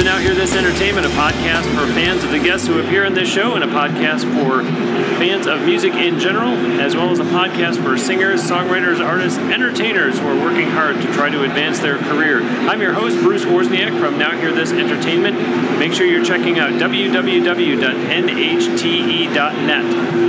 to 0.00 0.06
Now 0.06 0.18
Hear 0.18 0.34
This 0.34 0.56
Entertainment, 0.56 1.06
a 1.06 1.10
podcast 1.10 1.64
for 1.74 1.86
fans 1.92 2.24
of 2.24 2.30
the 2.30 2.38
guests 2.38 2.66
who 2.66 2.80
appear 2.80 3.04
in 3.04 3.12
this 3.12 3.30
show, 3.30 3.54
and 3.54 3.62
a 3.62 3.66
podcast 3.66 4.22
for 4.34 4.62
fans 5.18 5.46
of 5.46 5.60
music 5.66 5.92
in 5.92 6.18
general, 6.18 6.54
as 6.80 6.96
well 6.96 7.10
as 7.10 7.18
a 7.18 7.24
podcast 7.24 7.82
for 7.84 7.98
singers, 7.98 8.42
songwriters, 8.42 9.04
artists, 9.04 9.38
entertainers 9.38 10.18
who 10.18 10.26
are 10.26 10.40
working 10.42 10.70
hard 10.70 10.96
to 10.96 11.12
try 11.12 11.28
to 11.28 11.42
advance 11.42 11.80
their 11.80 11.98
career. 11.98 12.40
I'm 12.40 12.80
your 12.80 12.94
host, 12.94 13.18
Bruce 13.18 13.44
Wozniak 13.44 14.00
from 14.00 14.16
Now 14.18 14.30
Hear 14.30 14.52
This 14.52 14.72
Entertainment. 14.72 15.36
Make 15.78 15.92
sure 15.92 16.06
you're 16.06 16.24
checking 16.24 16.58
out 16.58 16.70
www.nhte.net. 16.72 17.80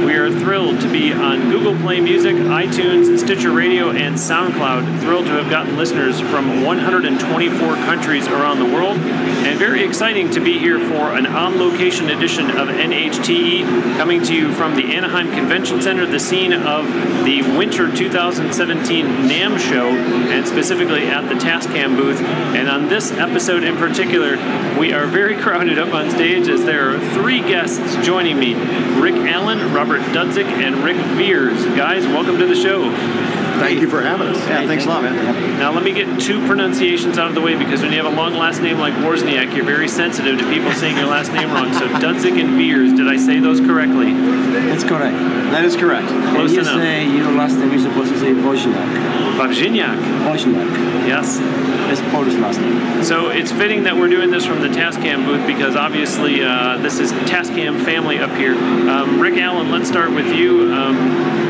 We 0.06 0.14
are 0.16 0.30
thrilled 0.32 0.82
to 0.82 0.92
be 0.92 1.14
on 1.14 1.50
Google 1.50 1.78
Play 1.78 2.02
Music, 2.02 2.36
iTunes, 2.36 3.18
Stitcher 3.20 3.52
Radio, 3.52 3.92
and 3.92 4.16
SoundCloud. 4.16 5.00
Thrilled 5.00 5.28
to 5.28 5.32
have 5.34 5.50
gotten 5.50 5.78
listeners 5.78 6.20
from 6.20 6.66
124 6.66 7.76
countries 7.86 8.28
around 8.28 8.60
the 8.60 8.66
world, 8.66 8.98
and 8.98 9.61
very 9.62 9.84
exciting 9.84 10.28
to 10.32 10.40
be 10.40 10.58
here 10.58 10.80
for 10.80 11.16
an 11.16 11.28
on 11.28 11.60
location 11.60 12.10
edition 12.10 12.50
of 12.50 12.68
NHTE, 12.68 13.96
coming 13.96 14.24
to 14.24 14.34
you 14.34 14.52
from 14.54 14.74
the 14.74 14.96
Anaheim 14.96 15.32
Convention 15.32 15.80
Center, 15.80 16.08
the 16.08 16.20
scene 16.20 16.52
of 16.52 16.88
the 17.26 17.44
Winter 17.56 17.96
2017 17.96 19.06
NAMM 19.06 19.60
show, 19.60 19.90
and 19.90 20.48
specifically 20.48 21.06
at 21.10 21.30
the 21.30 21.36
Tascam 21.36 21.96
booth. 21.96 22.20
And 22.22 22.68
on 22.68 22.90
this 22.90 23.12
episode 23.12 23.62
in 23.62 23.78
particular, 23.78 24.32
we 24.80 24.94
are 24.94 25.06
very 25.06 25.38
crowded 25.38 25.78
up 25.78 25.94
on 25.94 26.10
stage 26.10 26.48
as 26.48 26.66
there 26.66 26.96
are 26.96 27.14
three 27.14 27.42
guests 27.42 28.04
joining 28.04 28.40
me 28.40 28.56
Rick 29.00 29.14
Allen, 29.30 29.72
Robert 29.76 30.02
Dudzic, 30.12 30.46
and 30.46 30.78
Ric 30.78 30.98
Viers. 31.16 31.64
Guys, 31.78 32.08
welcome 32.08 32.40
to 32.40 32.48
the 32.48 32.56
show. 32.56 33.41
Thank 33.62 33.82
you 33.82 33.90
for 33.90 34.02
having 34.02 34.28
us. 34.28 34.38
Yeah, 34.48 34.66
thanks 34.66 34.86
a 34.86 34.90
lot, 34.90 35.04
man. 35.04 35.60
Now, 35.60 35.72
let 35.72 35.84
me 35.84 35.94
get 35.94 36.20
two 36.20 36.46
pronunciations 36.48 37.20
out 37.20 37.30
of 37.30 37.36
the 37.36 37.42
way 37.42 37.56
because 37.56 37.82
when 37.82 37.92
you 37.92 38.02
have 38.02 38.12
a 38.12 38.16
long 38.16 38.34
last 38.34 38.62
name 38.62 38.80
like 38.80 38.94
Wozniak, 38.96 39.56
you're 39.56 39.66
very 39.66 39.88
sensitive 39.88 40.40
to 40.40 40.50
people 40.50 40.72
saying 40.72 40.98
your 40.98 41.06
last 41.06 41.32
name 41.32 41.52
wrong. 41.52 41.72
So, 41.74 41.88
Dudzic 41.88 42.42
and 42.42 42.58
Viers, 42.58 42.92
did 42.94 43.08
I 43.08 43.18
say 43.18 43.40
those 43.40 43.62
correctly? 43.62 44.14
That's 44.14 44.84
correct. 44.84 45.16
That 45.52 45.64
is 45.64 45.76
correct. 45.76 46.08
Close 46.08 46.50
and 46.50 46.52
you 46.52 46.62
enough. 46.62 46.82
say 46.82 47.06
your 47.06 47.32
last 47.34 47.58
name, 47.58 47.70
you're 47.70 47.80
supposed 47.80 48.12
to 48.12 48.20
say 48.20 48.32
Wozniak. 48.34 49.38
Wozniak. 49.38 49.98
Wozniak. 50.26 51.08
Yes. 51.08 51.38
That's 51.38 52.02
Polish 52.12 52.36
last 52.36 52.60
name. 52.62 53.04
So 53.04 53.30
it's 53.30 53.52
fitting 53.52 53.84
that 53.84 53.96
we're 53.96 54.10
doing 54.10 54.32
this 54.32 54.46
from 54.46 54.62
the 54.62 54.70
Tascam 54.70 55.26
booth 55.26 55.46
because 55.46 55.76
obviously 55.76 56.42
uh, 56.42 56.78
this 56.78 57.00
is 57.00 57.12
Tascam 57.12 57.84
family 57.84 58.18
up 58.20 58.32
here. 58.32 58.56
Um, 58.56 59.20
Rick 59.20 59.38
Allen, 59.38 59.72
let's 59.72 59.90
start 59.90 60.12
with 60.12 60.34
you. 60.34 60.74
Um, 60.74 61.41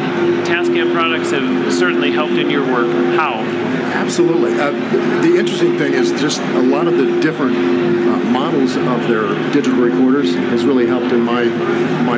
Tascam 0.52 0.94
products 0.94 1.32
have 1.32 1.74
certainly 1.74 2.12
helped 2.12 2.34
in 2.34 2.50
your 2.50 2.66
work. 2.70 2.92
How? 3.16 3.36
Absolutely. 3.96 4.60
Uh, 4.60 4.72
the 5.22 5.38
interesting 5.38 5.78
thing 5.78 5.94
is 5.94 6.12
just 6.20 6.42
a 6.42 6.62
lot 6.62 6.88
of 6.88 6.98
the 6.98 7.22
different 7.22 7.56
uh, 7.56 8.18
models 8.32 8.76
of 8.76 9.08
their 9.08 9.30
digital 9.54 9.80
recorders 9.80 10.36
has 10.36 10.66
really 10.66 10.88
helped 10.88 11.14
in 11.14 11.22
my 11.22 11.46
my 12.04 12.18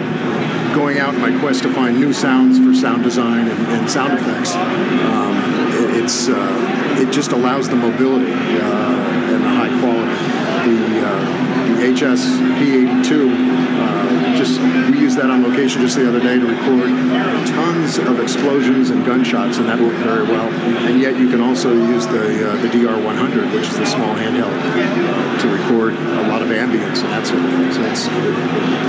going 0.74 0.98
out 0.98 1.14
in 1.14 1.22
my 1.22 1.40
quest 1.40 1.62
to 1.62 1.72
find 1.72 2.00
new 2.00 2.12
sounds 2.12 2.58
for 2.58 2.74
sound 2.74 3.04
design 3.04 3.48
and, 3.48 3.68
and 3.68 3.90
sound 3.90 4.14
effects. 4.14 4.56
Um, 4.56 5.38
it, 5.74 6.04
it's 6.04 6.28
uh, 6.28 6.98
it 7.00 7.12
just 7.14 7.34
allows 7.34 7.70
the 7.70 7.76
mobility 7.76 8.32
uh, 8.32 9.34
and 9.34 9.44
the 9.44 9.50
high 9.50 9.70
quality. 9.80 10.10
The, 10.64 11.06
uh, 11.06 11.44
the 11.78 11.94
HS 11.94 12.26
P82 12.58 13.12
uh, 13.78 14.03
just 14.44 14.60
we 14.92 15.00
used 15.00 15.18
that 15.18 15.30
on 15.30 15.44
location 15.44 15.82
just 15.82 15.96
the 15.96 16.08
other 16.08 16.20
day 16.20 16.38
to 16.38 16.46
record 16.46 16.90
tons 17.48 17.98
of 17.98 18.20
explosions 18.20 18.90
and 18.90 19.06
gunshots, 19.06 19.58
and 19.58 19.68
that 19.70 19.80
worked 19.80 20.00
very 20.00 20.24
well. 20.24 20.50
And 20.88 21.00
yet 21.00 21.18
you 21.18 21.30
can 21.30 21.42
also 21.42 21.74
use 21.74 22.06
the 22.08 22.52
uh, 22.52 22.56
the 22.62 22.68
DR100, 22.68 23.54
which 23.54 23.68
is 23.68 23.78
the 23.78 23.86
small 23.86 24.16
handheld, 24.16 24.52
to 25.42 25.48
record 25.48 25.94
a 25.94 26.28
lot 26.28 26.42
of 26.42 26.50
ambience 26.50 27.04
and 27.04 27.12
that 27.12 27.26
sort 27.26 27.40
of 27.40 27.50
thing. 27.52 27.72
So 27.72 27.82
it's 27.84 28.08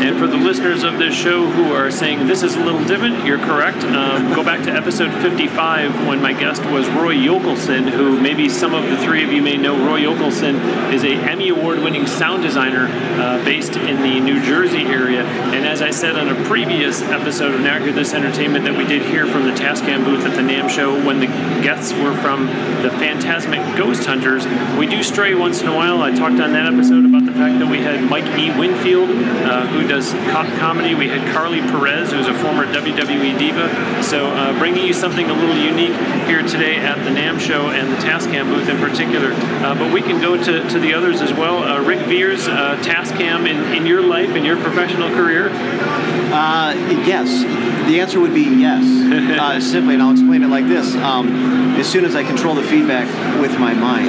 And 0.04 0.18
for 0.18 0.26
the 0.26 0.36
listeners 0.36 0.82
of 0.82 0.98
this 0.98 1.14
show 1.14 1.46
who 1.46 1.72
are 1.72 1.90
saying 1.90 2.26
this 2.26 2.42
is 2.42 2.56
a 2.56 2.64
little 2.64 2.84
different, 2.84 3.24
you're 3.24 3.38
correct. 3.38 3.84
Um, 3.84 4.34
go 4.34 4.42
back 4.42 4.64
to 4.64 4.72
episode 4.72 5.12
55 5.22 6.06
when 6.06 6.20
my 6.20 6.32
guest 6.32 6.64
was 6.66 6.88
Roy 6.90 7.14
Yokelson, 7.14 7.88
who 7.88 8.18
maybe 8.20 8.48
some 8.48 8.74
of 8.74 8.84
the 8.90 8.96
three 8.98 9.22
of 9.24 9.32
you 9.32 9.42
may 9.42 9.56
know. 9.56 9.76
Roy 9.86 10.00
Yokelson 10.00 10.92
is 10.92 11.04
a 11.04 11.14
Emmy 11.14 11.48
Award-winning 11.50 12.06
sound 12.06 12.42
designer 12.42 12.88
uh, 13.20 13.44
based 13.44 13.76
in 13.76 14.02
the 14.02 14.20
New 14.20 14.42
Jersey 14.42 14.82
area. 14.82 15.24
And 15.52 15.66
as 15.66 15.82
I 15.82 15.90
said 15.90 16.16
on 16.16 16.28
a 16.28 16.44
previous 16.44 17.02
episode 17.02 17.54
of 17.54 17.60
Now 17.60 17.78
Hear 17.78 17.92
This 17.92 18.14
Entertainment 18.14 18.64
that 18.64 18.76
we 18.76 18.84
did 18.86 19.02
here 19.02 19.26
from 19.26 19.44
the 19.44 19.52
Tascam 19.52 20.04
booth 20.04 20.24
at 20.24 20.34
the 20.34 20.42
NAMM 20.42 20.70
show, 20.70 20.94
when 21.04 21.20
the 21.20 21.26
guests 21.26 21.92
were 21.92 22.14
from 22.16 22.46
the 22.82 22.90
Phantasmic 22.90 23.60
Ghost 23.76 24.04
Hunters, 24.04 24.46
we 24.78 24.86
do 24.86 25.02
stray 25.02 25.34
once 25.34 25.62
in 25.62 25.68
a 25.68 25.74
while. 25.74 26.02
I 26.02 26.10
talked 26.10 26.40
on 26.40 26.52
that 26.52 26.72
episode 26.72 27.04
about 27.04 27.26
the 27.26 27.32
fact 27.32 27.58
that 27.58 27.70
we 27.70 27.78
had 27.78 28.08
Mike 28.08 28.26
E. 28.38 28.56
Winfield, 28.58 29.10
uh, 29.10 29.66
who 29.66 29.86
does 29.86 30.12
co- 30.32 30.50
comedy. 30.58 30.94
We 30.94 31.08
had 31.08 31.34
Carly 31.34 31.60
Perez, 31.60 32.12
who's 32.12 32.26
a 32.26 32.34
former 32.34 32.66
WWE 32.66 33.38
diva. 33.38 34.02
So 34.02 34.26
uh, 34.28 34.58
bringing 34.58 34.86
you 34.86 34.92
something 34.92 35.28
a 35.28 35.34
little 35.34 35.56
unique 35.56 35.94
here 36.26 36.42
today 36.42 36.76
at 36.76 37.02
the 37.04 37.10
NAMM 37.10 37.40
show 37.40 37.68
and 37.68 37.90
the 37.92 37.96
Tascam 37.96 38.46
booth 38.46 38.68
in 38.68 38.78
particular. 38.78 39.32
Uh, 39.64 39.74
but 39.74 39.92
we 39.92 40.00
can 40.00 40.20
go 40.20 40.36
to, 40.36 40.68
to 40.68 40.78
the 40.78 40.94
others 40.94 41.20
as 41.20 41.32
well. 41.32 41.62
Uh, 41.62 41.80
Ric 41.80 42.00
Viers, 42.06 42.48
uh, 42.48 42.76
Tascam 42.82 43.48
in, 43.48 43.74
in 43.74 43.86
your 43.86 44.02
life, 44.02 44.30
in 44.30 44.44
your 44.44 44.60
professional 44.60 45.10
career. 45.10 45.33
Uh, 45.42 46.74
yes. 47.06 47.42
The 47.88 48.00
answer 48.00 48.20
would 48.20 48.34
be 48.34 48.42
yes. 48.42 48.84
Uh, 49.14 49.60
simply, 49.60 49.94
and 49.94 50.02
I'll 50.02 50.12
explain 50.12 50.42
it 50.42 50.48
like 50.48 50.66
this. 50.66 50.94
Um, 50.96 51.28
as 51.76 51.90
soon 51.90 52.04
as 52.04 52.14
I 52.14 52.24
control 52.24 52.54
the 52.54 52.62
feedback 52.62 53.06
with 53.40 53.58
my 53.58 53.74
mind, 53.74 54.06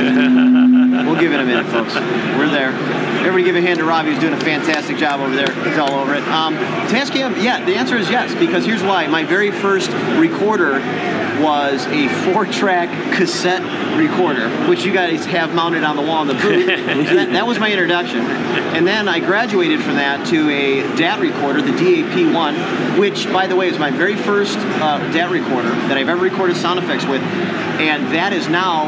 we'll 1.08 1.19
give 1.19 1.34
it 1.34 1.40
a 1.40 1.46
minute, 1.46 1.66
folks. 1.68 1.96
We're 1.96 2.50
there. 2.50 2.69
Everybody 3.19 3.44
give 3.44 3.56
a 3.56 3.62
hand 3.62 3.80
to 3.80 3.86
Robbie, 3.86 4.12
who's 4.12 4.19
doing 4.19 4.34
a 4.34 4.40
fantastic 4.40 4.97
job 4.97 5.19
over 5.19 5.36
there. 5.36 5.52
He's 5.63 5.78
all 5.78 5.91
over 5.91 6.13
it. 6.16 6.24
Um, 6.24 6.56
Tascam, 6.88 7.42
yeah, 7.42 7.63
the 7.66 7.75
answer 7.75 7.97
is 7.97 8.09
yes, 8.09 8.34
because 8.36 8.66
here's 8.66 8.84
why. 8.84 9.07
My 9.07 9.24
very 9.24 9.52
first 9.52 9.90
recorder 10.18 10.80
was 11.41 11.85
a 11.88 12.07
four-track 12.25 12.90
cassette 13.13 13.62
recorder, 13.97 14.50
which 14.69 14.84
you 14.85 14.94
guys 14.94 15.25
have 15.25 15.53
mounted 15.53 15.84
on 15.84 15.96
the 15.96 16.01
wall 16.01 16.22
in 16.22 16.28
the 16.28 16.34
booth. 16.35 16.66
That, 17.16 17.31
that 17.34 17.47
was 17.47 17.59
my 17.59 17.72
introduction. 17.72 18.19
And 18.19 18.85
then 18.85 19.07
I 19.07 19.19
graduated 19.19 19.81
from 19.81 19.95
that 19.95 20.25
to 20.28 20.50
a 20.50 20.81
DAT 20.97 21.19
recorder, 21.19 21.62
the 21.62 21.72
DAP1, 21.72 23.00
which, 23.00 23.31
by 23.31 23.47
the 23.47 23.56
way, 23.56 23.68
is 23.69 23.79
my 23.79 23.91
very 23.91 24.16
first 24.16 24.57
uh, 24.57 24.97
DAT 25.12 25.29
recorder 25.31 25.69
that 25.88 25.97
I've 25.97 26.09
ever 26.09 26.22
recorded 26.22 26.57
sound 26.57 26.79
effects 26.79 27.06
with. 27.06 27.22
And 27.22 28.07
that 28.13 28.34
is 28.34 28.47
now 28.50 28.88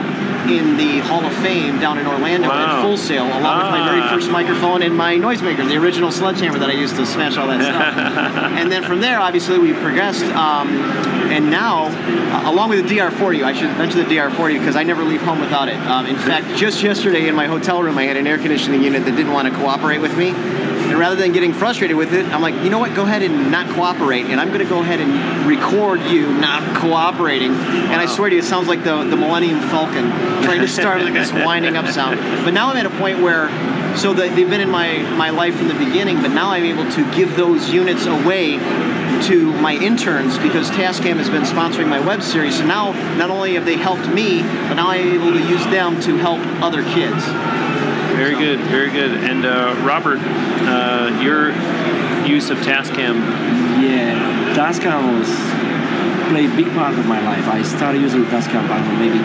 in 0.49 0.77
the 0.77 0.99
Hall 0.99 1.25
of 1.25 1.33
Fame 1.37 1.79
down 1.79 1.97
in 1.99 2.07
Orlando 2.07 2.47
Wow. 2.49 2.77
at 2.77 2.81
Full 2.81 2.97
Sail, 2.97 3.25
along 3.25 3.57
with 3.63 3.71
my 3.71 3.85
very 3.87 4.01
Ah. 4.01 4.09
first 4.13 4.29
microphone 4.31 4.81
and 4.81 4.95
my 4.95 5.15
noisemaker, 5.15 5.67
the 5.67 5.75
original 5.77 6.11
sledgehammer 6.11 6.57
that 6.59 6.69
I 6.69 6.73
used 6.73 6.95
to 6.95 7.05
smash 7.05 7.37
all 7.37 7.47
that 7.47 7.61
stuff. 7.61 7.97
and 8.57 8.71
then 8.71 8.83
from 8.83 9.01
there, 9.01 9.19
obviously, 9.19 9.57
we 9.59 9.73
progressed. 9.73 10.23
Um, 10.35 11.16
and 11.31 11.49
now, 11.51 11.85
uh, 11.85 12.51
along 12.51 12.69
with 12.69 12.87
the 12.87 12.95
DR40, 12.95 13.43
I 13.43 13.53
should 13.53 13.69
mention 13.77 13.99
the 13.99 14.15
DR40 14.15 14.59
because 14.59 14.75
I 14.75 14.83
never 14.83 15.03
leave 15.03 15.21
home 15.21 15.39
without 15.39 15.67
it. 15.67 15.75
Um, 15.75 16.05
in 16.05 16.15
fact, 16.15 16.57
just 16.57 16.81
yesterday 16.81 17.27
in 17.27 17.35
my 17.35 17.47
hotel 17.47 17.83
room, 17.83 17.97
I 17.97 18.03
had 18.03 18.17
an 18.17 18.27
air 18.27 18.37
conditioning 18.37 18.83
unit 18.83 19.05
that 19.05 19.15
didn't 19.15 19.33
want 19.33 19.47
to 19.47 19.53
cooperate 19.53 19.99
with 19.99 20.17
me. 20.17 20.29
And 20.29 20.97
rather 20.97 21.17
than 21.17 21.33
getting 21.33 21.53
frustrated 21.53 21.97
with 21.97 22.13
it, 22.13 22.25
I'm 22.27 22.41
like, 22.41 22.55
you 22.63 22.69
know 22.69 22.79
what? 22.79 22.95
Go 22.95 23.03
ahead 23.03 23.21
and 23.21 23.51
not 23.51 23.67
cooperate, 23.75 24.27
and 24.27 24.39
I'm 24.39 24.47
going 24.49 24.61
to 24.61 24.69
go 24.69 24.79
ahead 24.79 25.01
and 25.01 25.45
record 25.45 26.01
you 26.03 26.31
not 26.39 26.77
cooperating. 26.77 27.51
And 27.51 27.95
I 27.95 28.05
swear 28.05 28.29
to 28.29 28.35
you, 28.35 28.41
it 28.41 28.45
sounds 28.45 28.69
like 28.69 28.85
the, 28.85 29.03
the 29.03 29.17
Millennium 29.17 29.59
Falcon 29.69 30.09
trying 30.43 30.61
to 30.61 30.67
start 30.67 31.01
like 31.01 31.13
this 31.13 31.31
winding 31.45 31.75
up 31.75 31.87
sound. 31.87 32.19
But 32.45 32.53
now 32.53 32.69
I'm 32.69 32.77
at 32.77 32.85
a 32.85 32.97
point 32.97 33.19
where, 33.19 33.49
so 33.97 34.13
that 34.13 34.33
they've 34.35 34.49
been 34.49 34.61
in 34.61 34.69
my 34.69 34.99
my 35.17 35.31
life 35.31 35.55
from 35.55 35.67
the 35.67 35.73
beginning, 35.73 36.21
but 36.21 36.29
now 36.29 36.51
I'm 36.51 36.63
able 36.63 36.89
to 36.91 37.15
give 37.15 37.35
those 37.35 37.69
units 37.69 38.05
away 38.05 38.57
to 39.23 39.51
my 39.61 39.73
interns 39.73 40.37
because 40.37 40.69
Tascam 40.71 41.17
has 41.17 41.29
been 41.29 41.43
sponsoring 41.43 41.87
my 41.87 41.99
web 41.99 42.21
series. 42.21 42.57
So 42.57 42.65
now, 42.65 42.91
not 43.17 43.29
only 43.29 43.53
have 43.55 43.65
they 43.65 43.77
helped 43.77 44.07
me, 44.09 44.41
but 44.41 44.75
now 44.75 44.89
I'm 44.89 45.07
able 45.07 45.31
to 45.33 45.47
use 45.47 45.63
them 45.65 45.99
to 46.01 46.17
help 46.17 46.39
other 46.61 46.83
kids. 46.83 47.23
Very 48.15 48.35
good, 48.35 48.59
very 48.71 48.89
good. 48.89 49.11
And 49.11 49.45
uh, 49.45 49.75
Robert, 49.85 50.19
uh, 50.19 51.19
your 51.21 51.51
use 52.27 52.49
of 52.49 52.57
Tascam. 52.59 53.17
Yeah, 53.81 54.53
Tascam 54.55 55.19
was 55.19 55.29
played 56.29 56.49
a 56.49 56.55
big 56.55 56.67
part 56.73 56.97
of 56.97 57.05
my 57.05 57.21
life. 57.21 57.47
I 57.47 57.61
started 57.63 58.01
using 58.01 58.23
Tascam, 58.25 58.67
I 58.69 58.79
don't 58.79 58.87
know, 58.87 58.99
maybe 58.99 59.21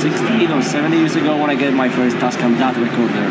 16 0.00 0.50
or 0.52 0.62
17 0.62 0.98
years 0.98 1.16
ago 1.16 1.40
when 1.40 1.50
I 1.50 1.54
got 1.54 1.72
my 1.72 1.88
first 1.88 2.16
Tascam 2.16 2.58
DAT 2.58 2.76
recorder. 2.76 3.26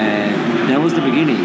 And 0.00 0.68
that 0.68 0.80
was 0.80 0.94
the 0.94 1.00
beginning. 1.00 1.40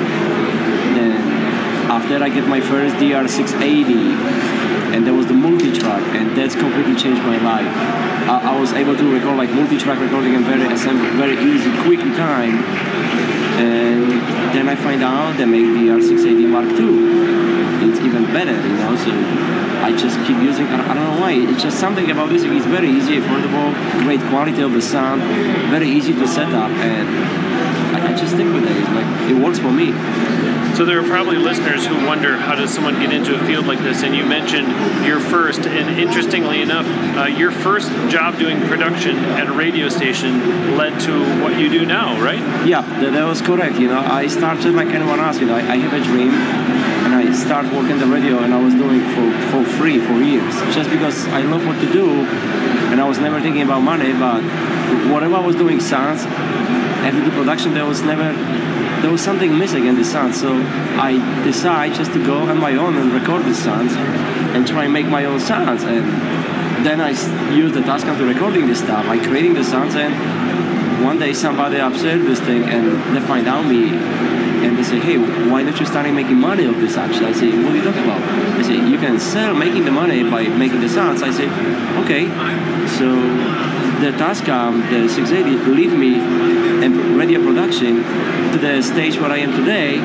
After 1.91 2.23
I 2.23 2.29
get 2.29 2.47
my 2.47 2.61
first 2.61 2.95
DR680 3.03 4.95
and 4.95 5.05
there 5.05 5.13
was 5.13 5.27
the 5.27 5.33
multi-track 5.33 6.01
and 6.15 6.31
that's 6.37 6.55
completely 6.55 6.95
changed 6.95 7.21
my 7.23 7.35
life. 7.43 7.67
I, 8.31 8.55
I 8.55 8.59
was 8.61 8.71
able 8.71 8.95
to 8.95 9.13
record 9.13 9.35
like 9.35 9.51
multi-track 9.51 9.99
recording 9.99 10.33
in 10.35 10.43
very 10.45 10.71
assemble, 10.71 11.11
very 11.19 11.35
easy, 11.35 11.69
quick 11.83 11.99
time. 12.15 12.63
And 13.59 14.07
then 14.55 14.69
I 14.69 14.75
find 14.77 15.03
out 15.03 15.35
they 15.35 15.43
make 15.43 15.67
the 15.75 15.91
R680 15.91 16.47
Mark 16.47 16.71
II. 16.79 17.11
It's 17.83 17.99
even 17.99 18.23
better, 18.31 18.55
you 18.55 18.77
know. 18.79 18.95
So 18.95 19.11
I 19.83 19.91
just 19.91 20.15
keep 20.25 20.37
using. 20.37 20.67
I, 20.67 20.91
I 20.91 20.93
don't 20.93 21.03
know 21.03 21.19
why. 21.19 21.33
It's 21.33 21.61
just 21.61 21.77
something 21.77 22.09
about 22.09 22.29
this. 22.29 22.43
It's 22.43 22.65
very 22.67 22.87
easy, 22.87 23.19
affordable, 23.19 23.75
great 24.07 24.21
quality 24.31 24.61
of 24.61 24.71
the 24.71 24.81
sound, 24.81 25.21
very 25.69 25.89
easy 25.89 26.13
to 26.13 26.25
set 26.25 26.53
up, 26.53 26.71
and 26.71 27.07
I, 27.97 28.13
I 28.13 28.15
just 28.15 28.33
stick 28.35 28.47
with 28.47 28.63
it. 28.63 28.77
It's 28.77 28.89
like 28.95 29.09
it 29.29 29.35
works 29.43 29.59
for 29.59 29.71
me. 29.71 29.91
So 30.75 30.85
there 30.85 30.99
are 30.99 31.07
probably 31.07 31.37
listeners 31.37 31.85
who 31.85 31.95
wonder 32.07 32.37
how 32.37 32.55
does 32.55 32.73
someone 32.73 32.99
get 32.99 33.11
into 33.13 33.35
a 33.35 33.45
field 33.45 33.67
like 33.67 33.79
this? 33.79 34.03
And 34.03 34.15
you 34.15 34.25
mentioned 34.25 34.67
your 35.05 35.19
first, 35.19 35.67
and 35.67 35.99
interestingly 35.99 36.61
enough, 36.61 36.87
uh, 37.17 37.25
your 37.25 37.51
first 37.51 37.89
job 38.09 38.39
doing 38.39 38.59
production 38.67 39.17
at 39.17 39.47
a 39.47 39.51
radio 39.51 39.89
station 39.89 40.77
led 40.77 40.99
to 41.01 41.11
what 41.41 41.59
you 41.59 41.69
do 41.69 41.85
now, 41.85 42.19
right? 42.21 42.39
Yeah, 42.65 42.81
that, 42.81 43.11
that 43.13 43.25
was 43.25 43.41
correct. 43.41 43.79
You 43.79 43.89
know, 43.89 43.99
I 43.99 44.27
started 44.27 44.73
like 44.73 44.87
anyone 44.87 45.19
else. 45.19 45.39
You 45.39 45.47
know, 45.47 45.55
I, 45.55 45.59
I 45.59 45.75
have 45.75 45.93
a 45.93 46.03
dream, 46.03 46.29
and 46.31 47.13
I 47.13 47.31
started 47.33 47.71
working 47.73 47.99
the 47.99 48.07
radio, 48.07 48.39
and 48.39 48.53
I 48.53 48.63
was 48.63 48.73
doing 48.73 49.01
for 49.13 49.31
for 49.51 49.63
free 49.77 49.99
for 49.99 50.13
years, 50.21 50.55
just 50.73 50.89
because 50.89 51.27
I 51.27 51.41
love 51.41 51.65
what 51.65 51.79
to 51.81 51.91
do, 51.91 52.09
and 52.89 53.01
I 53.01 53.07
was 53.07 53.19
never 53.19 53.41
thinking 53.41 53.63
about 53.63 53.81
money. 53.81 54.13
But 54.13 54.41
whatever 55.11 55.35
I 55.35 55.45
was 55.45 55.55
doing 55.55 55.79
sounds, 55.79 56.23
after 57.03 57.23
the 57.23 57.31
production, 57.31 57.73
there 57.73 57.85
was 57.85 58.01
never 58.01 58.31
there 59.01 59.11
was 59.11 59.21
something 59.21 59.57
missing 59.57 59.87
in 59.87 59.95
the 59.95 60.05
sound. 60.05 60.35
So 60.35 60.53
I 60.53 61.43
decided 61.43 61.97
just 61.97 62.13
to 62.13 62.23
go 62.25 62.37
on 62.37 62.57
my 62.59 62.75
own 62.75 62.97
and 62.97 63.11
record 63.11 63.45
the 63.45 63.53
sounds 63.53 63.93
and 63.93 64.67
try 64.67 64.85
and 64.85 64.93
make 64.93 65.07
my 65.07 65.25
own 65.25 65.39
sounds. 65.39 65.83
And 65.83 66.05
then 66.85 67.01
I 67.01 67.09
used 67.51 67.73
the 67.73 67.81
Tascam 67.81 68.17
to 68.17 68.25
recording 68.25 68.67
this 68.67 68.79
stuff. 68.79 69.05
I 69.07 69.17
creating 69.17 69.55
the 69.55 69.63
sounds 69.63 69.95
and 69.95 70.13
one 71.03 71.17
day 71.17 71.33
somebody 71.33 71.77
observed 71.77 72.25
this 72.25 72.39
thing 72.39 72.63
and 72.63 73.15
they 73.15 73.21
find 73.21 73.47
out 73.47 73.65
me 73.65 73.89
they 74.81 74.87
say, 74.87 74.99
hey, 74.99 75.17
why 75.49 75.61
don't 75.63 75.79
you 75.79 75.85
start 75.85 76.11
making 76.11 76.37
money 76.37 76.65
of 76.65 76.75
this 76.81 76.97
actually? 76.97 77.27
I 77.27 77.33
say, 77.33 77.49
what 77.63 77.73
are 77.73 77.75
you 77.75 77.83
talking 77.83 78.03
about? 78.03 78.21
They 78.57 78.63
say, 78.63 78.89
you 78.89 78.97
can 78.97 79.19
sell 79.19 79.53
making 79.53 79.85
the 79.85 79.91
money 79.91 80.23
by 80.23 80.47
making 80.47 80.81
the 80.81 80.89
sounds. 80.89 81.21
I 81.21 81.29
say, 81.29 81.45
okay. 82.01 82.25
So 82.97 83.05
the 84.01 84.11
Tascam, 84.17 84.49
um, 84.49 84.81
the 84.89 85.07
680, 85.07 85.69
lead 85.69 85.93
me 85.93 86.15
in 86.83 87.15
radio 87.15 87.39
production 87.43 87.97
to 88.53 88.57
the 88.57 88.81
stage 88.81 89.19
where 89.19 89.29
I 89.31 89.37
am 89.37 89.51
today 89.51 89.99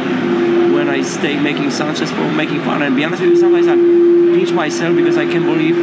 when 0.74 0.90
I 0.90 1.00
stay 1.00 1.40
making 1.40 1.70
sounds 1.70 1.98
just 2.00 2.12
for 2.12 2.30
making 2.32 2.60
fun. 2.60 2.82
And 2.82 2.94
be 2.94 3.04
honest 3.04 3.22
with 3.22 3.30
you, 3.30 3.38
sometimes 3.38 3.68
I 3.68 3.76
pinch 3.76 4.52
myself 4.52 4.94
because 4.94 5.16
I 5.16 5.24
can't 5.24 5.46
believe 5.46 5.76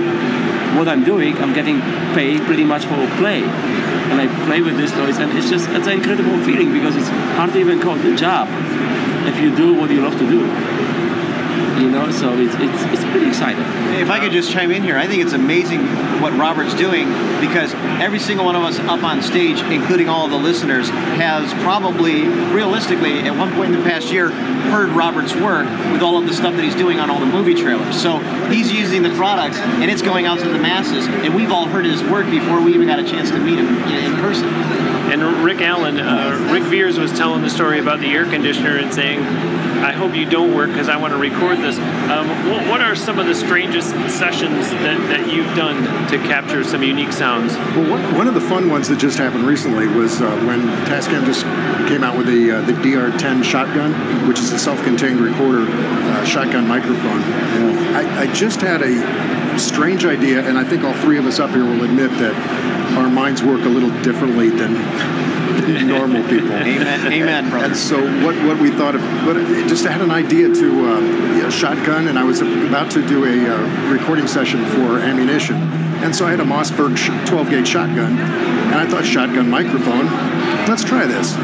what 0.78 0.88
I'm 0.88 1.04
doing. 1.04 1.38
I'm 1.38 1.54
getting 1.54 1.80
paid 2.14 2.42
pretty 2.42 2.64
much 2.64 2.86
for 2.86 2.96
play. 3.18 3.44
And 3.44 4.22
I 4.22 4.28
play 4.46 4.62
with 4.62 4.78
this 4.78 4.92
noise 4.94 5.18
and 5.18 5.36
it's 5.38 5.50
just 5.50 5.70
it's 5.70 5.88
an 5.88 5.94
incredible 5.94 6.38
feeling 6.44 6.72
because 6.74 6.96
it's 6.96 7.10
hard 7.38 7.54
to 7.54 7.60
even 7.60 7.80
call 7.80 7.98
it 7.98 8.06
a 8.06 8.16
job 8.16 8.48
if 9.28 9.40
you 9.40 9.56
do 9.56 9.74
what 9.74 9.90
you 9.90 10.02
love 10.02 10.18
to 10.20 10.28
do. 10.30 10.42
You 11.82 11.90
know, 11.90 12.12
so 12.12 12.38
it's 12.38 12.54
it's, 12.56 12.84
it's 12.94 13.04
pretty 13.12 13.28
exciting. 13.28 13.64
If 14.00 14.10
I 14.10 14.20
could 14.20 14.32
just 14.32 14.52
chime 14.52 14.72
in 14.72 14.84
here, 14.84 14.98
I 14.98 15.08
think 15.08 15.24
it's 15.24 15.34
amazing 15.34 15.82
what 16.22 16.34
Robert's 16.34 16.76
doing 16.76 17.08
because 17.42 17.74
every 18.00 18.20
single 18.20 18.46
one 18.46 18.56
of 18.56 18.64
us 18.64 18.80
up 18.80 19.04
on 19.04 19.22
stage, 19.22 19.60
including 19.62 20.08
all 20.08 20.28
the 20.28 20.38
listeners, 20.38 20.90
has 20.90 21.52
probably, 21.64 22.24
realistically, 22.54 23.20
at 23.20 23.36
one 23.36 23.52
point 23.54 23.74
in 23.74 23.80
the 23.80 23.90
past 23.90 24.12
year, 24.12 24.30
heard 24.30 24.90
Robert's 24.90 25.36
work 25.36 25.68
with 25.92 26.02
all 26.02 26.18
of 26.18 26.26
the 26.26 26.34
stuff 26.34 26.56
that 26.56 26.64
he's 26.64 26.76
doing 26.76 27.00
on 27.00 27.10
all 27.10 27.20
the 27.20 27.26
movie 27.26 27.56
trailers. 27.56 28.00
So 28.02 28.20
he's 28.52 28.72
using 28.72 29.04
the 29.04 29.14
products 29.16 29.58
and 29.58 29.90
it's 29.90 30.02
going 30.02 30.26
out 30.26 30.40
to 30.40 30.50
the 30.50 30.60
masses, 30.60 31.08
and 31.08 31.34
we've 31.36 31.52
all 31.52 31.66
heard 31.66 31.86
his 31.86 32.04
work 32.04 32.30
before 32.30 32.62
we 32.62 32.74
even 32.74 32.88
got 32.88 33.00
a 33.00 33.04
chance 33.04 33.30
to 33.32 33.40
meet 33.40 33.60
him 33.60 33.68
in 33.68 34.16
person. 34.20 35.03
And 35.14 35.46
Rick 35.46 35.62
Allen, 35.62 36.00
uh, 36.00 36.50
Ric 36.52 36.64
Viers 36.64 36.98
was 36.98 37.12
telling 37.12 37.44
the 37.44 37.50
story 37.52 37.78
about 37.78 38.00
the 38.00 38.08
air 38.08 38.26
conditioner 38.26 38.80
and 38.80 38.92
saying, 38.92 39.20
I 39.84 39.92
hope 39.92 40.16
you 40.16 40.28
don't 40.28 40.56
work 40.56 40.72
because 40.72 40.90
I 40.90 40.98
want 40.98 41.14
to 41.14 41.20
record 41.20 41.60
this. 41.60 41.78
Um, 41.78 42.28
what, 42.50 42.68
what 42.68 42.82
are 42.82 42.96
some 42.96 43.20
of 43.20 43.28
the 43.28 43.36
strangest 43.36 43.92
sessions 44.10 44.72
that, 44.72 44.98
that 45.10 45.32
you've 45.32 45.56
done 45.56 45.84
to 46.10 46.18
capture 46.18 46.64
some 46.64 46.82
unique 46.82 47.12
sounds? 47.12 47.54
Well, 47.54 47.92
one, 47.92 48.16
one 48.16 48.28
of 48.28 48.34
the 48.34 48.42
fun 48.42 48.72
ones 48.72 48.90
that 48.90 48.98
just 48.98 49.20
happened 49.20 49.46
recently 49.46 49.86
was 49.86 50.20
uh, 50.20 50.36
when 50.48 50.62
Tascam 50.88 51.24
just 51.26 51.44
came 51.88 52.04
out 52.04 52.18
with 52.18 52.26
the 52.26 52.50
uh, 52.50 52.62
the 52.62 52.74
DR10 52.74 53.44
shotgun, 53.44 53.94
which 54.28 54.40
is 54.40 54.52
a 54.52 54.58
self-contained 54.58 55.20
recorder 55.20 55.68
uh, 55.70 56.26
shotgun 56.26 56.68
microphone. 56.68 57.22
I, 57.94 58.22
I 58.22 58.34
just 58.34 58.62
had 58.62 58.82
a 58.82 59.60
strange 59.60 60.06
idea, 60.06 60.42
and 60.42 60.58
I 60.58 60.64
think 60.64 60.84
all 60.84 60.96
three 60.96 61.20
of 61.20 61.28
us 61.28 61.40
up 61.40 61.52
here 61.52 61.64
will 61.64 61.84
admit 61.84 62.10
that 62.18 62.73
our 62.98 63.10
minds 63.10 63.44
work 63.44 63.62
a 63.62 63.70
little 63.70 63.92
differently 64.02 64.50
than, 64.50 64.74
normal 65.88 66.28
people. 66.28 66.52
Amen, 66.52 67.12
amen, 67.14 67.50
brother. 67.50 67.68
And 67.68 67.76
so 67.76 68.00
what, 68.26 68.36
what 68.46 68.60
we 68.60 68.72
thought 68.72 68.96
of, 68.96 69.02
but 69.26 69.38
it 69.38 69.68
just 69.68 69.86
had 69.86 70.02
an 70.02 70.12
idea 70.12 70.48
to 70.54 71.46
uh, 71.46 71.50
shotgun, 71.50 72.08
and 72.08 72.18
I 72.18 72.24
was 72.24 72.42
about 72.42 72.92
to 72.92 73.08
do 73.08 73.26
a 73.26 73.56
uh, 73.56 73.92
recording 73.92 74.28
session 74.28 74.66
for 74.66 75.00
ammunition. 75.00 75.56
And 76.04 76.16
so 76.16 76.26
I 76.26 76.32
had 76.32 76.40
a 76.40 76.44
Mossberg 76.44 76.98
12 77.28 77.50
gauge 77.50 77.68
shotgun, 77.68 78.18
and 78.18 78.76
I 78.76 78.88
thought 78.88 79.06
shotgun 79.06 79.50
microphone, 79.50 80.08
let's 80.68 80.84
try 80.84 81.06
this. 81.06 81.36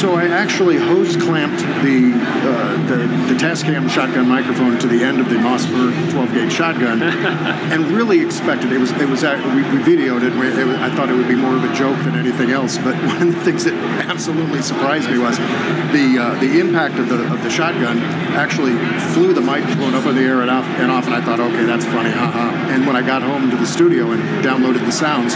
So 0.00 0.14
I 0.14 0.26
actually 0.26 0.76
hose 0.76 1.16
clamped 1.16 1.60
the, 1.82 2.12
uh, 2.14 2.86
the, 2.86 2.96
the 3.32 3.38
Tascam 3.38 3.88
shotgun 3.88 4.28
microphone 4.28 4.78
to 4.80 4.88
the 4.88 5.02
end 5.04 5.20
of 5.20 5.28
the 5.28 5.36
Mossberg 5.36 6.12
12 6.12 6.32
gauge 6.32 6.52
shotgun, 6.52 7.02
and 7.72 7.86
really 7.92 8.20
expected 8.20 8.72
it 8.72 8.78
was 8.78 8.90
it 8.92 9.08
was 9.08 9.22
act- 9.22 9.44
we, 9.54 9.62
we 9.76 9.82
videoed 9.84 10.22
it. 10.22 10.34
We, 10.34 10.48
it 10.48 10.66
was, 10.66 10.76
I 10.76 10.94
thought 10.94 11.08
it 11.08 11.14
would 11.14 11.28
be 11.28 11.36
more 11.36 11.54
of 11.54 11.64
a 11.64 11.72
joke 11.74 11.96
than 12.04 12.16
anything 12.16 12.50
else. 12.50 12.78
But 12.78 12.94
one 13.06 13.22
of 13.22 13.34
the 13.34 13.40
things 13.42 13.64
that 13.64 13.74
absolutely 14.08 14.62
surprised 14.62 15.08
me 15.10 15.18
was 15.18 15.38
the 15.38 16.18
uh, 16.18 16.40
the 16.40 16.58
impact 16.58 16.98
of 16.98 17.08
the 17.08 17.32
of 17.32 17.42
the 17.42 17.50
shotgun 17.50 17.98
actually 18.34 18.76
flew 19.14 19.32
the 19.32 19.40
microphone 19.40 19.94
up 19.94 20.06
in 20.06 20.16
the 20.16 20.22
air 20.22 20.42
and 20.42 20.50
off 20.50 20.64
and 20.64 20.90
off. 20.90 21.06
And 21.06 21.14
I 21.14 21.20
thought, 21.20 21.40
okay, 21.40 21.64
that's 21.64 21.84
funny, 21.84 22.10
haha. 22.10 22.50
And 22.72 22.86
when 22.86 22.96
I 22.96 23.02
got 23.02 23.22
home 23.22 23.50
to 23.50 23.56
the 23.56 23.66
studio 23.66 24.10
and 24.10 24.22
downloaded 24.44 24.84
the 24.84 24.92
sounds, 24.92 25.34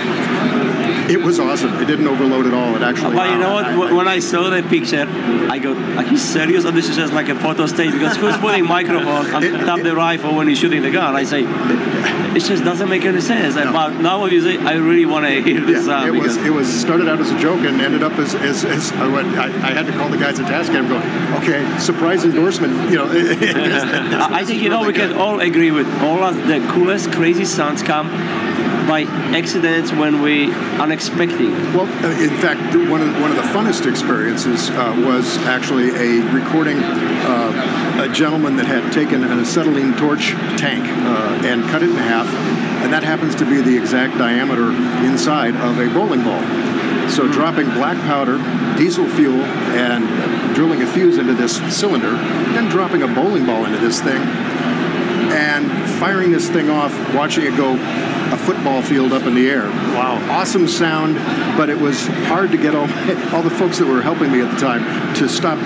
it 1.14 1.20
was 1.20 1.38
awesome. 1.40 1.74
It 1.82 1.86
didn't 1.86 2.06
overload 2.06 2.46
at 2.46 2.54
all. 2.54 2.74
It 2.76 2.82
actually. 2.82 3.16
But 3.16 3.30
you 3.30 3.38
know 3.38 3.54
what? 3.54 3.64
Uh, 3.64 3.68
I- 3.68 3.74
Wh- 3.90 3.96
when 3.96 4.08
I 4.08 4.18
saw 4.20 4.48
the 4.50 4.62
picture, 4.62 5.06
I 5.50 5.58
go, 5.58 5.74
"Are 5.98 6.04
you 6.04 6.16
serious? 6.16 6.64
Or 6.64 6.70
this 6.72 6.88
is 6.88 6.96
just 6.96 7.12
like 7.12 7.28
a 7.28 7.34
photo 7.34 7.66
stage?" 7.66 7.92
Because 7.92 8.16
who's 8.16 8.36
putting 8.38 8.64
microphone 8.66 9.26
on 9.34 9.42
top 9.66 9.78
of 9.78 9.84
the 9.84 9.94
rifle 9.94 10.34
when 10.36 10.46
you're 10.48 10.56
shooting 10.56 10.82
the 10.82 10.90
gun? 10.90 11.16
I 11.16 11.24
say, 11.24 11.42
it 12.36 12.40
just 12.40 12.64
doesn't 12.64 12.88
make 12.88 13.04
any 13.04 13.20
sense. 13.20 13.56
And 13.56 13.72
But 13.72 14.00
now 14.00 14.24
you 14.26 14.40
say, 14.40 14.58
I 14.58 14.74
really 14.74 15.06
want 15.06 15.26
to 15.26 15.42
hear 15.48 15.60
this 15.60 15.86
Yeah, 15.86 16.04
sound 16.04 16.16
it 16.16 16.20
was 16.22 16.36
it 16.36 16.50
was 16.50 16.68
started 16.68 17.08
out 17.08 17.20
as 17.20 17.30
a 17.30 17.38
joke 17.40 17.60
and 17.60 17.80
ended 17.80 18.02
up 18.02 18.12
as, 18.18 18.34
as, 18.34 18.64
as 18.64 18.92
I, 18.92 19.06
went, 19.08 19.28
I, 19.36 19.46
I 19.46 19.72
had 19.72 19.86
to 19.86 19.92
call 19.92 20.08
the 20.08 20.16
guys 20.18 20.38
at 20.38 20.46
Tascam 20.46 20.88
going, 20.88 21.02
okay, 21.42 21.60
surprise 21.78 22.24
endorsement, 22.24 22.90
you 22.90 22.96
know. 22.96 23.08
I 23.10 24.40
I 24.40 24.44
think 24.44 24.62
you 24.62 24.68
know 24.68 24.86
we 24.86 24.92
can 24.92 25.12
all 25.14 25.40
agree 25.40 25.70
with 25.70 25.88
all 26.02 26.22
of 26.22 26.36
the 26.46 26.60
coolest, 26.72 27.12
crazy 27.12 27.44
sounds 27.44 27.82
come 27.82 28.08
by 28.90 29.02
accidents 29.38 29.92
when 29.92 30.20
we 30.20 30.52
unexpected. 30.80 31.48
Well, 31.72 31.86
uh, 32.04 32.10
in 32.20 32.36
fact, 32.38 32.60
one 32.90 33.00
of, 33.00 33.20
one 33.20 33.30
of 33.30 33.36
the 33.36 33.48
funnest 33.54 33.88
experiences 33.88 34.68
uh, 34.70 35.00
was 35.06 35.38
actually 35.46 35.90
a 35.90 36.20
recording 36.32 36.78
uh, 36.82 38.02
a 38.02 38.12
gentleman 38.12 38.56
that 38.56 38.66
had 38.66 38.92
taken 38.92 39.22
an 39.22 39.38
acetylene 39.38 39.96
torch 39.96 40.30
tank 40.58 40.84
uh, 41.06 41.46
and 41.46 41.62
cut 41.70 41.84
it 41.84 41.90
in 41.90 41.96
half, 41.98 42.26
and 42.82 42.92
that 42.92 43.04
happens 43.04 43.36
to 43.36 43.44
be 43.44 43.60
the 43.60 43.76
exact 43.76 44.18
diameter 44.18 44.72
inside 45.06 45.54
of 45.54 45.78
a 45.78 45.86
bowling 45.94 46.24
ball. 46.24 46.42
So 47.08 47.30
dropping 47.30 47.70
black 47.70 47.96
powder, 48.08 48.38
diesel 48.76 49.08
fuel, 49.10 49.40
and 49.78 50.02
drilling 50.56 50.82
a 50.82 50.86
fuse 50.88 51.16
into 51.16 51.34
this 51.34 51.58
cylinder, 51.72 52.10
then 52.10 52.68
dropping 52.68 53.04
a 53.04 53.08
bowling 53.08 53.46
ball 53.46 53.66
into 53.66 53.78
this 53.78 54.00
thing, 54.00 54.20
and 55.30 55.70
firing 56.00 56.32
this 56.32 56.50
thing 56.50 56.70
off, 56.70 56.92
watching 57.14 57.44
it 57.44 57.56
go 57.56 57.76
a 58.32 58.36
football 58.36 58.82
field 58.82 59.12
up 59.12 59.24
in 59.24 59.34
the 59.34 59.48
air. 59.48 59.68
Wow. 59.68 60.18
Awesome 60.30 60.68
sound, 60.68 61.16
but 61.56 61.68
it 61.68 61.78
was 61.78 62.06
hard 62.06 62.50
to 62.52 62.56
get 62.56 62.74
all, 62.74 62.82
all 63.34 63.42
the 63.42 63.50
folks 63.50 63.78
that 63.78 63.86
were 63.86 64.02
helping 64.02 64.30
me 64.30 64.40
at 64.40 64.52
the 64.52 64.60
time 64.60 65.14
to 65.16 65.28
stop 65.28 65.58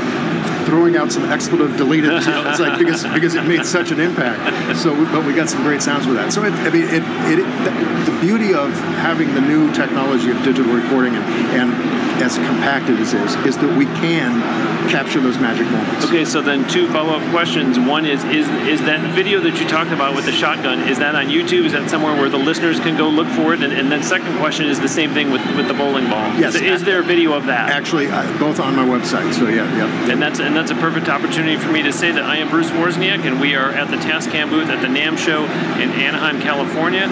throwing 0.66 0.96
out 0.96 1.12
some 1.12 1.24
expletive 1.30 1.76
deleted. 1.76 2.10
It's 2.24 2.60
like 2.60 2.78
because 2.78 3.04
because 3.04 3.34
it 3.34 3.44
made 3.44 3.66
such 3.66 3.90
an 3.90 4.00
impact. 4.00 4.40
So, 4.84 4.92
we, 4.92 5.04
but 5.06 5.24
we 5.24 5.32
got 5.32 5.48
some 5.48 5.62
great 5.62 5.80
sounds 5.80 6.06
with 6.06 6.16
that. 6.16 6.32
So, 6.32 6.44
it, 6.44 6.52
I 6.52 6.70
mean, 6.70 6.84
it, 6.84 7.02
it, 7.30 7.44
the, 7.64 8.10
the 8.10 8.20
beauty 8.20 8.52
of 8.52 8.70
having 9.00 9.32
the 9.34 9.40
new 9.40 9.72
technology 9.72 10.30
of 10.30 10.42
digital 10.42 10.74
recording 10.74 11.14
and, 11.14 11.24
and 11.72 11.94
as 12.22 12.36
compacted 12.36 12.98
as 13.00 13.14
it 13.14 13.20
is, 13.22 13.34
is 13.46 13.58
that 13.58 13.76
we 13.76 13.86
can 13.86 14.40
capture 14.88 15.20
those 15.20 15.38
magic 15.38 15.66
moments. 15.70 16.04
Okay, 16.04 16.24
so 16.24 16.40
then 16.40 16.68
two 16.68 16.90
follow-up 16.92 17.22
questions. 17.30 17.78
One 17.78 18.04
is 18.06 18.22
is 18.24 18.48
is 18.68 18.80
that 18.82 19.00
video 19.14 19.40
that 19.40 19.58
you 19.60 19.66
talked 19.66 19.90
about 19.90 20.14
with 20.14 20.26
the 20.26 20.32
shotgun? 20.32 20.88
Is 20.88 20.98
that 20.98 21.14
on 21.14 21.26
YouTube? 21.26 21.64
Is 21.64 21.72
that 21.72 21.90
somewhere 21.90 22.14
where 22.14 22.28
the 22.28 22.38
listeners 22.38 22.80
can 22.80 22.96
go 22.96 23.08
look 23.08 23.28
for 23.28 23.54
it? 23.54 23.62
And, 23.62 23.72
and 23.72 23.90
then 23.90 24.02
second 24.02 24.36
question 24.38 24.66
is 24.66 24.80
the 24.80 24.88
same 24.88 25.12
thing 25.12 25.30
with 25.30 25.44
with 25.56 25.68
the 25.68 25.74
bowling 25.74 26.08
ball. 26.08 26.26
Yes. 26.38 26.54
Is, 26.54 26.62
is 26.62 26.84
there 26.84 27.00
a 27.00 27.04
video 27.04 27.32
of 27.32 27.46
that? 27.46 27.70
Actually, 27.70 28.08
uh, 28.08 28.38
both 28.38 28.60
on 28.60 28.76
my 28.76 28.84
website. 28.84 29.32
So 29.34 29.48
yeah, 29.48 29.64
yeah. 29.76 30.12
And 30.12 30.20
that's 30.20 30.40
and 30.40 30.54
that's 30.54 30.70
a 30.70 30.76
perfect 30.76 31.08
opportunity 31.08 31.56
for 31.56 31.70
me 31.70 31.82
to 31.82 31.92
say 31.92 32.12
that 32.12 32.24
I 32.24 32.36
am 32.36 32.48
Bruce 32.48 32.70
Wozniak, 32.70 33.24
and 33.24 33.40
we 33.40 33.54
are 33.54 33.70
at 33.70 33.90
the 33.90 33.96
Tascam 33.96 34.50
booth 34.54 34.70
at 34.70 34.80
the 34.80 34.86
NAMM 34.86 35.18
show 35.18 35.42
in 35.82 35.90
Anaheim, 35.90 36.40
California. 36.40 37.10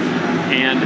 And 0.54 0.78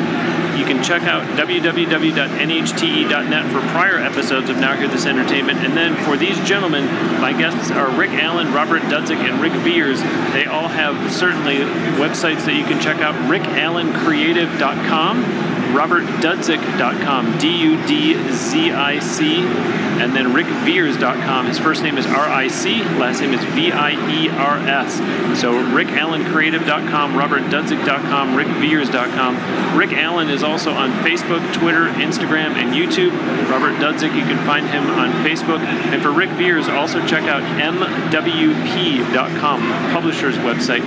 you 0.58 0.64
can 0.64 0.82
check 0.82 1.02
out 1.02 1.22
www.nhte.net 1.36 3.52
for 3.52 3.60
prior 3.72 3.98
episodes 3.98 4.48
of 4.48 4.56
Now 4.56 4.74
Hear 4.74 4.88
This 4.88 5.04
Entertainment. 5.04 5.58
And 5.58 5.76
then 5.76 6.02
for 6.04 6.16
these 6.16 6.40
gentlemen, 6.48 6.86
my 7.20 7.34
guests 7.34 7.70
are 7.70 7.90
Rick 7.90 8.12
Allen, 8.12 8.54
Robert 8.54 8.80
Dudzic, 8.82 9.18
and 9.18 9.42
Ric 9.42 9.52
Viers. 9.52 10.00
They 10.32 10.46
all 10.46 10.68
have 10.68 11.12
certainly 11.12 11.56
websites 12.00 12.46
that 12.46 12.54
you 12.54 12.64
can 12.64 12.80
check 12.80 13.00
out. 13.00 13.14
RickAllenCreative.com 13.30 15.55
robertdudzic.com, 15.74 17.38
D-U-D-Z-I-C, 17.38 19.36
and 19.36 20.14
then 20.14 20.26
ricviers.com. 20.26 21.46
His 21.46 21.58
first 21.58 21.82
name 21.82 21.98
is 21.98 22.06
R-I-C, 22.06 22.82
last 22.98 23.20
name 23.20 23.32
is 23.32 23.44
V-I-E-R-S. 23.44 24.96
So 25.40 25.52
rickallencreative.com, 25.52 27.14
robertdudzic.com, 27.14 28.36
ricviers.com. 28.36 29.78
Rick 29.78 29.92
Allen 29.92 30.28
is 30.28 30.42
also 30.42 30.72
on 30.72 30.90
Facebook, 31.04 31.52
Twitter, 31.52 31.88
Instagram, 31.88 32.54
and 32.56 32.74
YouTube. 32.74 33.12
Robert 33.50 33.74
Dudzic, 33.80 34.14
you 34.14 34.22
can 34.22 34.44
find 34.46 34.66
him 34.66 34.88
on 34.90 35.10
Facebook. 35.24 35.60
And 35.60 36.02
for 36.02 36.10
Ric 36.10 36.30
Viers, 36.30 36.68
also 36.68 37.04
check 37.06 37.24
out 37.24 37.42
mwp.com, 37.60 39.60
publisher's 39.92 40.36
website. 40.36 40.82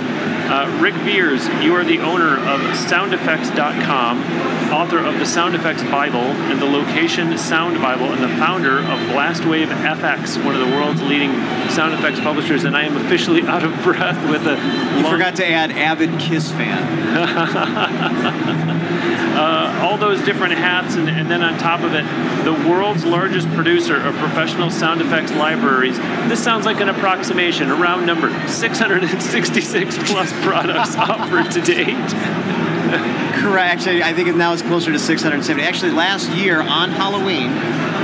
Uh, 0.50 0.66
Ric 0.80 0.94
Viers, 0.94 1.46
you 1.62 1.74
are 1.74 1.84
the 1.84 2.00
owner 2.00 2.38
of 2.38 2.60
soundeffects.com, 2.76 4.18
author 4.70 4.98
of 4.98 5.18
the 5.18 5.26
Sound 5.26 5.54
Effects 5.54 5.82
Bible 5.84 6.20
and 6.20 6.60
the 6.60 6.66
Location 6.66 7.36
Sound 7.36 7.80
Bible, 7.80 8.12
and 8.12 8.22
the 8.22 8.28
founder 8.28 8.78
of 8.78 8.98
Blastwave 9.10 9.66
FX, 9.66 10.42
one 10.44 10.54
of 10.54 10.60
the 10.66 10.74
world's 10.74 11.02
leading 11.02 11.32
sound 11.70 11.94
effects 11.94 12.20
publishers. 12.20 12.64
And 12.64 12.76
I 12.76 12.84
am 12.84 12.96
officially 12.96 13.42
out 13.42 13.64
of 13.64 13.72
breath 13.82 14.18
with 14.30 14.46
a. 14.46 14.56
You 14.98 15.08
forgot 15.08 15.36
to 15.36 15.46
add 15.46 15.72
avid 15.72 16.18
Kiss 16.20 16.50
fan. 16.50 16.82
uh, 19.36 19.80
all 19.82 19.96
those 19.96 20.22
different 20.24 20.54
hats, 20.54 20.94
and, 20.94 21.08
and, 21.08 21.30
then 21.30 21.42
on 21.42 21.58
top 21.58 21.80
of 21.80 21.94
it, 21.94 22.04
the 22.44 22.52
world's 22.68 23.04
largest 23.04 23.48
producer 23.50 23.96
of 23.96 24.14
professional 24.16 24.70
sound 24.70 25.00
effects 25.00 25.32
libraries. 25.32 25.98
This 26.28 26.42
sounds 26.42 26.66
like 26.66 26.80
an 26.80 26.88
approximation, 26.88 27.70
a 27.70 27.74
round 27.74 28.06
number 28.06 28.30
666 28.48 29.98
plus 30.10 30.32
products 30.44 30.96
offered 30.96 31.50
to 31.52 31.60
date. 31.60 31.96
Correct. 32.90 33.72
Actually, 33.72 34.02
I 34.02 34.12
think 34.12 34.34
now 34.36 34.52
it's 34.52 34.62
closer 34.62 34.92
to 34.92 34.98
670. 34.98 35.62
Actually, 35.62 35.92
last 35.92 36.28
year 36.30 36.60
on 36.60 36.90
Halloween, 36.90 37.50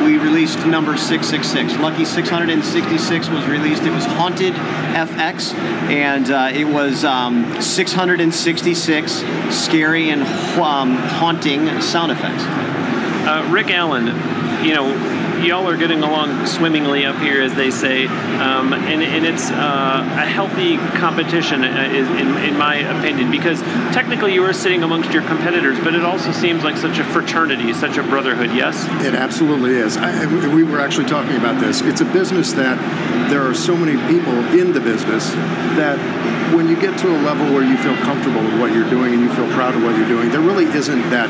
we 0.05 0.17
released 0.19 0.65
number 0.67 0.97
666. 0.97 1.81
Lucky 1.81 2.05
666 2.05 3.29
was 3.29 3.45
released. 3.47 3.83
It 3.83 3.91
was 3.91 4.05
Haunted 4.05 4.55
FX, 4.55 5.53
and 5.91 6.31
uh, 6.31 6.51
it 6.53 6.65
was 6.65 7.05
um, 7.05 7.61
666 7.61 9.13
scary 9.51 10.11
and 10.11 10.23
um, 10.23 10.97
haunting 10.97 11.81
sound 11.81 12.13
effects. 12.13 12.45
Uh, 13.27 13.49
Rick 13.51 13.71
Allen, 13.71 14.07
you 14.65 14.75
know, 14.75 15.16
y'all 15.45 15.69
are 15.69 15.77
getting 15.77 16.03
along 16.03 16.47
swimmingly 16.47 17.05
up 17.05 17.17
here, 17.17 17.43
as 17.43 17.55
they 17.55 17.71
say, 17.71 18.07
um, 18.07 18.73
and, 18.73 19.03
and, 19.03 19.27
it's 19.27 19.51
uh, 19.51 19.55
a 19.55 20.25
healthy 20.25 20.77
competition, 20.99 21.65
uh, 21.65 21.67
in, 21.67 22.37
in, 22.39 22.57
my 22.57 22.77
opinion, 22.77 23.31
because 23.31 23.61
technically 23.93 24.33
you 24.33 24.45
are 24.45 24.53
sitting 24.53 24.83
amongst 24.83 25.13
your 25.13 25.23
competitors, 25.23 25.79
but 25.81 25.95
it 25.95 26.05
also 26.05 26.33
seems 26.33 26.63
like 26.63 26.77
such 26.77 26.99
a 26.99 27.05
fraternity, 27.05 27.73
such 27.75 27.97
a 27.97 28.03
brotherhood. 28.03 28.51
Yes, 28.55 28.85
it 29.05 29.15
absolutely 29.15 29.73
is. 29.73 29.97
I, 29.97 30.27
we 30.55 30.63
were 30.63 30.81
actually 30.81 31.07
talking 31.07 31.37
about 31.37 31.61
this. 31.61 31.81
It's 31.81 32.01
a 32.01 32.05
business 32.07 32.53
that 32.53 32.79
there 33.31 33.43
are 33.43 33.55
so 33.55 33.77
many 33.77 33.97
people 34.13 34.35
in 34.59 34.73
the 34.73 34.81
business 34.81 35.31
that 35.77 35.99
when 36.55 36.69
you 36.69 36.81
get 36.81 36.99
to 37.01 37.09
a 37.09 37.19
level 37.23 37.53
where 37.53 37.65
you 37.65 37.77
feel 37.79 37.97
comfortable 37.99 38.43
with 38.43 38.61
what 38.61 38.73
you're 38.73 38.89
doing 38.89 39.13
and 39.13 39.23
you 39.23 39.33
feel 39.35 39.51
proud 39.53 39.75
of 39.75 39.83
what 39.83 39.97
you're 39.97 40.09
doing, 40.09 40.31
there 40.31 40.41
really 40.41 40.65
isn't 40.65 41.11
that 41.11 41.29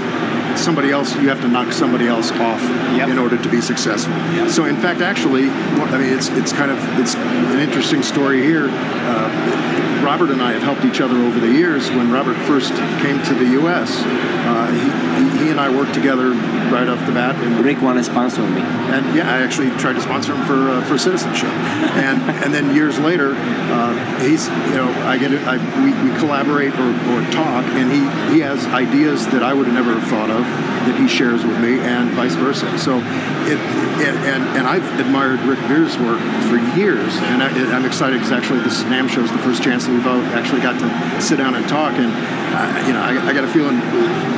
somebody 0.58 0.90
else, 0.90 1.14
you 1.16 1.28
have 1.28 1.40
to 1.40 1.48
knock 1.48 1.72
somebody 1.72 2.06
else 2.06 2.30
off 2.32 2.62
yep. 2.96 3.08
in 3.08 3.18
order 3.18 3.40
to 3.40 3.48
be 3.48 3.60
successful. 3.60 4.12
Yep. 4.12 4.50
So, 4.50 4.64
in 4.66 4.76
fact, 4.76 5.00
actually, 5.00 5.48
I 5.48 5.98
mean, 5.98 6.12
it's 6.12 6.28
it's 6.30 6.52
kind 6.52 6.70
of 6.70 6.78
it's 6.98 7.14
an 7.14 7.58
interesting 7.58 8.02
story 8.02 8.42
here. 8.42 8.68
Uh, 8.70 9.95
Robert 10.06 10.30
and 10.30 10.40
I 10.40 10.52
have 10.52 10.62
helped 10.62 10.84
each 10.84 11.00
other 11.00 11.16
over 11.16 11.40
the 11.40 11.50
years. 11.50 11.90
When 11.90 12.12
Robert 12.12 12.36
first 12.46 12.72
came 13.02 13.20
to 13.24 13.34
the 13.34 13.50
U.S., 13.58 13.90
uh, 14.46 14.70
he, 14.70 15.44
he 15.44 15.50
and 15.50 15.58
I 15.58 15.68
worked 15.68 15.94
together 15.94 16.30
right 16.70 16.86
off 16.86 17.04
the 17.06 17.12
bat. 17.12 17.34
And 17.42 17.64
Rick 17.64 17.82
wanted 17.82 18.04
to 18.04 18.10
sponsor 18.10 18.42
me. 18.42 18.60
And 18.62 19.16
yeah, 19.16 19.28
I 19.28 19.42
actually 19.42 19.70
tried 19.78 19.94
to 19.94 20.00
sponsor 20.00 20.32
him 20.32 20.46
for 20.46 20.70
uh, 20.70 20.84
for 20.84 20.96
citizenship. 20.96 21.50
and 21.98 22.22
and 22.44 22.54
then 22.54 22.72
years 22.72 23.00
later, 23.00 23.34
uh, 23.34 24.20
he's 24.20 24.46
you 24.46 24.78
know 24.78 24.88
I 25.06 25.18
get 25.18 25.32
it. 25.32 25.42
I, 25.42 25.58
we, 25.82 25.90
we 26.08 26.16
collaborate 26.18 26.74
or, 26.74 26.90
or 27.10 27.20
talk, 27.32 27.64
and 27.74 27.90
he 27.90 28.34
he 28.34 28.40
has 28.42 28.64
ideas 28.66 29.26
that 29.34 29.42
I 29.42 29.54
would 29.54 29.66
have 29.66 29.74
never 29.74 30.00
thought 30.06 30.30
of 30.30 30.44
that 30.86 30.98
he 31.00 31.08
shares 31.08 31.44
with 31.44 31.58
me, 31.58 31.80
and 31.80 32.10
vice 32.10 32.34
versa. 32.36 32.78
So, 32.78 32.98
it, 33.50 33.58
it 33.98 34.14
and 34.30 34.42
and 34.54 34.66
I've 34.66 34.86
admired 35.00 35.40
Ric 35.40 35.58
Viers' 35.66 35.98
work 35.98 36.20
for 36.46 36.58
years, 36.78 37.12
and 37.34 37.42
I, 37.42 37.50
am 37.50 37.84
excited 37.84 38.18
because 38.18 38.32
actually 38.32 38.60
this 38.60 38.82
NAMM 38.84 39.08
show 39.10 39.22
is 39.22 39.32
the 39.32 39.38
first 39.38 39.62
chance 39.62 39.86
we've 39.96 40.06
actually 40.06 40.60
got 40.60 40.78
to 40.78 41.22
sit 41.22 41.36
down 41.36 41.54
and 41.54 41.68
talk. 41.68 41.94
And 41.94 42.12
uh, 42.12 42.86
you 42.86 42.92
know, 42.92 43.00
I, 43.00 43.28
I, 43.28 43.32
got 43.32 43.44
a 43.44 43.48
feeling, 43.48 43.78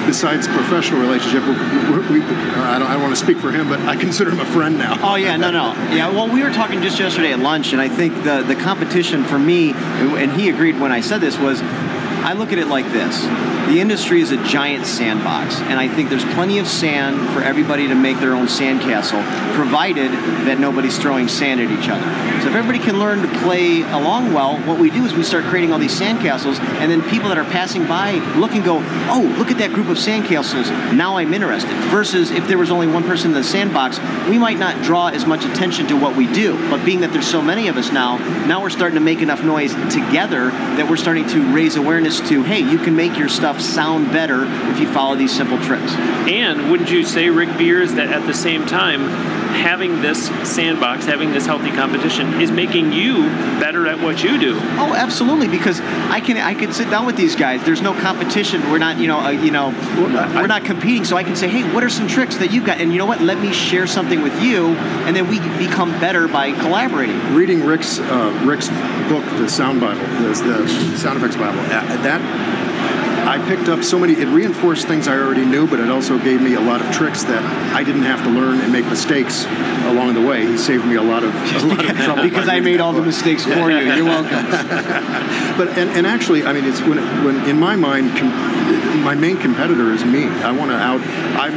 besides 0.07 0.47
professional 0.49 1.01
relationship, 1.01 1.43
we, 1.45 2.21
we, 2.21 2.25
I, 2.25 2.79
don't, 2.79 2.89
I 2.89 2.95
don't 2.95 3.03
want 3.03 3.17
to 3.17 3.23
speak 3.23 3.39
for 3.39 3.53
him, 3.53 3.69
but 3.69 3.81
I 3.81 3.97
consider 4.07 4.31
him 4.31 4.41
a 4.41 4.47
friend 4.47 4.79
now. 4.79 4.99
Oh 5.01 5.17
yeah, 5.17 5.37
no, 5.37 5.51
no, 5.51 5.75
yeah. 5.95 6.09
Well, 6.09 6.29
we 6.29 6.43
were 6.43 6.53
talking 6.53 6.83
just 6.83 6.99
yesterday 6.99 7.33
at 7.33 7.39
lunch, 7.39 7.73
and 7.73 7.81
I 7.81 7.89
think 7.89 8.15
the 8.25 8.43
the 8.43 8.57
competition 8.57 9.25
for 9.25 9.39
me, 9.39 9.73
and 9.73 10.33
he 10.33 10.49
agreed 10.49 10.81
when 10.81 10.93
I 10.93 11.01
said 11.01 11.21
this 11.21 11.39
was 11.39 11.61
I 11.63 12.33
look 12.33 12.53
at 12.53 12.59
it 12.59 12.67
like 12.67 12.87
this 12.93 13.25
the 13.69 13.81
industry 13.81 14.21
is 14.21 14.31
a 14.31 14.43
giant 14.45 14.87
sandbox, 14.87 15.61
and 15.61 15.79
I 15.79 15.89
think 15.89 16.09
there's 16.09 16.25
plenty 16.25 16.59
of 16.59 16.67
sand 16.67 17.31
for 17.35 17.43
everybody 17.43 17.89
to 17.89 17.95
make 17.95 18.19
their 18.19 18.35
own 18.35 18.47
sandcastle, 18.47 19.23
provided 19.55 20.11
that 20.47 20.59
nobody's 20.59 20.99
throwing 20.99 21.29
sand 21.29 21.61
at 21.61 21.71
each 21.71 21.89
other. 21.89 22.07
So 22.43 22.49
if 22.49 22.55
everybody 22.55 22.79
can 22.79 22.99
learn 22.99 23.21
to 23.23 23.29
play 23.41 23.83
along 23.83 24.33
well, 24.33 24.59
what 24.61 24.79
we 24.79 24.91
do 24.91 25.05
is 25.05 25.13
we 25.13 25.23
start 25.23 25.45
creating 25.45 25.73
all 25.73 25.79
these 25.79 25.99
sandcastles, 25.99 26.59
and 26.81 26.91
then 26.91 27.03
people 27.11 27.29
that 27.29 27.37
are 27.37 27.45
passing 27.45 27.87
by 27.87 28.13
look 28.37 28.53
and 28.53 28.65
go, 28.65 28.79
oh, 29.11 29.35
look 29.39 29.51
at 29.51 29.59
that 29.59 29.73
group 29.73 29.89
of 29.89 29.99
sandcastles, 29.99 30.71
now 30.95 31.19
I'm 31.19 31.35
interested. 31.35 31.71
Versus 31.91 32.31
if 32.31 32.49
there 32.49 32.59
was 32.59 32.71
only 32.71 32.87
one 32.87 33.03
person 33.03 33.33
in 33.33 33.35
the 33.35 33.45
sandbox, 33.45 33.99
we 34.29 34.39
might 34.39 34.59
not 34.59 34.83
draw 34.83 35.09
as 35.09 35.27
much 35.27 35.45
attention 35.45 35.87
to 35.89 35.97
what 35.97 36.17
we 36.17 36.27
do. 36.33 36.57
But 36.71 36.85
being 36.85 37.01
that 37.01 37.13
there's 37.13 37.27
so 37.27 37.43
many 37.43 37.69
of 37.69 37.77
us 37.77 37.93
now, 37.93 38.17
now 38.47 38.63
we're 38.63 38.71
starting 38.71 38.95
to 38.95 39.05
make 39.05 39.21
enough 39.21 39.45
noise 39.45 39.75
together 39.93 40.51
that 40.51 40.89
we're 40.89 40.97
starting 40.97 41.27
to 41.29 41.53
raise 41.53 41.77
awareness 41.77 42.27
to, 42.29 42.43
hey, 42.43 42.61
you 42.61 42.79
can 42.79 42.97
make 42.97 43.19
your 43.19 43.29
stuff 43.29 43.58
sound 43.61 44.13
better 44.13 44.45
if 44.71 44.81
you 44.81 44.93
follow 44.93 45.17
these 45.17 45.35
simple 45.35 45.59
tricks. 45.59 45.93
And 46.29 46.71
wouldn't 46.71 46.91
you 46.91 47.05
say, 47.05 47.29
Ric 47.31 47.49
Viers, 47.51 47.95
that 47.95 48.09
at 48.09 48.27
the 48.27 48.35
same 48.35 48.67
time, 48.67 49.09
having 49.49 50.01
this 50.01 50.29
sandbox, 50.49 51.07
having 51.07 51.33
this 51.33 51.47
healthy 51.47 51.71
competition, 51.71 52.41
is 52.41 52.51
making 52.51 52.93
you 52.93 53.23
better 53.61 53.87
at 53.87 53.99
what 54.01 54.23
you 54.23 54.39
do? 54.39 54.57
Oh, 54.57 54.95
absolutely. 54.95 55.49
Because 55.49 55.81
I 55.81 56.21
can 56.21 56.37
I 56.37 56.55
can 56.55 56.73
sit 56.73 56.91
down 56.91 57.07
with 57.07 57.17
these 57.17 57.37
guys. 57.37 57.65
There's 57.65 57.83
no 57.83 57.95
competition. 57.95 58.71
We're 58.71 58.79
not 58.79 58.99
you 58.99 59.09
know 59.09 59.21
uh, 59.21 59.31
you 59.31 59.51
know 59.51 59.69
we're 59.99 60.47
not 60.47 60.65
competing. 60.65 61.05
So 61.05 61.17
I 61.17 61.25
can 61.25 61.37
say, 61.37 61.49
hey, 61.49 61.73
what 61.73 61.83
are 61.83 61.89
some 61.89 62.09
tricks 62.09 62.37
that 62.39 62.53
you've 62.53 62.65
got? 62.65 62.81
And 62.81 62.93
you 62.93 62.99
know 62.99 63.07
what? 63.07 63.21
Let 63.21 63.39
me 63.39 63.53
share 63.53 63.87
something 63.87 64.23
with 64.23 64.43
you, 64.43 64.69
and 65.07 65.17
then 65.17 65.29
we 65.29 65.41
become 65.59 65.91
better 66.01 66.29
by 66.29 66.53
collaborating. 66.53 67.35
Reading 67.35 67.65
Rick's 67.65 67.99
uh, 67.99 68.43
Rick's 68.45 68.69
book, 69.09 69.25
the 69.39 69.49
Sound 69.49 69.81
Bible, 69.81 70.07
the, 70.23 70.29
the 70.29 70.97
Sound 70.97 71.19
Effects 71.19 71.37
Bible, 71.37 71.61
uh, 71.61 72.03
that 72.03 72.21
I 73.29 73.37
picked 73.47 73.69
up 73.69 73.85
so 73.85 73.99
many, 73.99 74.15
it 74.15 74.27
reinforced 74.29 74.89
things 74.89 75.07
I 75.07 75.19
already 75.19 75.45
knew, 75.45 75.67
but 75.67 75.81
it 75.81 75.91
also 75.91 76.19
gave 76.19 76.41
me 76.41 76.55
a 76.55 76.61
lot 76.61 76.81
of 76.81 76.91
tricks 76.95 77.25
that 77.25 77.45
I 77.75 77.85
didn't 77.85 78.05
have 78.05 78.23
to 78.23 78.31
learn 78.31 78.59
and 78.59 78.73
make 78.73 78.87
mistakes 78.87 79.45
along 79.85 80.15
the 80.15 80.23
way. 80.23 80.47
He 80.47 80.57
saved 80.57 80.87
me 80.87 80.95
a 80.95 81.03
lot 81.03 81.23
of, 81.23 81.35
a 81.35 81.67
lot 81.67 81.85
of 81.85 81.97
trouble. 82.05 82.23
because 82.23 82.49
I 82.49 82.61
made 82.61 82.81
all 82.81 82.95
the 82.95 83.03
mistakes 83.03 83.45
for 83.45 83.71
you. 83.71 83.81
You're 83.81 84.05
welcome. 84.07 84.47
but, 85.59 85.77
and, 85.77 85.91
and 85.91 86.07
actually, 86.07 86.47
I 86.47 86.55
mean, 86.55 86.65
it's 86.65 86.81
when, 86.81 86.97
when 87.23 87.47
in 87.47 87.61
my 87.61 87.77
mind, 87.77 88.17
com- 88.17 88.59
my 89.03 89.15
main 89.15 89.37
competitor 89.37 89.93
is 89.93 90.05
me. 90.05 90.27
I 90.27 90.53
want 90.53 90.71
to 90.71 90.77
out. 90.77 91.01
I'm. 91.41 91.57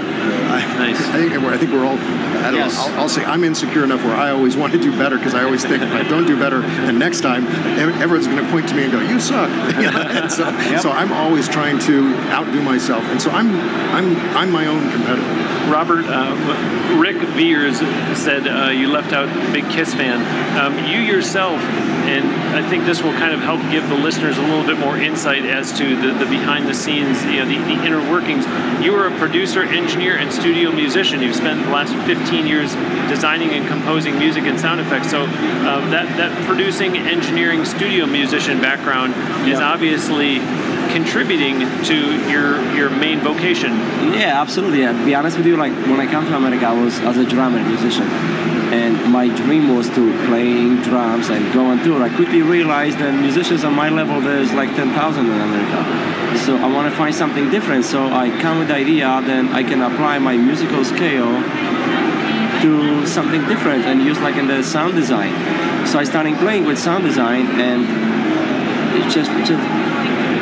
I, 0.51 0.59
nice. 0.77 0.99
I 0.99 1.17
think, 1.17 1.33
I 1.33 1.57
think 1.57 1.71
we're 1.71 1.85
all. 1.85 1.97
I 1.97 2.51
yes. 2.51 2.75
Know, 2.75 2.93
I'll, 2.93 2.99
I'll, 3.01 3.09
say 3.09 3.23
I'm 3.23 3.43
insecure 3.43 3.83
enough 3.83 4.03
where 4.03 4.15
I 4.15 4.31
always 4.31 4.55
want 4.55 4.73
to 4.73 4.79
do 4.79 4.91
better 4.97 5.17
because 5.17 5.33
I 5.33 5.43
always 5.43 5.63
think 5.63 5.83
if 5.83 5.91
I 5.91 6.03
don't 6.03 6.25
do 6.25 6.37
better, 6.37 6.61
the 6.61 6.93
next 6.93 7.21
time 7.21 7.47
everyone's 7.77 8.27
going 8.27 8.43
to 8.43 8.51
point 8.51 8.69
to 8.69 8.75
me 8.75 8.83
and 8.83 8.91
go, 8.91 9.01
"You 9.01 9.19
suck." 9.19 9.49
so, 10.31 10.47
yep. 10.49 10.81
so 10.81 10.91
I'm 10.91 11.11
always 11.11 11.47
trying 11.47 11.60
to 11.61 12.15
outdo 12.31 12.61
myself, 12.63 13.03
and 13.05 13.21
so 13.21 13.29
I'm 13.29 13.53
I'm 13.93 14.15
I'm 14.35 14.51
my 14.51 14.65
own 14.65 14.89
competitor. 14.91 15.51
Robert, 15.71 16.05
uh, 16.05 16.97
Ric 16.99 17.17
Viers 17.17 17.77
said 18.17 18.47
uh, 18.47 18.71
you 18.71 18.89
left 18.89 19.13
out 19.13 19.29
big 19.53 19.69
Kiss 19.69 19.93
fan. 19.93 20.19
Um, 20.57 20.73
you 20.89 20.99
yourself, 20.99 21.61
and 21.61 22.27
I 22.55 22.67
think 22.67 22.85
this 22.85 23.01
will 23.01 23.13
kind 23.13 23.33
of 23.33 23.39
help 23.41 23.61
give 23.71 23.87
the 23.87 23.95
listeners 23.95 24.37
a 24.37 24.41
little 24.41 24.65
bit 24.65 24.79
more 24.79 24.97
insight 24.97 25.45
as 25.45 25.71
to 25.77 25.95
the, 25.95 26.13
the 26.17 26.25
behind 26.25 26.67
the 26.67 26.73
scenes, 26.73 27.23
you 27.25 27.37
know, 27.37 27.45
the, 27.45 27.57
the 27.57 27.85
inner 27.85 28.01
workings. 28.11 28.45
You 28.83 28.95
are 28.95 29.07
a 29.07 29.17
producer, 29.17 29.63
engineer, 29.63 30.17
and 30.17 30.33
studio 30.33 30.71
musician. 30.71 31.21
You've 31.21 31.35
spent 31.35 31.63
the 31.63 31.71
last 31.71 31.93
15 32.05 32.47
years 32.47 32.73
designing 33.07 33.51
and 33.51 33.67
composing 33.67 34.17
music 34.17 34.43
and 34.43 34.59
sound 34.59 34.81
effects. 34.81 35.11
So 35.11 35.23
uh, 35.23 35.89
that 35.91 36.17
that 36.17 36.45
producing, 36.45 36.97
engineering, 36.97 37.63
studio 37.65 38.05
musician 38.07 38.59
background 38.59 39.13
is 39.47 39.59
obviously 39.59 40.39
contributing 40.93 41.60
to 41.86 41.95
your 42.29 42.62
your 42.75 42.89
main 42.89 43.19
vocation. 43.19 43.71
Yeah, 44.13 44.41
absolutely. 44.41 44.81
To 44.81 45.05
be 45.05 45.15
honest 45.15 45.38
with 45.38 45.45
you, 45.45 45.57
like 45.57 45.74
when 45.88 46.00
I 46.00 46.07
came 46.07 46.25
to 46.25 46.36
America, 46.36 46.65
I 46.65 46.74
was 46.74 47.00
as 47.00 47.17
a 47.17 47.25
drummer 47.25 47.62
musician 47.63 48.07
and 48.71 49.12
my 49.12 49.27
dream 49.27 49.75
was 49.75 49.89
to 49.89 50.25
playing 50.27 50.81
drums 50.81 51.29
and 51.29 51.53
go 51.53 51.65
on 51.65 51.83
tour. 51.83 52.01
I 52.01 52.10
quickly 52.15 52.41
realized 52.41 53.00
that 53.00 53.13
musicians 53.19 53.65
on 53.65 53.74
my 53.75 53.89
level 53.89 54.21
there's 54.21 54.53
like 54.53 54.69
10,000 54.75 55.25
in 55.25 55.31
America. 55.31 56.38
So 56.45 56.55
I 56.55 56.71
want 56.71 56.89
to 56.89 56.95
find 56.95 57.13
something 57.13 57.50
different. 57.50 57.83
So 57.83 58.07
I 58.07 58.29
come 58.41 58.60
with 58.60 58.69
the 58.69 58.75
idea, 58.75 59.21
then 59.25 59.50
I 59.50 59.63
can 59.63 59.81
apply 59.81 60.19
my 60.19 60.38
musical 60.38 60.86
scale 60.86 61.36
to 62.62 63.05
something 63.05 63.41
different 63.50 63.83
and 63.86 64.01
use 64.03 64.19
like 64.19 64.36
in 64.36 64.48
the 64.48 64.63
sound 64.63 64.95
design. 64.95 65.33
So 65.86 66.00
I 66.00 66.05
started 66.05 66.38
playing 66.38 66.63
with 66.63 66.79
sound 66.79 67.03
design 67.03 67.48
and 67.60 67.83
it 68.95 69.12
just, 69.12 69.31
it 69.31 69.45
just, 69.45 69.90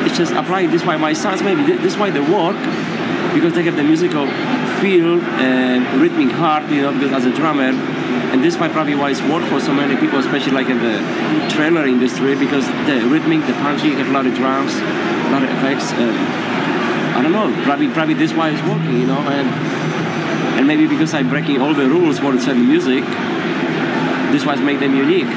it's 0.06 0.18
just 0.18 0.34
apply 0.34 0.68
this 0.68 0.84
why 0.84 0.98
my 0.98 1.14
sounds 1.14 1.42
maybe 1.44 1.64
this 1.64 1.98
why 1.98 2.10
they 2.10 2.20
work 2.20 2.58
because 3.34 3.54
they 3.54 3.64
have 3.64 3.76
the 3.76 3.84
musical 3.84 4.26
feel 4.82 5.22
and 5.40 6.02
rhythmic 6.02 6.32
heart, 6.32 6.70
you 6.72 6.82
know, 6.82 6.94
because 6.94 7.12
as 7.12 7.26
a 7.26 7.36
drummer, 7.36 7.72
and 8.32 8.44
this 8.44 8.58
might 8.58 8.72
probably 8.72 8.96
why 8.96 9.12
it's 9.12 9.22
worked 9.24 9.48
for 9.48 9.60
so 9.60 9.74
many 9.74 9.96
people, 9.98 10.20
especially 10.20 10.54
like 10.54 10.68
in 10.68 10.80
the 10.80 10.98
trailer 11.50 11.86
industry, 11.86 12.36
because 12.36 12.66
the 12.88 13.06
rhythmic, 13.08 13.46
the 13.46 13.54
punching, 13.62 13.94
have 13.94 14.08
a 14.08 14.12
lot 14.12 14.26
of 14.26 14.34
drums, 14.36 14.74
a 14.74 15.32
lot 15.32 15.44
of 15.44 15.50
effects. 15.50 15.92
I 15.94 17.22
don't 17.22 17.32
know, 17.32 17.52
probably 17.64 17.90
probably 17.90 18.16
this 18.16 18.34
why 18.34 18.50
it's 18.50 18.62
working, 18.64 19.00
you 19.00 19.08
know, 19.08 19.20
and 19.20 19.48
and 20.58 20.68
maybe 20.68 20.88
because 20.88 21.14
I'm 21.14 21.30
breaking 21.30 21.62
all 21.62 21.74
the 21.74 21.88
rules 21.88 22.20
for 22.20 22.32
the 22.32 22.56
music, 22.56 23.04
this 24.32 24.46
was 24.46 24.60
make 24.62 24.80
them 24.80 24.96
unique. 24.96 25.28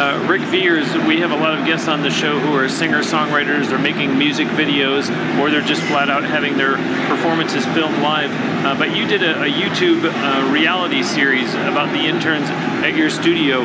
Uh, 0.00 0.16
Ric 0.26 0.40
Viers, 0.40 0.96
we 1.06 1.20
have 1.20 1.30
a 1.30 1.36
lot 1.36 1.58
of 1.58 1.66
guests 1.66 1.86
on 1.86 2.00
the 2.00 2.08
show 2.08 2.38
who 2.38 2.54
are 2.54 2.70
singer 2.70 3.02
songwriters, 3.02 3.68
they're 3.68 3.78
making 3.78 4.16
music 4.16 4.48
videos, 4.48 5.10
or 5.38 5.50
they're 5.50 5.60
just 5.60 5.82
flat 5.82 6.08
out 6.08 6.24
having 6.24 6.56
their 6.56 6.76
performances 7.06 7.66
filmed 7.66 7.98
live. 7.98 8.30
Uh, 8.64 8.74
but 8.78 8.96
you 8.96 9.06
did 9.06 9.22
a, 9.22 9.42
a 9.42 9.52
YouTube 9.52 10.10
uh, 10.10 10.50
reality 10.50 11.02
series 11.02 11.52
about 11.52 11.92
the 11.92 12.00
interns 12.00 12.48
at 12.82 12.96
your 12.96 13.10
studio 13.10 13.60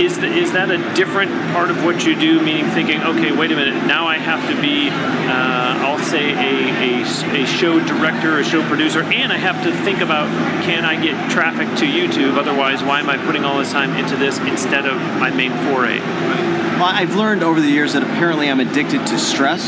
is, 0.00 0.18
the, 0.18 0.26
is 0.26 0.52
that 0.52 0.70
a 0.70 0.78
different 0.94 1.30
part 1.52 1.70
of 1.70 1.84
what 1.84 2.04
you 2.04 2.18
do? 2.18 2.42
Meaning 2.42 2.66
thinking, 2.70 3.02
okay, 3.02 3.32
wait 3.32 3.52
a 3.52 3.56
minute, 3.56 3.86
now 3.86 4.06
I 4.06 4.18
have 4.18 4.48
to 4.50 4.60
be, 4.60 4.88
uh, 4.90 5.84
I'll 5.84 5.98
say, 5.98 6.32
a, 6.32 7.02
a, 7.02 7.42
a, 7.42 7.46
show 7.46 7.78
director, 7.80 8.38
a 8.38 8.44
show 8.44 8.66
producer, 8.68 9.02
and 9.02 9.32
I 9.32 9.36
have 9.36 9.62
to 9.64 9.72
think 9.84 10.00
about 10.00 10.28
can 10.64 10.84
I 10.84 11.00
get 11.00 11.30
traffic 11.30 11.68
to 11.78 11.86
YouTube? 11.86 12.36
Otherwise, 12.36 12.82
why 12.82 13.00
am 13.00 13.08
I 13.08 13.16
putting 13.18 13.44
all 13.44 13.58
this 13.58 13.72
time 13.72 13.94
into 13.96 14.16
this 14.16 14.38
instead 14.38 14.86
of 14.86 14.96
my 15.18 15.30
main 15.30 15.52
foray? 15.68 15.98
Well, 15.98 16.84
I've 16.84 17.14
learned 17.14 17.44
over 17.44 17.60
the 17.60 17.68
years 17.68 17.92
that 17.92 18.02
apparently 18.02 18.50
I'm 18.50 18.60
addicted 18.60 19.06
to 19.06 19.18
stress. 19.18 19.62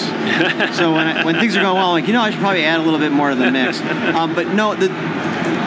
so 0.77 0.93
when, 0.93 1.07
I, 1.07 1.25
when 1.25 1.37
things 1.37 1.57
are 1.57 1.63
going 1.63 1.77
well, 1.77 1.87
I'm 1.87 1.93
like, 1.93 2.09
you 2.09 2.13
know, 2.13 2.21
I 2.21 2.31
should 2.31 2.41
probably 2.41 2.65
add 2.65 2.81
a 2.81 2.83
little 2.83 2.99
bit 2.99 3.13
more 3.13 3.31
to 3.31 3.37
the 3.37 3.51
mix. 3.51 3.81
Um, 3.81 4.35
but 4.35 4.49
no, 4.49 4.75
the, 4.75 4.89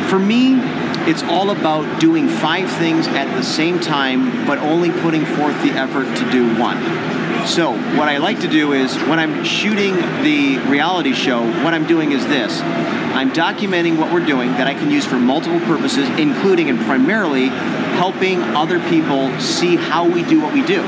for 0.10 0.20
me, 0.20 0.56
it's 1.10 1.24
all 1.24 1.50
about 1.50 2.00
doing 2.00 2.30
five 2.30 2.70
things 2.70 3.08
at 3.08 3.36
the 3.36 3.44
same 3.44 3.80
time, 3.80 4.46
but 4.46 4.60
only 4.60 4.92
putting 4.92 5.26
forth 5.26 5.60
the 5.64 5.72
effort 5.72 6.06
to 6.16 6.32
do 6.32 6.56
one. 6.60 6.78
So, 7.48 7.72
what 7.98 8.08
I 8.08 8.18
like 8.18 8.42
to 8.42 8.48
do 8.48 8.74
is 8.74 8.96
when 9.08 9.18
I'm 9.18 9.44
shooting 9.44 9.96
the 10.24 10.60
reality 10.70 11.14
show, 11.14 11.42
what 11.64 11.74
I'm 11.74 11.88
doing 11.88 12.12
is 12.12 12.24
this 12.28 12.62
I'm 12.62 13.32
documenting 13.32 13.98
what 13.98 14.14
we're 14.14 14.26
doing 14.26 14.52
that 14.52 14.68
I 14.68 14.76
can 14.76 14.92
use 14.92 15.04
for 15.04 15.18
multiple 15.18 15.60
purposes, 15.62 16.08
including 16.20 16.70
and 16.70 16.80
primarily 16.82 17.50
helping 18.00 18.42
other 18.56 18.80
people 18.90 19.38
see 19.40 19.76
how 19.76 20.08
we 20.08 20.24
do 20.24 20.40
what 20.42 20.54
we 20.54 20.66
do 20.66 20.82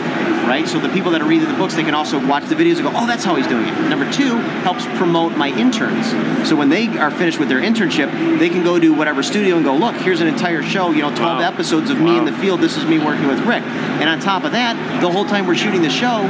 right? 0.52 0.68
So 0.68 0.80
the 0.80 0.90
people 0.90 1.12
that 1.12 1.22
are 1.22 1.28
reading 1.28 1.48
the 1.48 1.56
books, 1.56 1.76
they 1.76 1.84
can 1.84 1.94
also 1.94 2.20
watch 2.28 2.46
the 2.46 2.56
videos 2.56 2.76
and 2.76 2.84
go, 2.84 2.92
oh, 2.94 3.08
that's 3.08 3.24
how 3.24 3.36
he's 3.36 3.48
doing 3.48 3.66
it. 3.68 3.90
Number 3.90 4.12
two, 4.12 4.38
helps 4.68 4.86
promote 4.98 5.38
my 5.38 5.48
interns. 5.48 6.08
So 6.48 6.58
when 6.58 6.68
they 6.68 6.88
are 6.98 7.10
finished 7.10 7.40
with 7.40 7.48
their 7.48 7.62
internship, 7.62 8.12
they 8.38 8.50
can 8.50 8.62
go 8.62 8.78
to 8.78 8.94
whatever 8.94 9.24
studio 9.24 9.56
and 9.56 9.64
go, 9.64 9.76
look, 9.76 9.96
here's 9.96 10.20
an 10.20 10.28
entire 10.28 10.62
show, 10.62 10.92
you 10.92 11.04
know, 11.04 11.16
12 11.16 11.20
wow. 11.20 11.40
episodes 11.40 11.90
of 11.90 12.00
wow. 12.00 12.06
me 12.06 12.18
in 12.18 12.26
the 12.26 12.34
field. 12.34 12.60
This 12.60 12.76
is 12.76 12.86
me 12.86 13.00
working 13.00 13.28
with 13.28 13.40
Rick. 13.42 13.64
And 13.64 14.10
on 14.10 14.20
top 14.20 14.44
of 14.44 14.52
that, 14.52 14.76
the 15.02 15.10
whole 15.10 15.26
time 15.26 15.48
we're 15.48 15.56
shooting 15.56 15.84
the 15.84 15.90
show, 15.90 16.28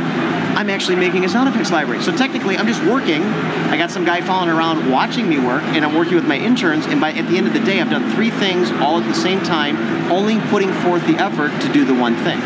I'm 0.56 0.70
actually 0.70 0.98
making 0.98 1.26
a 1.26 1.30
sound 1.30 1.50
effects 1.50 1.72
library. 1.72 2.04
So 2.04 2.16
technically, 2.16 2.58
I'm 2.58 2.68
just 2.68 2.84
working. 2.84 3.24
I 3.24 3.78
got 3.78 3.90
some 3.90 4.04
guy 4.04 4.22
following 4.22 4.50
around 4.50 4.92
watching 4.92 5.28
me 5.28 5.40
work, 5.40 5.64
and 5.64 5.84
I'm 5.84 5.96
working 5.96 6.16
with 6.16 6.28
my 6.28 6.38
interns. 6.38 6.86
And 6.86 7.00
by 7.00 7.14
at 7.14 7.28
the 7.28 7.38
end 7.38 7.48
of 7.48 7.54
the 7.54 7.62
day, 7.62 7.80
I've 7.80 7.90
done 7.90 8.14
three 8.14 8.30
things 8.30 8.70
all 8.72 9.00
at 9.00 9.08
the 9.08 9.16
same 9.16 9.42
time, 9.42 9.78
only 10.12 10.40
putting 10.50 10.71
forth 10.84 11.06
the 11.08 11.16
effort 11.16 11.52
to 11.62 11.72
do 11.72 11.86
the 11.86 11.94
one 11.94 12.16
thing. 12.18 12.40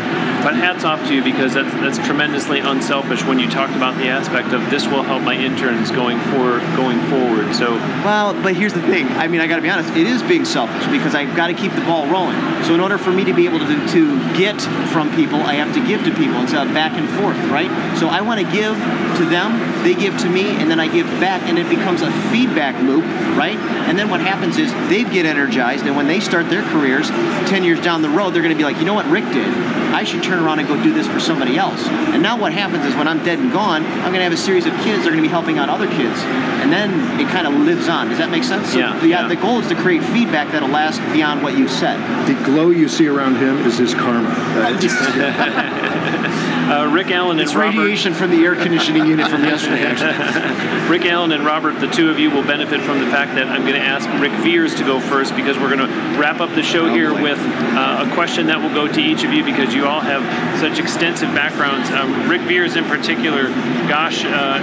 But 0.46 0.54
hats 0.54 0.84
off 0.84 1.02
to 1.08 1.14
you 1.14 1.24
because 1.24 1.54
that's 1.54 1.72
that's 1.82 1.98
tremendously 2.06 2.60
unselfish 2.60 3.24
when 3.24 3.38
you 3.38 3.50
talked 3.50 3.74
about 3.74 3.96
the 3.96 4.08
aspect 4.08 4.52
of 4.52 4.70
this 4.70 4.86
will 4.86 5.02
help 5.02 5.22
my 5.22 5.34
interns 5.34 5.90
going 5.90 6.20
for 6.30 6.60
going 6.76 7.00
forward. 7.10 7.54
So 7.54 7.74
well, 8.06 8.32
but 8.42 8.54
here's 8.54 8.72
the 8.72 8.82
thing. 8.82 9.08
I 9.08 9.26
mean, 9.26 9.40
I 9.40 9.46
got 9.46 9.56
to 9.56 9.62
be 9.62 9.70
honest. 9.70 9.90
It 9.96 10.06
is 10.06 10.22
being 10.22 10.44
selfish 10.44 10.86
because 10.86 11.14
I've 11.14 11.34
got 11.34 11.48
to 11.48 11.54
keep 11.54 11.72
the 11.72 11.80
ball 11.82 12.06
rolling. 12.06 12.38
So 12.62 12.74
in 12.74 12.80
order 12.80 12.96
for 12.96 13.10
me 13.10 13.24
to 13.24 13.34
be 13.34 13.46
able 13.46 13.58
to 13.58 13.88
to 13.88 14.34
get 14.36 14.60
from 14.92 15.10
people, 15.16 15.40
I 15.40 15.54
have 15.54 15.74
to 15.74 15.84
give 15.84 16.04
to 16.04 16.14
people 16.14 16.38
instead 16.38 16.66
of 16.66 16.72
back 16.72 16.92
and 16.92 17.08
forth, 17.18 17.36
right? 17.50 17.70
So 17.98 18.06
I 18.06 18.20
want 18.20 18.38
to 18.38 18.46
give 18.52 18.76
to 19.18 19.24
them, 19.26 19.58
they 19.86 19.94
give 19.94 20.18
to 20.18 20.28
me, 20.28 20.48
and 20.56 20.68
then 20.68 20.80
I 20.80 20.88
give 20.88 21.06
back, 21.20 21.48
and 21.48 21.56
it 21.56 21.68
becomes 21.68 22.02
a 22.02 22.10
feedback 22.32 22.74
loop, 22.82 23.04
right? 23.38 23.56
And 23.86 23.96
then 23.96 24.10
what 24.10 24.20
happens 24.20 24.58
is 24.58 24.72
they 24.90 25.04
get 25.04 25.26
energized, 25.26 25.86
and 25.86 25.94
when 25.94 26.08
they 26.08 26.18
start 26.18 26.50
their 26.50 26.64
careers, 26.64 27.08
ten 27.48 27.62
years 27.62 27.80
down 27.80 28.02
the 28.02 28.08
road, 28.08 28.30
they're 28.30 28.42
going 28.42 28.54
to 28.54 28.58
be 28.58 28.64
like, 28.64 28.78
you 28.78 28.84
know 28.84 28.94
what, 28.94 29.06
Rick 29.06 29.26
did. 29.26 29.46
I 29.94 30.02
should 30.02 30.24
turn 30.24 30.42
around 30.42 30.58
and 30.58 30.66
go 30.66 30.82
do 30.82 30.92
this 30.92 31.06
for 31.06 31.20
somebody 31.20 31.56
else. 31.56 31.86
And 31.86 32.20
now 32.20 32.36
what 32.36 32.52
happens 32.52 32.84
is 32.84 32.96
when 32.96 33.06
I'm 33.06 33.24
dead 33.24 33.38
and 33.38 33.52
gone, 33.52 33.86
I'm 33.86 34.12
going 34.12 34.14
to 34.14 34.24
have 34.24 34.32
a 34.32 34.36
series 34.36 34.66
of 34.66 34.72
kids 34.82 35.04
that 35.04 35.08
are 35.08 35.12
going 35.12 35.22
to 35.22 35.22
be 35.22 35.28
helping 35.28 35.58
out 35.58 35.68
other 35.68 35.86
kids. 35.86 36.18
And 36.60 36.72
then 36.72 37.20
it 37.20 37.28
kind 37.28 37.46
of 37.46 37.54
lives 37.54 37.86
on. 37.86 38.08
Does 38.08 38.18
that 38.18 38.30
make 38.30 38.42
sense? 38.42 38.72
So 38.72 38.78
yeah, 38.78 38.98
the, 38.98 39.06
yeah. 39.06 39.28
The 39.28 39.36
goal 39.36 39.60
is 39.60 39.68
to 39.68 39.76
create 39.76 40.02
feedback 40.02 40.50
that'll 40.50 40.68
last 40.68 41.00
beyond 41.12 41.44
what 41.44 41.56
you've 41.56 41.70
said. 41.70 41.96
The 42.26 42.34
glow 42.44 42.70
you 42.70 42.88
see 42.88 43.06
around 43.06 43.36
him 43.36 43.58
is 43.58 43.78
his 43.78 43.94
karma. 43.94 44.26
Uh, 46.66 46.90
Rick 46.92 47.12
Allen 47.12 47.38
and 47.38 47.40
it's 47.40 47.54
Robert. 47.54 47.78
radiation 47.78 48.12
from 48.12 48.32
the 48.32 48.44
air 48.44 48.56
conditioning 48.56 49.06
unit 49.06 49.28
from 49.30 49.44
yesterday, 49.44 49.84
actually. 49.84 50.90
Rick 50.90 51.06
Allen 51.06 51.30
and 51.30 51.44
Robert, 51.44 51.78
the 51.78 51.86
two 51.86 52.10
of 52.10 52.18
you 52.18 52.28
will 52.28 52.42
benefit 52.42 52.80
from 52.80 52.98
the 52.98 53.06
fact 53.06 53.36
that 53.36 53.46
I'm 53.46 53.62
going 53.62 53.74
to 53.74 53.80
ask 53.80 54.08
Ric 54.20 54.32
Viers 54.42 54.74
to 54.76 54.84
go 54.84 54.98
first 54.98 55.36
because 55.36 55.56
we're 55.58 55.74
going 55.74 55.88
to 55.88 56.18
wrap 56.18 56.40
up 56.40 56.50
the 56.56 56.64
show 56.64 56.86
oh, 56.86 56.92
here 56.92 57.12
boy. 57.12 57.22
with 57.22 57.38
uh, 57.38 58.06
a 58.08 58.14
question 58.14 58.48
that 58.48 58.60
will 58.60 58.74
go 58.74 58.92
to 58.92 59.00
each 59.00 59.22
of 59.22 59.32
you 59.32 59.44
because 59.44 59.74
you 59.74 59.86
all 59.86 60.00
have 60.00 60.22
such 60.58 60.80
extensive 60.80 61.28
backgrounds. 61.34 61.88
Um, 61.90 62.28
Ric 62.28 62.42
Viers, 62.42 62.74
in 62.74 62.84
particular, 62.84 63.44
gosh, 63.86 64.24
uh, 64.24 64.58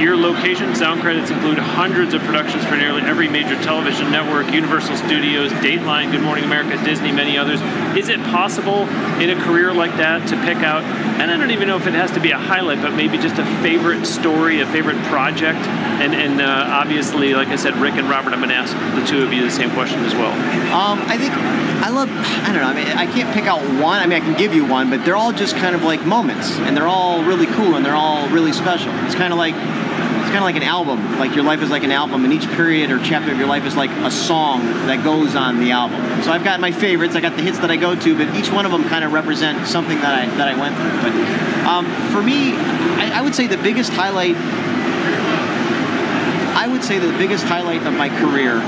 your 0.00 0.16
location 0.16 0.74
sound 0.74 1.00
credits 1.00 1.30
include 1.30 1.58
hundreds 1.58 2.14
of 2.14 2.22
productions 2.22 2.64
for 2.64 2.76
nearly 2.76 3.02
every 3.02 3.28
major 3.28 3.60
television 3.62 4.10
network, 4.10 4.52
Universal 4.52 4.96
Studios, 4.96 5.50
Dateline, 5.52 6.10
Good 6.10 6.22
Morning 6.22 6.44
America, 6.44 6.82
Disney, 6.84 7.12
many 7.12 7.38
others. 7.38 7.60
Is 7.96 8.08
it 8.08 8.20
possible 8.24 8.88
in 9.20 9.30
a 9.30 9.40
career 9.44 9.72
like 9.72 9.96
that 9.96 10.26
to 10.28 10.36
pick 10.44 10.58
out, 10.58 10.82
and 11.20 11.30
I 11.30 11.36
don't 11.36 11.50
even 11.50 11.68
know 11.68 11.76
if 11.76 11.86
it 11.86 11.94
has 11.94 12.10
to 12.12 12.20
be 12.20 12.30
a 12.30 12.38
highlight, 12.38 12.82
but 12.82 12.94
maybe 12.94 13.18
just 13.18 13.38
a 13.38 13.44
favorite 13.62 14.04
story, 14.06 14.60
a 14.60 14.66
favorite 14.66 15.00
project? 15.04 15.58
And, 16.00 16.14
and 16.14 16.40
uh, 16.40 16.66
obviously, 16.68 17.34
like 17.34 17.48
I 17.48 17.56
said, 17.56 17.76
Rick 17.76 17.94
and 17.94 18.08
Robert, 18.08 18.32
I'm 18.32 18.40
going 18.40 18.50
to 18.50 18.56
ask 18.56 18.72
the 18.98 19.06
two 19.06 19.22
of 19.22 19.32
you 19.32 19.42
the 19.42 19.50
same 19.50 19.70
question 19.70 20.00
as 20.00 20.14
well. 20.14 20.32
Um, 20.72 21.00
I 21.06 21.16
think 21.16 21.32
I 21.84 21.90
love, 21.90 22.08
I 22.10 22.52
don't 22.52 22.62
know, 22.62 22.68
I 22.68 22.74
mean, 22.74 22.86
I 22.86 23.06
can't 23.06 23.32
pick 23.34 23.44
out 23.44 23.60
one. 23.80 24.00
I 24.00 24.06
mean, 24.06 24.20
I 24.20 24.24
can 24.24 24.36
give 24.36 24.54
you 24.54 24.64
one, 24.64 24.90
but 24.90 25.04
they're 25.04 25.16
all 25.16 25.32
just 25.32 25.56
kind 25.56 25.74
of 25.74 25.82
like 25.82 26.04
moments, 26.04 26.50
and 26.60 26.76
they're 26.76 26.88
all 26.88 27.22
really 27.24 27.46
cool, 27.46 27.76
and 27.76 27.84
they're 27.84 27.94
all 27.94 28.28
really 28.30 28.52
special. 28.52 28.92
It's 29.04 29.14
kind 29.14 29.32
of 29.32 29.38
like 29.38 29.54
kind 30.34 30.42
of 30.42 30.52
like 30.52 30.56
an 30.56 30.68
album. 30.68 31.20
Like 31.20 31.36
your 31.36 31.44
life 31.44 31.62
is 31.62 31.70
like 31.70 31.84
an 31.84 31.92
album, 31.92 32.24
and 32.24 32.32
each 32.32 32.48
period 32.48 32.90
or 32.90 32.98
chapter 32.98 33.30
of 33.30 33.38
your 33.38 33.46
life 33.46 33.64
is 33.66 33.76
like 33.76 33.90
a 33.90 34.10
song 34.10 34.66
that 34.88 35.04
goes 35.04 35.36
on 35.36 35.60
the 35.60 35.70
album. 35.70 36.00
So 36.24 36.32
I've 36.32 36.42
got 36.42 36.58
my 36.58 36.72
favorites. 36.72 37.14
I 37.14 37.20
got 37.20 37.36
the 37.36 37.42
hits 37.42 37.60
that 37.60 37.70
I 37.70 37.76
go 37.76 37.94
to, 37.94 38.18
but 38.18 38.34
each 38.34 38.50
one 38.50 38.66
of 38.66 38.72
them 38.72 38.82
kind 38.88 39.04
of 39.04 39.12
represent 39.12 39.64
something 39.68 39.96
that 40.00 40.12
I 40.12 40.26
that 40.36 40.48
I 40.48 40.58
went 40.58 40.74
through. 40.74 41.02
But 41.02 41.68
um, 41.68 41.86
for 42.10 42.20
me, 42.20 42.52
I, 42.52 43.20
I 43.20 43.22
would 43.22 43.32
say 43.32 43.46
the 43.46 43.58
biggest 43.58 43.92
highlight. 43.92 44.34
I 46.56 46.66
would 46.66 46.82
say 46.82 46.98
the 46.98 47.16
biggest 47.16 47.44
highlight 47.44 47.86
of 47.86 47.94
my 47.94 48.08
career 48.08 48.60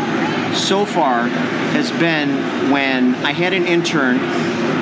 so 0.54 0.86
far 0.86 1.26
has 1.74 1.90
been 1.98 2.70
when 2.70 3.16
I 3.16 3.32
had 3.32 3.52
an 3.52 3.66
intern 3.66 4.18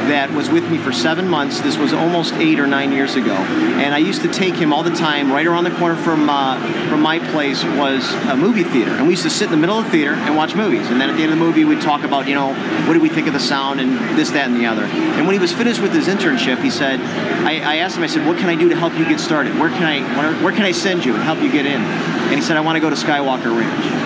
that 0.09 0.31
was 0.33 0.51
with 0.51 0.69
me 0.71 0.79
for 0.79 0.93
seven 0.93 1.29
months. 1.29 1.61
This 1.61 1.77
was 1.77 1.93
almost 1.93 2.35
eight 2.35 2.61
or 2.61 2.67
nine 2.67 2.93
years 2.93 3.17
ago, 3.17 3.35
and 3.35 3.95
I 3.95 3.99
used 3.99 4.23
to 4.23 4.29
take 4.29 4.55
him 4.55 4.73
all 4.73 4.83
the 4.83 4.95
time. 4.95 5.33
Right 5.33 5.47
around 5.47 5.65
the 5.65 5.71
corner 5.73 5.97
from 5.97 6.29
uh, 6.29 6.61
from 6.89 7.01
my 7.01 7.19
place 7.19 7.65
was 7.65 8.13
a 8.27 8.37
movie 8.37 8.65
theater, 8.65 8.93
and 8.93 9.07
we 9.07 9.13
used 9.13 9.23
to 9.25 9.31
sit 9.31 9.47
in 9.47 9.51
the 9.51 9.57
middle 9.57 9.79
of 9.79 9.85
the 9.85 9.91
theater 9.91 10.15
and 10.15 10.37
watch 10.37 10.55
movies. 10.55 10.89
And 10.91 11.01
then 11.01 11.11
at 11.11 11.17
the 11.17 11.23
end 11.23 11.33
of 11.33 11.39
the 11.39 11.45
movie, 11.45 11.65
we'd 11.65 11.81
talk 11.81 12.05
about 12.05 12.29
you 12.29 12.35
know 12.35 12.55
what 12.87 12.93
did 12.93 13.03
we 13.03 13.09
think 13.09 13.27
of 13.27 13.33
the 13.33 13.41
sound 13.41 13.81
and 13.81 13.99
this, 14.19 14.31
that, 14.31 14.49
and 14.49 14.57
the 14.61 14.67
other. 14.67 14.85
And 14.85 15.27
when 15.27 15.35
he 15.35 15.39
was 15.39 15.53
finished 15.53 15.81
with 15.81 15.93
his 15.93 16.07
internship, 16.07 16.63
he 16.63 16.71
said, 16.71 17.01
I, 17.45 17.61
I 17.61 17.77
asked 17.77 17.97
him, 17.97 18.03
I 18.03 18.07
said, 18.07 18.27
what 18.27 18.39
can 18.39 18.49
I 18.49 18.57
do 18.57 18.69
to 18.69 18.77
help 18.77 18.97
you 18.99 19.05
get 19.05 19.21
started? 19.21 19.59
Where 19.59 19.71
can 19.71 19.85
I 19.85 20.01
where, 20.19 20.45
where 20.45 20.53
can 20.53 20.63
I 20.63 20.73
send 20.73 21.05
you 21.05 21.15
and 21.15 21.23
help 21.23 21.41
you 21.41 21.51
get 21.51 21.67
in? 21.67 21.81
And 21.81 22.35
he 22.35 22.41
said, 22.43 22.57
I 22.57 22.61
want 22.61 22.77
to 22.77 22.81
go 22.81 22.91
to 22.91 22.97
Skywalker 22.97 23.57
Ranch. 23.57 24.04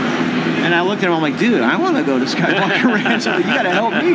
And 0.65 0.75
I 0.75 0.83
looked 0.83 1.03
at 1.03 1.09
him, 1.09 1.15
I'm 1.15 1.23
like, 1.23 1.39
dude, 1.39 1.61
I 1.61 1.77
want 1.77 1.97
to 1.97 2.05
go 2.05 2.19
to 2.19 2.25
Skywalker 2.25 2.85
Ranch. 3.05 3.27
Like, 3.27 3.45
you 3.45 3.55
got 3.55 3.63
to 3.63 3.71
help 3.71 3.93
me. 3.95 4.15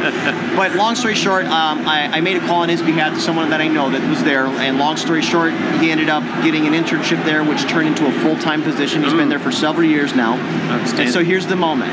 But 0.56 0.76
long 0.76 0.96
story 0.96 1.16
short, 1.16 1.46
um, 1.46 1.88
I, 1.88 2.10
I, 2.12 2.22
made 2.22 2.38
a 2.38 2.40
call 2.42 2.62
on 2.62 2.70
his 2.70 2.82
behalf 2.82 3.14
to 3.14 3.22
someone 3.22 3.50
that 3.50 3.62
I 3.62 3.68
know 3.68 3.90
that 3.90 4.08
was 4.10 4.24
there. 4.24 4.46
And 4.46 4.78
long 4.78 4.98
story 4.98 5.22
short, 5.22 5.54
he 5.80 5.92
ended 5.92 6.10
up 6.10 6.24
getting 6.44 6.68
an 6.68 6.74
internship 6.74 7.24
there, 7.26 7.44
which 7.44 7.64
turned 7.64 7.88
into 7.88 8.08
a 8.08 8.12
full 8.22 8.38
time 8.38 8.62
position. 8.62 9.04
He's 9.04 9.14
mm. 9.14 9.18
been 9.18 9.30
there 9.30 9.40
for 9.40 9.52
several 9.52 9.88
years 9.88 10.14
now. 10.16 10.36
And 10.36 11.10
so 11.12 11.24
here's 11.24 11.48
the 11.48 11.56
moment 11.56 11.92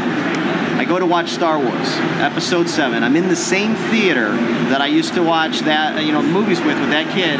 I 0.80 0.86
go 0.86 0.98
to 0.98 1.04
watch 1.04 1.28
Star 1.28 1.58
Wars 1.58 1.88
Episode 2.20 2.66
Seven. 2.66 3.02
I'm 3.02 3.14
in 3.14 3.28
the 3.28 3.36
same 3.36 3.74
theater 3.74 4.32
that 4.70 4.80
I 4.80 4.86
used 4.86 5.12
to 5.12 5.22
watch 5.22 5.60
that 5.60 6.02
you 6.02 6.10
know 6.10 6.22
movies 6.22 6.58
with 6.60 6.80
with 6.80 6.88
that 6.90 7.12
kid. 7.14 7.38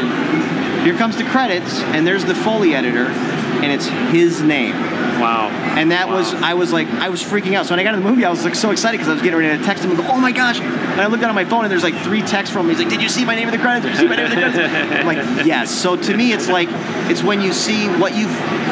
Here 0.85 0.95
comes 0.95 1.17
the 1.17 1.23
credits, 1.23 1.79
and 1.79 2.05
there's 2.05 2.25
the 2.25 2.35
Foley 2.35 2.75
editor, 2.75 3.05
and 3.05 3.71
it's 3.71 3.87
his 4.11 4.41
name. 4.41 4.73
Wow. 5.19 5.49
And 5.77 5.91
that 5.91 6.07
Wow. 6.09 6.15
was, 6.17 6.33
I 6.33 6.53
was 6.53 6.73
like, 6.73 6.87
I 6.89 7.09
was 7.09 7.23
freaking 7.23 7.53
out. 7.53 7.65
So 7.65 7.71
when 7.71 7.79
I 7.79 7.83
got 7.83 7.93
in 7.95 8.03
the 8.03 8.09
movie, 8.09 8.25
I 8.25 8.29
was 8.29 8.43
like 8.43 8.55
so 8.55 8.71
excited 8.71 8.97
because 8.97 9.07
I 9.09 9.13
was 9.13 9.21
getting 9.21 9.39
ready 9.39 9.57
to 9.57 9.63
text 9.63 9.83
him 9.83 9.91
and 9.91 9.99
go, 9.99 10.05
oh 10.09 10.19
my 10.19 10.31
gosh. 10.31 10.59
And 10.59 10.99
I 11.01 11.07
looked 11.07 11.21
down 11.21 11.29
at 11.29 11.35
my 11.35 11.45
phone 11.45 11.63
and 11.63 11.71
there's 11.71 11.83
like 11.83 11.95
three 11.99 12.21
texts 12.21 12.53
from 12.53 12.65
him. 12.65 12.75
He's 12.75 12.79
like, 12.79 12.89
did 12.89 13.01
you 13.01 13.09
see 13.09 13.23
my 13.25 13.35
name 13.35 13.47
in 13.47 13.53
the 13.53 13.57
credits? 13.59 13.85
Did 13.85 13.93
you 13.93 13.99
see 14.01 14.07
my 14.07 14.15
name 14.17 14.25
in 14.25 14.31
the 14.31 14.41
credits? 14.41 14.93
I'm 14.99 15.05
like, 15.05 15.45
yes. 15.45 15.71
So 15.71 15.95
to 15.95 16.17
me, 16.17 16.33
it's 16.33 16.49
like, 16.49 16.67
it's 17.09 17.23
when 17.23 17.41
you 17.41 17.53
see 17.53 17.87
what 17.87 18.15
you've, 18.15 18.31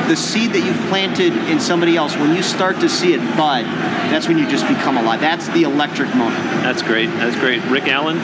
the 0.10 0.16
seed 0.16 0.52
that 0.54 0.60
you've 0.66 0.90
planted 0.90 1.34
in 1.50 1.60
somebody 1.60 1.96
else, 1.96 2.16
when 2.18 2.36
you 2.36 2.44
start 2.44 2.80
to 2.82 2.90
see 2.90 3.14
it 3.14 3.20
bud, 3.38 3.64
that's 4.12 4.28
when 4.28 4.38
you 4.38 4.48
just 4.50 4.68
become 4.68 4.98
alive. 4.98 5.22
That's 5.22 5.48
the 5.50 5.64
electric 5.64 6.10
moment. 6.16 6.44
That's 6.64 6.82
great. 6.82 7.08
That's 7.08 7.36
great. 7.38 7.64
Rick 7.66 7.88
Allen, 7.88 8.18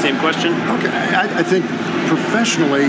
same 0.00 0.18
question. 0.18 0.52
Okay, 0.78 0.88
I, 0.90 1.40
I 1.40 1.42
think 1.42 1.64
professionally, 2.08 2.84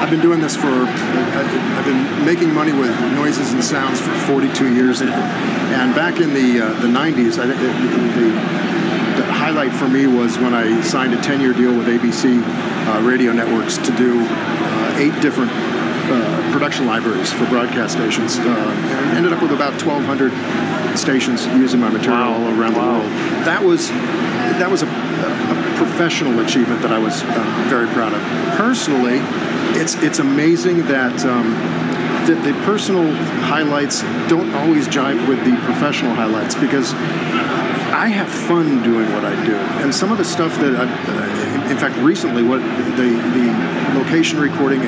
I've 0.00 0.10
been 0.10 0.20
doing 0.20 0.40
this 0.40 0.56
for, 0.56 0.68
I've 0.68 1.84
been 1.84 2.24
making 2.24 2.52
money 2.54 2.72
with 2.72 2.90
noises 3.14 3.52
and 3.52 3.62
sounds 3.62 4.00
for 4.00 4.12
42 4.26 4.74
years. 4.74 5.00
And, 5.00 5.10
and 5.10 5.94
back 5.94 6.20
in 6.20 6.32
the 6.34 6.60
uh, 6.60 6.80
the 6.80 6.88
90s, 6.88 7.38
I, 7.38 7.46
think 7.46 7.60
the, 7.60 7.70
the, 8.20 9.22
the 9.22 9.32
highlight 9.32 9.72
for 9.72 9.88
me 9.88 10.06
was 10.06 10.38
when 10.38 10.54
I 10.54 10.80
signed 10.82 11.14
a 11.14 11.18
10-year 11.18 11.52
deal 11.52 11.76
with 11.76 11.86
ABC 11.86 12.42
uh, 12.42 13.02
Radio 13.02 13.32
Networks 13.32 13.78
to 13.78 13.96
do 13.96 14.20
uh, 14.24 14.96
eight 14.98 15.14
different 15.22 15.50
uh, 15.52 16.52
production 16.52 16.86
libraries 16.86 17.32
for 17.32 17.46
broadcast 17.46 17.94
stations. 17.94 18.38
Uh, 18.38 19.14
ended 19.16 19.32
up 19.32 19.42
with 19.42 19.52
about 19.52 19.72
1,200 19.82 20.32
stations 20.98 21.46
using 21.46 21.78
my 21.80 21.88
material 21.90 22.20
Wow. 22.20 22.34
all 22.34 22.60
around 22.60 22.74
Wow. 22.74 22.92
the 22.92 22.98
world. 22.98 23.12
That 23.46 23.62
was 23.62 23.88
that 24.58 24.70
was 24.70 24.82
a, 24.82 24.86
a 24.86 25.56
professional 25.80 26.40
achievement 26.40 26.82
that 26.82 26.92
I 26.92 26.98
was 26.98 27.22
uh, 27.22 27.66
very 27.68 27.88
proud 27.88 28.12
of. 28.12 28.20
Personally, 28.56 29.18
it's 29.80 29.94
it's 30.02 30.18
amazing 30.18 30.86
that. 30.86 31.24
Um, 31.24 31.48
the, 32.20 32.34
the 32.34 32.52
personal 32.64 33.10
highlights 33.48 34.02
don't 34.28 34.52
always 34.54 34.86
jive 34.86 35.26
with 35.26 35.42
the 35.42 35.56
professional 35.64 36.14
highlights 36.14 36.54
because 36.54 36.92
I 36.92 38.08
have 38.08 38.28
fun 38.28 38.82
doing 38.82 39.10
what 39.14 39.24
I 39.24 39.34
do, 39.44 39.56
and 39.82 39.92
some 39.92 40.12
of 40.12 40.18
the 40.18 40.24
stuff 40.24 40.54
that 40.58 40.76
I, 40.76 40.84
uh, 40.84 41.70
in 41.70 41.78
fact, 41.78 41.96
recently, 41.96 42.42
what 42.42 42.60
the 42.96 43.08
the 43.36 43.98
location 43.98 44.38
recording, 44.38 44.80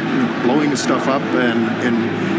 blowing 0.43 0.77
stuff 0.77 1.09
up, 1.09 1.23
and 1.23 1.67
and 1.87 2.32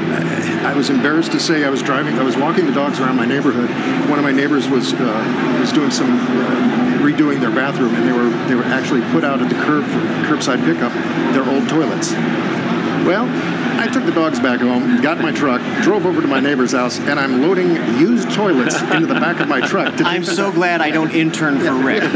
I 0.63 0.73
was 0.73 0.89
embarrassed 0.89 1.31
to 1.33 1.39
say 1.39 1.65
I 1.65 1.69
was 1.69 1.81
driving, 1.81 2.17
I 2.17 2.23
was 2.23 2.37
walking 2.37 2.65
the 2.65 2.71
dogs 2.71 2.99
around 2.99 3.17
my 3.17 3.25
neighborhood. 3.25 3.69
One 4.09 4.17
of 4.17 4.23
my 4.23 4.31
neighbors 4.31 4.69
was 4.69 4.93
uh, 4.93 5.57
was 5.59 5.71
doing 5.73 5.91
some 5.91 6.11
uh, 6.11 6.99
redoing 7.03 7.41
their 7.41 7.51
bathroom, 7.51 7.93
and 7.95 8.07
they 8.07 8.13
were 8.13 8.29
they 8.47 8.55
were 8.55 8.63
actually 8.63 9.01
put 9.11 9.23
out 9.23 9.41
at 9.41 9.49
the 9.49 9.55
curb 9.55 9.83
for 9.83 9.99
curbside 10.27 10.63
pickup 10.63 10.93
their 11.33 11.43
old 11.43 11.67
toilets. 11.67 12.13
Well, 13.05 13.27
I 13.77 13.87
took 13.87 14.05
the 14.05 14.13
dogs 14.13 14.39
back 14.39 14.61
home, 14.61 15.01
got 15.01 15.17
in 15.17 15.23
my 15.23 15.33
truck, 15.33 15.61
drove 15.83 16.05
over 16.05 16.21
to 16.21 16.27
my 16.27 16.39
neighbor's 16.39 16.71
house, 16.71 16.99
and 16.99 17.19
I'm 17.19 17.41
loading 17.41 17.75
used 17.99 18.31
toilets 18.31 18.81
into 18.81 19.07
the 19.07 19.15
back 19.15 19.41
of 19.41 19.49
my 19.49 19.59
truck. 19.59 19.97
To 19.97 20.03
I'm 20.07 20.23
so 20.23 20.53
glad 20.53 20.79
I 20.79 20.91
don't 20.91 21.11
intern 21.11 21.59
for 21.59 21.73
Rick. 21.73 22.03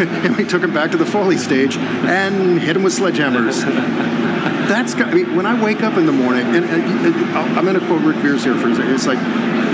and 0.00 0.36
we 0.36 0.44
took 0.44 0.62
him 0.62 0.74
back 0.74 0.90
to 0.90 0.98
the 0.98 1.06
Foley 1.06 1.38
stage 1.38 1.78
and 1.78 2.60
hit 2.60 2.76
him 2.76 2.82
with 2.82 2.92
sledgehammers. 2.92 3.64
That's 4.70 4.94
got, 4.94 5.08
I 5.08 5.14
mean, 5.14 5.34
when 5.34 5.46
I 5.46 5.60
wake 5.60 5.82
up 5.82 5.98
in 5.98 6.06
the 6.06 6.12
morning, 6.12 6.46
and, 6.54 6.64
and, 6.64 7.06
and 7.06 7.14
I'll- 7.36 7.58
I'm 7.58 7.64
going 7.64 7.74
to 7.78 7.84
quote 7.88 8.02
Ric 8.02 8.16
Viers 8.18 8.44
here 8.44 8.54
for 8.56 8.68
a 8.68 8.74
second. 8.76 8.94
It's 8.94 9.04
like, 9.04 9.18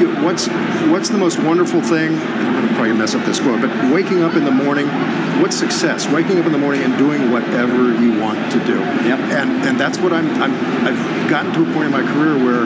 you 0.01 0.09
know, 0.09 0.25
what's 0.25 0.47
what's 0.89 1.11
the 1.11 1.19
most 1.19 1.39
wonderful 1.39 1.83
thing? 1.83 2.17
I'm 2.17 2.53
going 2.55 2.69
to 2.69 2.75
probably 2.75 2.95
mess 2.95 3.15
up 3.15 3.25
this 3.27 3.39
quote, 3.39 3.61
but 3.61 3.71
waking 3.93 4.23
up 4.23 4.37
in 4.37 4.45
the 4.47 4.51
morning, 4.51 4.89
what's 5.43 5.55
success? 5.57 6.09
Waking 6.09 6.39
up 6.39 6.47
in 6.47 6.53
the 6.53 6.59
morning 6.59 6.83
and 6.83 6.97
doing 6.97 7.31
whatever 7.31 7.93
you 8.01 8.19
want 8.19 8.41
to 8.53 8.59
do. 8.65 8.79
Yep. 9.05 9.21
And 9.37 9.51
and 9.69 9.79
that's 9.79 9.99
what 9.99 10.15
I'm, 10.15 10.29
I'm 10.43 10.53
I've 10.89 11.31
gotten 11.31 11.53
to 11.53 11.61
a 11.69 11.75
point 11.75 11.87
in 11.87 11.93
my 11.93 12.03
career 12.03 12.37
where 12.41 12.65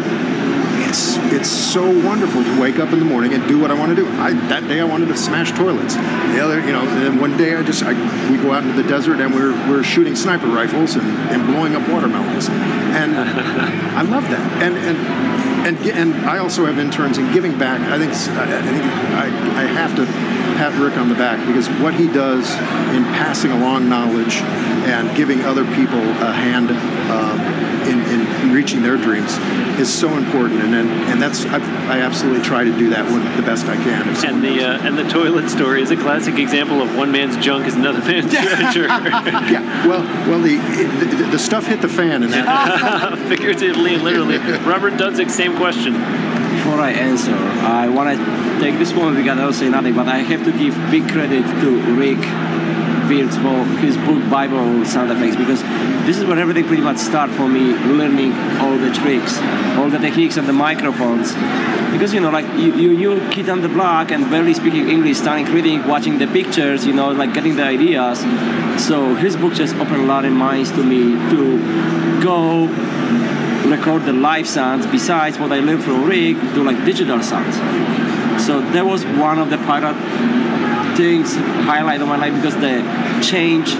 it's 0.90 1.16
it's 1.32 1.48
so 1.48 1.84
wonderful 2.04 2.42
to 2.42 2.60
wake 2.60 2.80
up 2.80 2.92
in 2.92 2.98
the 2.98 3.04
morning 3.04 3.32
and 3.32 3.46
do 3.46 3.60
what 3.60 3.70
I 3.70 3.74
want 3.74 3.94
to 3.94 3.96
do. 3.96 4.08
I, 4.18 4.32
that 4.48 4.66
day 4.66 4.80
I 4.80 4.84
wanted 4.84 5.06
to 5.06 5.16
smash 5.16 5.52
toilets. 5.52 5.94
The 5.94 6.40
other, 6.42 6.58
you 6.60 6.72
know, 6.72 6.80
and 6.80 7.20
one 7.20 7.36
day 7.36 7.54
I 7.54 7.62
just 7.62 7.84
I, 7.84 7.92
we 8.28 8.36
go 8.38 8.52
out 8.52 8.64
into 8.64 8.80
the 8.82 8.88
desert 8.88 9.20
and 9.20 9.32
we're 9.32 9.52
we're 9.70 9.84
shooting 9.84 10.16
sniper 10.16 10.48
rifles 10.48 10.96
and, 10.96 11.06
and 11.30 11.46
blowing 11.46 11.76
up 11.76 11.88
watermelons, 11.88 12.48
and 12.48 13.14
I 13.16 14.02
love 14.02 14.24
that. 14.24 14.62
And 14.62 14.76
and. 14.76 15.40
And, 15.60 15.76
and 15.88 16.14
I 16.24 16.38
also 16.38 16.64
have 16.64 16.78
interns 16.78 17.18
in 17.18 17.30
giving 17.34 17.58
back. 17.58 17.82
I 17.82 17.98
think 17.98 18.12
I, 18.34 18.44
I 18.44 18.62
think 18.62 18.82
I, 18.82 19.26
I 19.60 19.64
have 19.66 19.94
to 19.96 20.06
pat 20.60 20.78
Rick 20.78 20.98
on 20.98 21.08
the 21.08 21.14
back 21.14 21.40
because 21.46 21.70
what 21.80 21.94
he 21.94 22.06
does 22.06 22.52
in 22.94 23.02
passing 23.16 23.50
along 23.50 23.88
knowledge 23.88 24.42
and 24.84 25.16
giving 25.16 25.40
other 25.40 25.64
people 25.74 25.98
a 25.98 26.32
hand 26.32 26.68
um, 27.08 27.40
in, 27.88 27.98
in 28.12 28.52
reaching 28.52 28.82
their 28.82 28.98
dreams 28.98 29.32
is 29.80 29.90
so 29.90 30.14
important, 30.18 30.60
and 30.60 30.74
and, 30.74 30.90
and 31.08 31.22
that's 31.22 31.46
I, 31.46 31.60
I 31.88 32.00
absolutely 32.00 32.42
try 32.42 32.64
to 32.64 32.76
do 32.76 32.90
that 32.90 33.06
when, 33.06 33.24
the 33.36 33.42
best 33.42 33.64
I 33.68 33.76
can. 33.76 34.06
And 34.26 34.44
the 34.44 34.62
uh, 34.62 34.86
and 34.86 34.98
the 34.98 35.08
toilet 35.08 35.48
story 35.48 35.80
is 35.80 35.90
a 35.90 35.96
classic 35.96 36.38
example 36.38 36.82
of 36.82 36.94
one 36.94 37.10
man's 37.10 37.42
junk 37.42 37.66
is 37.66 37.74
another 37.74 38.00
man's 38.00 38.30
treasure, 38.30 38.86
yeah, 38.86 39.86
well, 39.86 40.02
well, 40.28 40.40
the, 40.40 40.58
the 40.58 41.28
the 41.30 41.38
stuff 41.38 41.66
hit 41.66 41.80
the 41.80 41.88
fan, 41.88 42.22
and 42.22 42.34
that 42.34 43.18
figuratively 43.28 43.94
and 43.94 44.02
literally. 44.02 44.36
Robert 44.68 44.92
Dudzic, 44.94 45.30
same 45.30 45.56
question. 45.56 45.94
Before 46.70 46.84
I 46.84 46.92
answer, 46.92 47.34
I 47.34 47.88
want 47.88 48.16
to 48.16 48.60
take 48.60 48.78
this 48.78 48.92
moment 48.92 49.16
because 49.16 49.36
I'll 49.40 49.52
say 49.52 49.68
nothing, 49.68 49.92
but 49.92 50.06
I 50.06 50.18
have 50.18 50.44
to 50.44 50.52
give 50.52 50.72
big 50.88 51.08
credit 51.08 51.42
to 51.42 51.68
Ric 51.96 52.18
Viers 53.08 53.36
for 53.38 53.64
his 53.80 53.96
book 53.96 54.22
Bible 54.30 54.84
sound 54.84 55.10
effects 55.10 55.34
because 55.34 55.60
this 56.06 56.16
is 56.18 56.24
where 56.24 56.38
everything 56.38 56.64
pretty 56.68 56.84
much 56.84 56.98
started 56.98 57.34
for 57.34 57.48
me 57.48 57.72
learning 57.98 58.32
all 58.60 58.78
the 58.78 58.92
tricks, 58.92 59.36
all 59.78 59.90
the 59.90 59.98
techniques 59.98 60.36
and 60.36 60.46
the 60.46 60.52
microphones. 60.52 61.34
Because 61.90 62.14
you 62.14 62.20
know, 62.20 62.30
like 62.30 62.46
you, 62.56 62.72
you, 62.76 62.90
you 62.92 63.30
kid 63.30 63.48
on 63.48 63.62
the 63.62 63.68
block 63.68 64.12
and 64.12 64.30
barely 64.30 64.54
speaking 64.54 64.88
English, 64.88 65.16
starting 65.16 65.46
reading, 65.46 65.84
watching 65.88 66.18
the 66.18 66.28
pictures, 66.28 66.86
you 66.86 66.92
know, 66.92 67.10
like 67.10 67.34
getting 67.34 67.56
the 67.56 67.64
ideas. 67.64 68.20
So 68.80 69.16
his 69.16 69.34
book 69.34 69.54
just 69.54 69.74
opened 69.74 70.02
a 70.02 70.06
lot 70.06 70.24
of 70.24 70.30
minds 70.30 70.70
to 70.70 70.84
me 70.84 71.18
to 71.30 72.22
go 72.22 72.68
record 73.70 74.04
the 74.04 74.12
live 74.12 74.46
sounds 74.46 74.86
besides 74.86 75.38
what 75.38 75.52
I 75.52 75.60
learned 75.60 75.84
from 75.84 76.04
Rick 76.04 76.36
do 76.54 76.64
like 76.64 76.84
digital 76.84 77.22
sounds. 77.22 77.56
So 78.44 78.60
that 78.72 78.84
was 78.84 79.04
one 79.04 79.38
of 79.38 79.50
the 79.50 79.58
pilot 79.58 79.96
things 80.96 81.34
highlight 81.70 82.00
of 82.02 82.08
my 82.08 82.16
life 82.16 82.34
because 82.34 82.56
they 82.56 82.76
changed 83.22 83.76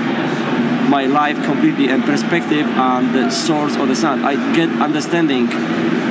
my 0.89 1.07
life 1.07 1.37
completely 1.45 1.89
and 1.89 2.03
perspective 2.05 2.67
on 2.79 3.13
the 3.13 3.31
source 3.31 3.77
of 3.77 3.89
the 3.89 3.97
sound. 3.97 4.25
I 4.25 4.35
get 4.55 4.69
understanding 4.81 5.49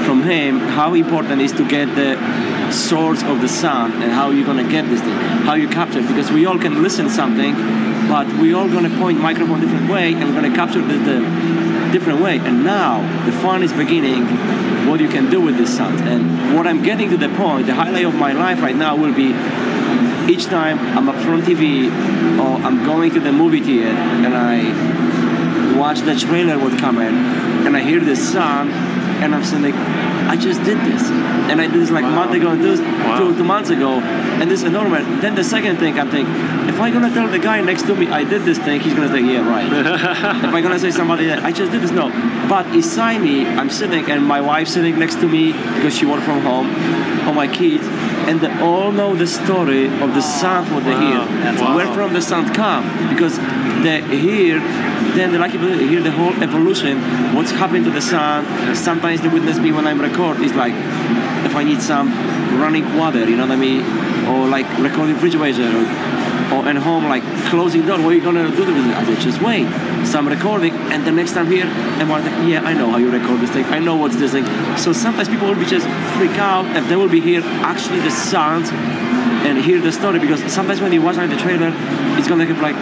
from 0.05 0.23
him 0.23 0.59
how 0.59 0.93
important 0.93 1.41
is 1.41 1.51
to 1.53 1.67
get 1.67 1.87
the 1.95 2.11
source 2.71 3.23
of 3.23 3.41
the 3.41 3.47
sound 3.47 3.93
and 4.03 4.11
how 4.11 4.29
you're 4.31 4.45
gonna 4.45 4.69
get 4.69 4.87
this 4.89 5.01
thing, 5.01 5.17
how 5.47 5.55
you 5.55 5.67
capture 5.67 5.99
it. 5.99 6.07
Because 6.07 6.31
we 6.31 6.45
all 6.45 6.59
can 6.59 6.81
listen 6.81 7.09
something, 7.09 7.53
but 8.07 8.27
we 8.41 8.53
all 8.53 8.67
gonna 8.67 8.95
point 8.97 9.19
microphone 9.19 9.59
different 9.59 9.89
way 9.89 10.13
and 10.13 10.23
we're 10.29 10.41
gonna 10.41 10.55
capture 10.55 10.81
the, 10.81 10.97
the 11.09 11.68
different 11.91 12.21
way. 12.21 12.37
And 12.39 12.63
now 12.63 13.01
the 13.25 13.31
fun 13.31 13.63
is 13.63 13.73
beginning. 13.73 14.25
What 14.87 14.99
you 14.99 15.09
can 15.09 15.29
do 15.29 15.41
with 15.41 15.57
this 15.57 15.75
sound 15.75 15.99
and 16.01 16.55
what 16.55 16.65
I'm 16.65 16.81
getting 16.81 17.09
to 17.09 17.17
the 17.17 17.29
point. 17.29 17.67
The 17.67 17.75
highlight 17.75 18.05
of 18.05 18.15
my 18.15 18.31
life 18.31 18.61
right 18.61 18.75
now 18.75 18.95
will 18.95 19.13
be 19.13 19.33
um, 19.33 20.29
each 20.29 20.45
time 20.45 20.79
I'm 20.97 21.07
up 21.09 21.15
front 21.23 21.43
TV 21.43 21.89
or 22.39 22.65
I'm 22.65 22.85
going 22.85 23.11
to 23.13 23.19
the 23.19 23.31
movie 23.31 23.61
theater 23.61 23.89
and 23.89 24.33
I 24.35 25.77
watch 25.77 25.99
the 26.01 26.15
trailer 26.15 26.57
would 26.57 26.79
come 26.79 26.99
in 26.99 27.15
and 27.65 27.75
I 27.77 27.81
hear 27.81 27.99
this 27.99 28.31
song 28.33 28.71
and 29.21 29.35
I'm 29.35 29.43
saying 29.43 29.63
like, 29.63 29.75
I 29.75 30.35
just 30.35 30.63
did 30.63 30.77
this. 30.79 31.03
And 31.49 31.59
I 31.59 31.67
did 31.67 31.81
this 31.81 31.89
like 31.89 32.05
a 32.05 32.09
month 32.09 32.33
ago 32.33 32.51
and 32.51 32.63
this, 32.63 32.79
two, 33.17 33.35
two 33.35 33.43
months 33.43 33.69
ago 33.69 33.99
and 34.39 34.49
this 34.49 34.61
is 34.61 34.67
enormous. 34.67 35.05
Then 35.21 35.35
the 35.35 35.43
second 35.43 35.77
thing 35.77 35.99
I'm 35.99 36.09
thinking, 36.09 36.33
if 36.69 36.79
I'm 36.79 36.93
gonna 36.93 37.13
tell 37.13 37.27
the 37.27 37.39
guy 37.39 37.61
next 37.61 37.83
to 37.83 37.95
me 37.95 38.07
I 38.07 38.23
did 38.23 38.43
this 38.43 38.57
thing, 38.57 38.79
he's 38.79 38.93
gonna 38.93 39.09
say, 39.09 39.21
yeah, 39.21 39.47
right. 39.47 39.65
if 40.45 40.53
I'm 40.53 40.63
gonna 40.63 40.79
say 40.79 40.91
somebody 40.91 41.25
that 41.25 41.43
I 41.43 41.51
just 41.51 41.71
did 41.71 41.81
this, 41.81 41.91
no. 41.91 42.09
But 42.47 42.71
beside 42.71 43.21
me, 43.21 43.45
I'm 43.45 43.69
sitting 43.69 44.09
and 44.09 44.25
my 44.25 44.41
wife's 44.41 44.73
sitting 44.73 44.97
next 44.97 45.15
to 45.15 45.27
me 45.27 45.51
because 45.51 45.95
she 45.95 46.05
worked 46.05 46.23
from 46.23 46.41
home, 46.41 46.67
or 47.27 47.33
my 47.33 47.47
kids, 47.47 47.83
and 48.29 48.39
they 48.39 48.51
all 48.61 48.91
know 48.91 49.15
the 49.15 49.27
story 49.27 49.85
of 49.85 50.13
the 50.13 50.21
sound 50.21 50.73
what 50.73 50.83
they 50.85 50.97
hear. 50.97 51.25
That's 51.43 51.61
wow. 51.61 51.75
Where 51.75 51.93
from 51.93 52.13
the 52.13 52.21
sound 52.21 52.55
come? 52.55 52.83
Because 53.09 53.37
they 53.83 54.01
hear, 54.01 54.59
then 55.15 55.31
they 55.31 55.37
like 55.37 55.51
to 55.51 55.59
hear 55.59 56.01
the 56.01 56.11
whole 56.11 56.33
evolution, 56.41 56.99
what's 57.35 57.51
happening 57.51 57.83
to 57.83 57.91
the 57.91 58.01
sound. 58.01 58.77
Sometimes 58.77 59.21
the 59.21 59.29
witness 59.29 59.57
me 59.59 59.71
when 59.71 59.85
I'm 59.85 59.99
record. 59.99 60.39
is 60.41 60.53
like 60.53 60.73
if 61.45 61.55
I 61.55 61.63
need 61.63 61.81
some 61.81 62.07
running 62.57 62.85
water, 62.97 63.27
you 63.29 63.35
know 63.35 63.47
what 63.47 63.51
I 63.51 63.55
mean, 63.55 63.81
or 64.27 64.47
like 64.47 64.67
recording 64.79 65.15
refrigerator, 65.15 65.63
or, 65.63 65.85
or 66.53 66.67
at 66.67 66.75
home 66.77 67.05
like 67.05 67.23
closing 67.49 67.85
door. 67.85 67.97
What 67.97 68.13
are 68.13 68.15
you 68.15 68.21
gonna 68.21 68.49
do 68.49 68.65
with 68.65 68.77
it? 68.77 68.95
I 68.95 69.05
said, 69.05 69.19
just 69.19 69.41
wait. 69.41 69.67
So 70.05 70.19
I'm 70.19 70.27
recording, 70.27 70.73
and 70.91 71.05
the 71.05 71.11
next 71.11 71.33
time 71.33 71.47
here, 71.47 71.65
and 71.65 72.01
I'm 72.01 72.09
like, 72.09 72.25
yeah, 72.47 72.61
I 72.61 72.73
know 72.73 72.89
how 72.89 72.97
you 72.97 73.11
record 73.11 73.39
this 73.41 73.51
thing. 73.51 73.65
I 73.65 73.79
know 73.79 73.95
what's 73.95 74.15
this 74.15 74.31
thing. 74.31 74.45
So 74.77 74.93
sometimes 74.93 75.29
people 75.29 75.47
will 75.47 75.55
be 75.55 75.65
just 75.65 75.87
freak 76.17 76.37
out 76.37 76.65
if 76.75 76.87
they 76.87 76.95
will 76.95 77.09
be 77.09 77.21
here. 77.21 77.41
Actually, 77.43 77.99
the 77.99 78.11
sounds 78.11 78.69
and 79.45 79.57
hear 79.57 79.79
the 79.79 79.91
story 79.91 80.19
because 80.19 80.41
sometimes 80.51 80.81
when 80.81 80.91
you 80.91 81.01
watch 81.01 81.15
like 81.15 81.29
the 81.29 81.37
trailer, 81.37 81.71
it's 82.17 82.27
gonna 82.27 82.45
have 82.45 82.61
like 82.61 82.75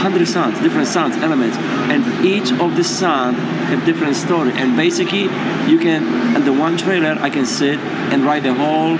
hundred 0.00 0.26
sounds, 0.26 0.58
different 0.60 0.88
sounds, 0.88 1.16
elements, 1.16 1.56
and 1.56 2.24
each 2.24 2.50
of 2.52 2.76
the 2.76 2.84
sound 2.84 3.36
have 3.70 3.84
different 3.84 4.16
story. 4.16 4.52
And 4.52 4.76
basically, 4.76 5.24
you 5.70 5.78
can, 5.78 6.36
in 6.36 6.44
the 6.44 6.52
one 6.52 6.76
trailer, 6.76 7.16
I 7.20 7.30
can 7.30 7.46
sit 7.46 7.78
and 7.78 8.24
write 8.24 8.42
the 8.42 8.54
whole 8.54 8.96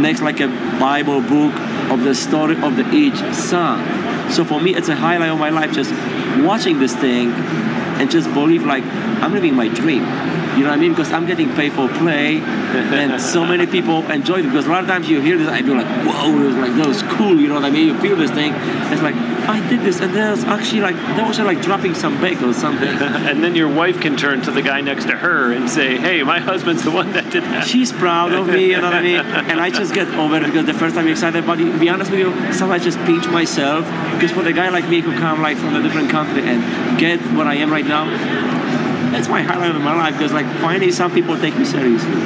next 0.00 0.22
like 0.22 0.40
a 0.40 0.48
Bible 0.78 1.20
book 1.20 1.54
of 1.90 2.02
the 2.04 2.14
story 2.14 2.56
of 2.62 2.76
the 2.76 2.88
each 2.92 3.18
sound. 3.34 4.32
So 4.32 4.44
for 4.44 4.60
me, 4.60 4.74
it's 4.74 4.88
a 4.88 4.96
highlight 4.96 5.30
of 5.30 5.38
my 5.38 5.50
life 5.50 5.72
just 5.72 5.92
watching 6.44 6.78
this 6.78 6.94
thing 6.94 7.32
and 8.00 8.10
just 8.10 8.32
believe 8.32 8.64
like 8.64 8.84
I'm 8.84 9.32
living 9.32 9.54
my 9.54 9.68
dream. 9.68 10.02
You 10.56 10.64
know 10.64 10.70
what 10.70 10.78
I 10.78 10.82
mean? 10.82 10.92
Because 10.92 11.12
I'm 11.12 11.26
getting 11.26 11.54
paid 11.54 11.72
for 11.72 11.88
play, 11.88 12.38
and 12.38 13.20
so 13.20 13.44
many 13.44 13.66
people 13.66 14.08
enjoy 14.10 14.40
it. 14.40 14.42
Because 14.44 14.66
a 14.66 14.70
lot 14.70 14.82
of 14.82 14.88
times 14.88 15.08
you 15.08 15.20
hear 15.20 15.38
this, 15.38 15.48
I 15.48 15.60
do 15.60 15.74
like, 15.74 15.86
whoa, 15.86 16.48
it's 16.48 16.56
like 16.56 16.74
that 16.76 16.86
was 16.86 17.02
cool. 17.02 17.38
You 17.40 17.48
know 17.48 17.54
what 17.54 17.64
I 17.64 17.70
mean? 17.70 17.86
You 17.86 17.98
feel 18.00 18.16
this 18.16 18.30
thing. 18.30 18.52
It's 18.92 19.02
like 19.02 19.14
I 19.50 19.68
did 19.68 19.80
this, 19.80 20.00
and 20.00 20.14
there's 20.14 20.44
actually 20.44 20.80
like 20.80 20.94
that 20.94 21.26
was 21.26 21.38
like 21.40 21.60
dropping 21.60 21.94
some 21.94 22.20
bacon 22.20 22.50
or 22.50 22.54
something. 22.54 22.88
and 22.88 23.42
then 23.42 23.54
your 23.56 23.68
wife 23.68 24.00
can 24.00 24.16
turn 24.16 24.42
to 24.42 24.50
the 24.50 24.62
guy 24.62 24.80
next 24.80 25.06
to 25.06 25.16
her 25.16 25.52
and 25.52 25.68
say, 25.68 25.96
"Hey, 25.96 26.22
my 26.22 26.38
husband's 26.38 26.84
the 26.84 26.90
one 26.90 27.12
that 27.12 27.30
did 27.32 27.42
that." 27.44 27.66
She's 27.66 27.92
proud 27.92 28.32
of 28.32 28.46
me. 28.46 28.70
You 28.70 28.80
know 28.80 28.90
what 28.90 28.94
I 28.94 29.02
mean? 29.02 29.20
And 29.20 29.60
I 29.60 29.70
just 29.70 29.92
get 29.92 30.06
over 30.08 30.36
it 30.36 30.44
because 30.44 30.66
the 30.66 30.74
first 30.74 30.94
time 30.94 31.04
you're 31.04 31.14
excited. 31.14 31.44
But 31.44 31.56
to 31.56 31.78
be 31.78 31.88
honest 31.88 32.10
with 32.10 32.20
you, 32.20 32.30
sometimes 32.52 32.70
I 32.70 32.78
just 32.78 32.98
pinch 33.00 33.26
myself 33.28 33.84
because 34.14 34.30
for 34.30 34.42
the 34.42 34.52
guy 34.52 34.68
like 34.68 34.88
me 34.88 35.00
who 35.00 35.12
come 35.18 35.42
like 35.42 35.56
from 35.56 35.74
a 35.74 35.82
different 35.82 36.10
country 36.10 36.42
and 36.42 36.98
get 36.98 37.20
what 37.34 37.46
I 37.46 37.54
am 37.56 37.72
right 37.72 37.86
now, 37.86 38.06
that's 39.10 39.28
my 39.28 39.42
highlight 39.42 39.74
of 39.74 39.82
my 39.82 39.96
life 39.96 40.14
because 40.14 40.32
like 40.32 40.46
finally 40.60 40.92
some 40.92 41.12
people 41.12 41.36
take 41.36 41.56
me 41.56 41.64
seriously. 41.64 42.20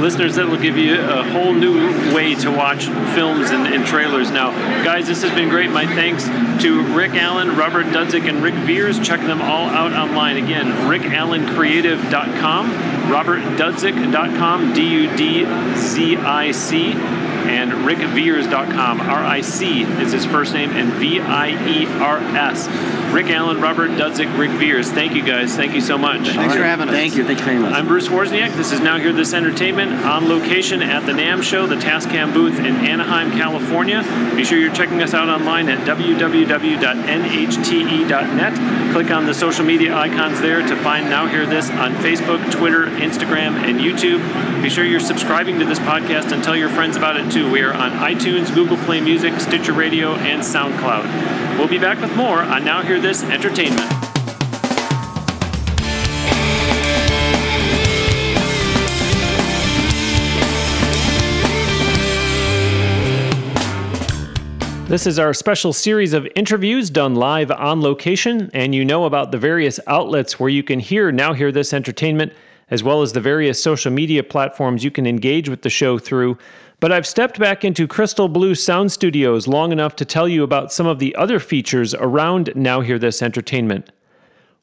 Listeners, 0.00 0.36
that 0.36 0.48
will 0.48 0.60
give 0.60 0.78
you 0.78 0.98
a 0.98 1.22
whole 1.22 1.52
new 1.52 2.14
way 2.14 2.34
to 2.36 2.50
watch 2.50 2.86
films 3.14 3.50
and, 3.50 3.66
and, 3.66 3.84
trailers 3.86 4.30
now. 4.30 4.50
Guys, 4.82 5.06
this 5.06 5.22
has 5.22 5.32
been 5.34 5.50
great. 5.50 5.70
My 5.70 5.86
thanks 5.86 6.24
to 6.62 6.82
Rick 6.94 7.12
Allen, 7.12 7.54
Robert 7.56 7.86
Dudzic, 7.86 8.26
and 8.28 8.42
Ric 8.42 8.54
Viers. 8.54 8.98
Check 8.98 9.20
them 9.20 9.42
all 9.42 9.68
out 9.68 9.92
online. 9.92 10.38
Again, 10.38 10.66
rickallencreative.com, 10.88 12.70
robertdudzic.com, 13.08 14.72
D 14.72 14.82
U 14.82 15.16
D 15.16 15.44
Z 15.76 16.16
I 16.16 16.50
C 16.52 16.94
and 17.50 17.72
ricviers.com. 17.72 19.00
R 19.00 19.24
I 19.24 19.40
C 19.40 19.82
is 19.82 20.12
his 20.12 20.24
first 20.24 20.54
name, 20.54 20.70
and 20.70 20.92
V 20.94 21.20
I 21.20 21.48
E 21.68 21.86
R 21.86 22.18
S. 22.18 22.68
Rick 23.12 23.30
Allen, 23.30 23.60
Robert 23.60 23.90
Dudzic, 23.92 24.38
Ric 24.38 24.50
Viers. 24.52 24.88
Thank 24.90 25.14
you 25.14 25.22
guys. 25.22 25.56
Thank 25.56 25.74
you 25.74 25.80
so 25.80 25.98
much. 25.98 26.20
Thanks 26.20 26.36
right. 26.36 26.56
for 26.56 26.62
having 26.62 26.88
us. 26.88 26.94
Thank 26.94 27.16
you. 27.16 27.24
Thank 27.24 27.40
you 27.40 27.44
very 27.44 27.58
much. 27.58 27.74
I'm 27.74 27.88
Bruce 27.88 28.06
Wozniak. 28.06 28.54
This 28.54 28.70
is 28.70 28.78
Now 28.80 28.98
Hear 28.98 29.12
This 29.12 29.34
Entertainment 29.34 30.04
on 30.04 30.28
location 30.28 30.80
at 30.80 31.06
the 31.06 31.12
NAMM 31.12 31.42
Show, 31.42 31.66
the 31.66 31.74
Tascam 31.74 32.32
booth 32.32 32.60
in 32.60 32.76
Anaheim, 32.76 33.32
California. 33.32 34.04
Be 34.36 34.44
sure 34.44 34.58
you're 34.58 34.72
checking 34.72 35.02
us 35.02 35.12
out 35.12 35.28
online 35.28 35.68
at 35.68 35.80
www.nhte.net. 35.80 36.52
Click 38.92 39.10
on 39.10 39.26
the 39.26 39.34
social 39.34 39.64
media 39.64 39.96
icons 39.96 40.40
there 40.40 40.62
to 40.62 40.76
find 40.76 41.10
Now 41.10 41.26
Hear 41.26 41.46
This 41.46 41.68
on 41.70 41.94
Facebook, 41.94 42.48
Twitter, 42.52 42.86
Instagram, 43.00 43.54
and 43.54 43.80
YouTube. 43.80 44.62
Be 44.62 44.70
sure 44.70 44.84
you're 44.84 45.00
subscribing 45.00 45.58
to 45.58 45.64
this 45.64 45.78
podcast 45.78 46.32
and 46.32 46.44
tell 46.44 46.56
your 46.56 46.68
friends 46.68 46.96
about 46.96 47.16
it 47.16 47.30
too. 47.32 47.50
We 47.50 47.62
are 47.62 47.72
on 47.72 47.90
iTunes, 47.92 48.54
Google 48.54 48.76
Play 48.78 49.00
Music, 49.00 49.40
Stitcher 49.40 49.72
Radio, 49.72 50.14
and 50.14 50.42
SoundCloud. 50.42 51.58
We'll 51.58 51.68
be 51.68 51.78
back 51.78 52.00
with 52.00 52.14
more 52.16 52.40
on 52.40 52.64
Now 52.64 52.82
Hear 52.82 53.00
This 53.00 53.22
Entertainment. 53.22 54.10
This 64.90 65.06
is 65.06 65.20
our 65.20 65.32
special 65.32 65.72
series 65.72 66.14
of 66.14 66.26
interviews 66.34 66.90
done 66.90 67.14
live 67.14 67.52
on 67.52 67.80
location, 67.80 68.50
and 68.52 68.74
you 68.74 68.84
know 68.84 69.04
about 69.04 69.30
the 69.30 69.38
various 69.38 69.78
outlets 69.86 70.40
where 70.40 70.48
you 70.48 70.64
can 70.64 70.80
hear 70.80 71.12
Now 71.12 71.32
Hear 71.32 71.52
This 71.52 71.72
Entertainment, 71.72 72.32
as 72.70 72.82
well 72.82 73.02
as 73.02 73.12
the 73.12 73.20
various 73.20 73.62
social 73.62 73.92
media 73.92 74.22
platforms 74.22 74.82
you 74.84 74.90
can 74.90 75.06
engage 75.06 75.48
with 75.48 75.62
the 75.62 75.70
show 75.70 75.98
through. 75.98 76.38
But 76.78 76.92
I've 76.92 77.06
stepped 77.06 77.38
back 77.38 77.64
into 77.64 77.86
Crystal 77.86 78.28
Blue 78.28 78.54
Sound 78.54 78.90
Studios 78.90 79.46
long 79.46 79.72
enough 79.72 79.96
to 79.96 80.04
tell 80.04 80.28
you 80.28 80.42
about 80.42 80.72
some 80.72 80.86
of 80.86 80.98
the 80.98 81.14
other 81.16 81.38
features 81.38 81.94
around 81.94 82.52
Now 82.54 82.80
Hear 82.80 82.98
This 82.98 83.20
Entertainment. 83.22 83.90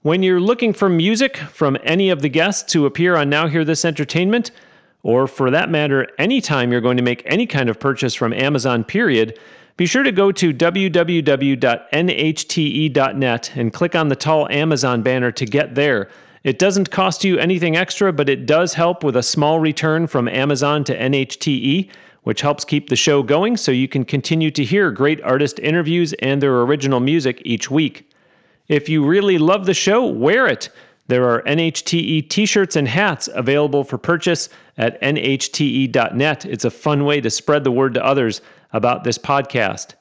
When 0.01 0.23
you're 0.23 0.39
looking 0.39 0.73
for 0.73 0.89
music 0.89 1.37
from 1.37 1.77
any 1.83 2.09
of 2.09 2.21
the 2.21 2.29
guests 2.29 2.73
who 2.73 2.85
appear 2.85 3.15
on 3.15 3.29
Now 3.29 3.47
Hear 3.47 3.65
This 3.65 3.85
Entertainment, 3.85 4.51
or 5.03 5.27
for 5.27 5.51
that 5.51 5.69
matter, 5.69 6.07
anytime 6.17 6.71
you're 6.71 6.81
going 6.81 6.97
to 6.97 7.03
make 7.03 7.21
any 7.25 7.45
kind 7.45 7.69
of 7.69 7.79
purchase 7.79 8.15
from 8.15 8.33
Amazon, 8.33 8.83
period, 8.83 9.37
be 9.75 9.85
sure 9.85 10.03
to 10.03 10.11
go 10.11 10.31
to 10.31 10.53
www.nhte.net 10.53 11.11
and 13.55 13.73
click 13.73 13.95
on 13.95 14.07
the 14.07 14.15
tall 14.15 14.49
Amazon 14.49 15.03
banner 15.03 15.31
to 15.31 15.45
get 15.45 15.75
there. 15.75 16.09
It 16.43 16.59
doesn't 16.59 16.91
cost 16.91 17.23
you 17.23 17.37
anything 17.37 17.75
extra, 17.75 18.13
but 18.13 18.29
it 18.29 18.45
does 18.45 18.73
help 18.73 19.03
with 19.03 19.15
a 19.15 19.23
small 19.23 19.59
return 19.59 20.07
from 20.07 20.27
Amazon 20.27 20.83
to 20.85 20.97
NHTE 20.97 21.89
which 22.27 22.41
helps 22.41 22.65
keep 22.65 22.89
the 22.89 22.95
show 22.97 23.23
going 23.23 23.55
so 23.55 23.71
you 23.71 23.87
can 23.87 24.03
continue 24.03 24.51
to 24.51 24.65
hear 24.65 24.91
great 24.91 25.21
artist 25.23 25.59
interviews 25.59 26.11
and 26.19 26.43
their 26.43 26.59
original 26.63 26.99
music 26.99 27.41
each 27.45 27.71
week. 27.71 28.11
If 28.67 28.89
you 28.89 29.05
really 29.05 29.37
love 29.37 29.65
the 29.65 29.73
show, 29.73 30.05
wear 30.05 30.45
it. 30.45 30.67
There 31.07 31.23
are 31.29 31.41
NHTE 31.43 32.27
t 32.27 32.45
shirts 32.45 32.75
and 32.75 32.85
hats 32.85 33.29
available 33.33 33.85
for 33.85 33.97
purchase 33.97 34.49
at 34.77 35.01
nhte.net. 35.01 36.45
It's 36.45 36.65
a 36.65 36.69
fun 36.69 37.05
way 37.05 37.21
to 37.21 37.29
spread 37.29 37.63
the 37.63 37.71
word 37.71 37.93
to 37.93 38.05
others 38.05 38.41
about 38.73 39.05
this 39.05 39.17
podcast. 39.17 39.93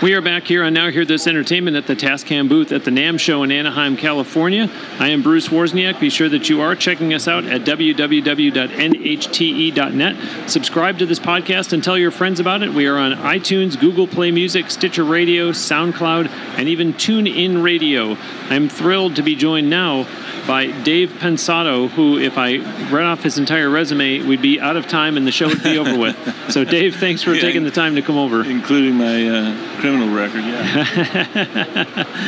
We 0.03 0.13
are 0.15 0.21
back 0.21 0.47
here 0.47 0.63
on 0.63 0.75
Now 0.75 0.91
Hear 0.91 1.07
This 1.07 1.27
Entertainment 1.27 1.75
at 1.75 1.87
the 1.87 1.97
Tascam 1.97 2.51
booth 2.51 2.71
at 2.71 2.85
the 2.85 2.91
NAMM 2.91 3.19
show 3.19 3.43
in 3.45 3.51
Anaheim, 3.51 3.97
California. 3.97 4.71
I 5.01 5.09
am 5.09 5.23
Bruce 5.23 5.49
Wozniak. 5.49 5.99
Be 5.99 6.11
sure 6.11 6.29
that 6.29 6.51
you 6.51 6.61
are 6.61 6.77
checking 6.77 7.15
us 7.15 7.27
out 7.27 7.45
at 7.47 7.63
www.nhte.net. 7.63 8.11
Subscribe 10.51 10.99
to 10.99 11.07
this 11.07 11.19
podcast 11.19 11.73
and 11.73 11.83
tell 11.83 11.97
your 11.97 12.11
friends 12.11 12.41
about 12.41 12.63
it. 12.63 12.75
We 12.75 12.87
are 12.87 12.99
on 12.99 13.13
iTunes, 13.15 13.81
Google 13.81 14.07
Play 14.07 14.31
Music, 14.31 14.71
Stitcher 14.71 15.03
Radio, 15.03 15.51
SoundCloud, 15.53 16.29
and 16.59 16.69
even 16.69 16.93
TuneIn 16.93 17.63
Radio. 17.65 18.19
I'm 18.51 18.69
thrilled 18.69 19.17
to 19.17 19.23
be 19.23 19.35
joined 19.35 19.71
now 19.71 20.07
by 20.47 20.67
Dave 20.83 21.09
Pensado, 21.19 21.89
who, 21.89 22.19
if 22.19 22.37
I 22.39 22.59
read 22.93 23.05
off 23.05 23.23
his 23.25 23.39
entire 23.39 23.69
resume, 23.71 24.21
we'd 24.23 24.43
be 24.43 24.61
out 24.61 24.77
of 24.77 24.87
time 24.87 25.17
and 25.17 25.27
the 25.27 25.33
show 25.33 25.49
would 25.49 25.63
be 25.65 25.79
over 25.79 25.99
with. 25.99 26.17
So, 26.53 26.63
Dave, 26.65 26.95
thanks 26.97 27.23
for 27.23 27.33
Yeah. 27.35 27.41
taking 27.41 27.65
the 27.65 27.71
time 27.73 27.97
to 27.97 28.03
come 28.03 28.17
over. 28.19 28.45
including 28.45 28.95
my 28.95 29.27
uh, 29.29 29.57
criminal 29.87 30.12
record. 30.14 30.44
Yeah. 30.44 32.05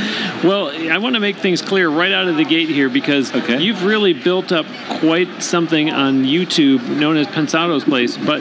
Well, 0.44 0.68
I 0.92 0.98
want 0.98 1.14
to 1.16 1.20
make 1.20 1.38
things 1.38 1.60
clear 1.60 1.88
right 1.88 2.12
out 2.12 2.28
of 2.28 2.36
the 2.36 2.44
gate 2.44 2.68
here 2.68 2.88
because 2.88 3.34
Okay. 3.34 3.60
you've 3.60 3.82
really 3.82 4.12
built 4.12 4.52
up 4.52 4.66
quite 5.00 5.42
something 5.42 5.90
on 5.90 6.22
YouTube 6.22 6.86
known 6.96 7.16
as 7.16 7.26
Pensado's 7.26 7.82
Place, 7.82 8.16
but 8.16 8.40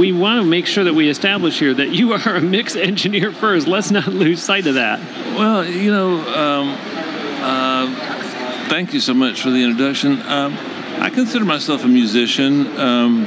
we 0.00 0.12
want 0.12 0.40
to 0.42 0.48
make 0.48 0.66
sure 0.66 0.84
that 0.84 0.94
we 0.94 1.10
establish 1.10 1.58
here 1.58 1.74
that 1.74 1.90
you 1.90 2.14
are 2.14 2.36
a 2.36 2.40
mix 2.40 2.74
engineer 2.74 3.32
first. 3.32 3.66
Let's 3.68 3.90
not 3.90 4.06
lose 4.06 4.42
sight 4.42 4.66
of 4.66 4.76
that. 4.76 4.98
well, 5.36 5.62
you 5.62 5.90
know, 5.90 6.16
um, 6.34 6.74
uh, 7.42 8.66
thank 8.70 8.94
you 8.94 9.00
so 9.00 9.12
much 9.12 9.42
for 9.42 9.50
the 9.50 9.62
introduction. 9.62 10.22
Um, 10.22 10.56
I 11.00 11.10
consider 11.10 11.44
myself 11.44 11.84
a 11.84 11.88
musician, 11.88 12.66
um, 12.80 13.24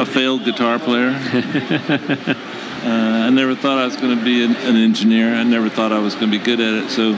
a 0.00 0.04
failed 0.04 0.44
guitar 0.44 0.80
player. 0.80 1.12
Uh, 2.86 3.26
I 3.26 3.30
never 3.30 3.56
thought 3.56 3.78
I 3.78 3.84
was 3.84 3.96
going 3.96 4.16
to 4.16 4.24
be 4.24 4.44
an, 4.44 4.54
an 4.54 4.76
engineer. 4.76 5.34
I 5.34 5.42
never 5.42 5.68
thought 5.68 5.90
I 5.90 5.98
was 5.98 6.14
going 6.14 6.30
to 6.30 6.38
be 6.38 6.44
good 6.44 6.60
at 6.60 6.84
it. 6.84 6.90
So 6.90 7.14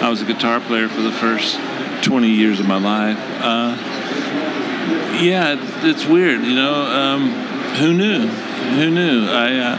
I 0.00 0.08
was 0.08 0.22
a 0.22 0.24
guitar 0.24 0.60
player 0.60 0.88
for 0.88 1.00
the 1.00 1.10
first 1.10 1.58
20 2.02 2.28
years 2.28 2.60
of 2.60 2.66
my 2.66 2.78
life. 2.78 3.18
Uh, 3.42 3.76
yeah, 5.20 5.56
it's 5.84 6.06
weird, 6.06 6.42
you 6.42 6.54
know. 6.54 6.72
Um, 6.72 7.30
who 7.78 7.94
knew? 7.94 8.28
Who 8.28 8.90
knew? 8.90 9.26
I, 9.26 9.58
uh, 9.58 9.78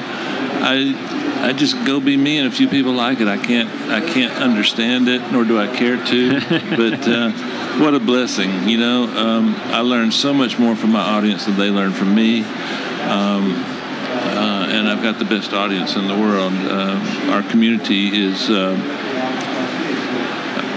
I, 0.62 1.48
I 1.48 1.54
just 1.54 1.86
go 1.86 2.02
be 2.02 2.18
me, 2.18 2.38
and 2.38 2.48
a 2.48 2.52
few 2.52 2.68
people 2.68 2.92
like 2.92 3.22
it. 3.22 3.30
I 3.30 3.38
can't, 3.38 3.70
I 3.90 4.02
can't 4.02 4.34
understand 4.44 5.08
it, 5.08 5.32
nor 5.32 5.46
do 5.46 5.58
I 5.58 5.74
care 5.74 6.04
to. 6.06 6.40
but 6.76 7.08
uh, 7.08 7.32
what 7.82 7.96
a 7.96 8.00
blessing, 8.02 8.68
you 8.68 8.78
know. 8.78 9.04
Um, 9.04 9.56
I 9.68 9.80
learned 9.80 10.14
so 10.14 10.34
much 10.34 10.60
more 10.60 10.76
from 10.76 10.92
my 10.92 11.00
audience 11.00 11.46
than 11.46 11.58
they 11.58 11.70
learned 11.70 11.96
from 11.96 12.14
me. 12.14 12.44
Um, 13.04 13.79
uh, 14.40 14.68
and 14.70 14.88
I've 14.88 15.04
got 15.04 15.20
the 15.20 15.26
best 15.26 15.52
audience 15.52 15.98
in 15.98 16.08
the 16.08 16.18
world. 16.18 16.54
Uh, 16.54 16.96
our 17.32 17.44
community 17.44 18.08
is, 18.08 18.50
uh, 18.50 18.74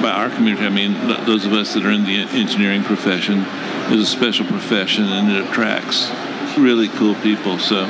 by 0.02 0.10
our 0.10 0.30
community, 0.30 0.66
I 0.66 0.70
mean 0.70 0.94
those 1.26 1.46
of 1.46 1.52
us 1.52 1.74
that 1.74 1.86
are 1.86 1.92
in 1.92 2.04
the 2.04 2.16
engineering 2.32 2.82
profession, 2.82 3.46
is 3.92 4.00
a 4.02 4.06
special 4.06 4.46
profession 4.46 5.04
and 5.04 5.30
it 5.30 5.48
attracts 5.48 6.10
really 6.58 6.88
cool 6.88 7.14
people. 7.16 7.58
So 7.58 7.86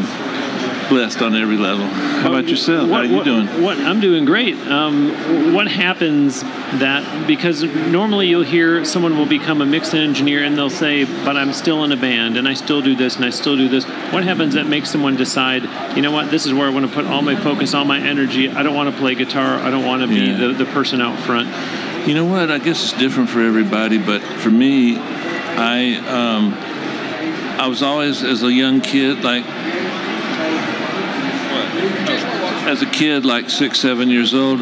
blessed 0.93 1.23
on 1.23 1.35
every 1.35 1.57
level. 1.57 1.87
How 1.87 2.29
about 2.29 2.49
yourself? 2.49 2.87
What, 2.87 3.07
How 3.07 3.11
you 3.11 3.17
what- 3.17 3.25
doing? 3.25 3.47
What 3.63 3.79
I'm 3.79 4.01
doing 4.01 4.27
great. 4.27 4.57
Um, 4.69 5.55
what 5.55 5.67
happens 5.67 6.43
that 6.43 7.27
because 7.27 7.63
normally 7.65 8.27
you'll 8.29 8.43
hear 8.45 8.85
someone 8.85 9.17
will 9.17 9.25
become 9.27 9.63
a 9.63 9.67
mix 9.67 9.95
engineer 9.95 10.45
and 10.45 10.57
they'll 10.57 10.69
say, 10.69 11.05
"But 11.25 11.39
I'm 11.39 11.55
still 11.55 11.83
in 11.85 11.93
a 11.93 11.97
band 11.97 12.37
and 12.37 12.47
I 12.47 12.53
still 12.53 12.83
do 12.83 12.95
this 12.95 13.17
and 13.17 13.25
I 13.25 13.31
still 13.31 13.57
do 13.57 13.69
this." 13.69 13.85
What 14.13 14.25
happens 14.25 14.53
that 14.53 14.67
makes 14.67 14.91
someone 14.91 15.17
decide, 15.17 15.63
you 15.97 16.03
know 16.03 16.11
what, 16.11 16.31
this 16.31 16.45
is 16.45 16.53
where 16.53 16.67
I 16.67 16.71
want 16.71 16.87
to 16.87 16.93
put 16.93 17.07
all 17.07 17.23
my 17.23 17.37
focus, 17.37 17.73
all 17.73 17.87
my 17.87 17.99
energy. 17.99 18.51
I 18.51 18.63
don't 18.63 18.75
want 18.75 18.91
to 18.95 18.97
play 19.01 19.15
guitar. 19.15 19.57
I 19.61 19.71
don't 19.71 19.87
want 19.87 20.03
to 20.03 20.09
be 20.09 20.17
Yeah. 20.17 20.37
the, 20.37 20.49
the 20.53 20.67
person 20.67 21.01
out 21.01 21.19
front. 21.21 21.49
You 22.07 22.15
know 22.15 22.27
what? 22.27 22.51
I 22.51 22.59
guess 22.59 22.83
it's 22.85 22.93
different 23.01 23.31
for 23.31 23.41
everybody, 23.41 23.97
but 23.97 24.21
for 24.23 24.51
me, 24.51 24.99
I 24.99 25.95
um, 26.19 26.53
I 27.59 27.67
was 27.67 27.83
always 27.83 28.23
as 28.23 28.43
a 28.43 28.53
young 28.53 28.83
kid 28.83 29.25
like 29.25 29.45
as 32.69 32.83
a 32.83 32.87
kid 32.87 33.25
like 33.25 33.51
six 33.51 33.79
seven 33.81 34.09
years 34.11 34.35
old. 34.35 34.61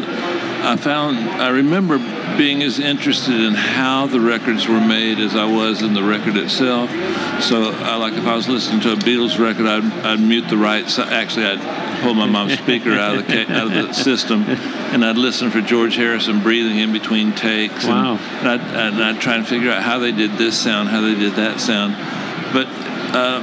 I 0.63 0.75
found 0.75 1.17
I 1.17 1.49
remember 1.49 1.97
being 2.37 2.61
as 2.63 2.79
interested 2.79 3.39
in 3.41 3.53
how 3.55 4.05
the 4.07 4.19
records 4.19 4.67
were 4.67 4.79
made 4.79 5.19
as 5.19 5.35
I 5.35 5.45
was 5.45 5.81
in 5.81 5.93
the 5.93 6.03
record 6.03 6.37
itself. 6.37 6.89
So, 7.41 7.71
I, 7.71 7.95
like 7.97 8.13
if 8.13 8.25
I 8.25 8.35
was 8.35 8.47
listening 8.47 8.79
to 8.81 8.93
a 8.93 8.95
Beatles 8.95 9.37
record, 9.39 9.65
I'd, 9.65 9.83
I'd 10.05 10.19
mute 10.19 10.47
the 10.49 10.57
right 10.57 10.87
side. 10.89 11.11
Actually, 11.11 11.47
I'd 11.47 12.01
pull 12.03 12.13
my 12.13 12.27
mom's 12.27 12.53
speaker 12.53 12.93
out 12.93 13.17
of 13.17 13.27
the 13.27 13.51
out 13.51 13.67
of 13.67 13.73
the 13.87 13.93
system, 13.93 14.43
and 14.43 15.03
I'd 15.03 15.17
listen 15.17 15.49
for 15.51 15.61
George 15.61 15.95
Harrison 15.95 16.41
breathing 16.41 16.77
in 16.77 16.93
between 16.93 17.33
takes. 17.33 17.85
and- 17.85 17.93
Wow. 17.93 18.17
And, 18.39 18.47
I'd, 18.47 18.61
and 18.61 19.03
I'd 19.03 19.19
try 19.21 19.35
and 19.35 19.47
figure 19.47 19.71
out 19.71 19.81
how 19.83 19.99
they 19.99 20.11
did 20.11 20.31
this 20.37 20.57
sound, 20.59 20.89
how 20.89 21.01
they 21.01 21.15
did 21.15 21.33
that 21.33 21.59
sound. 21.59 21.95
But 22.53 22.67
uh, 23.15 23.41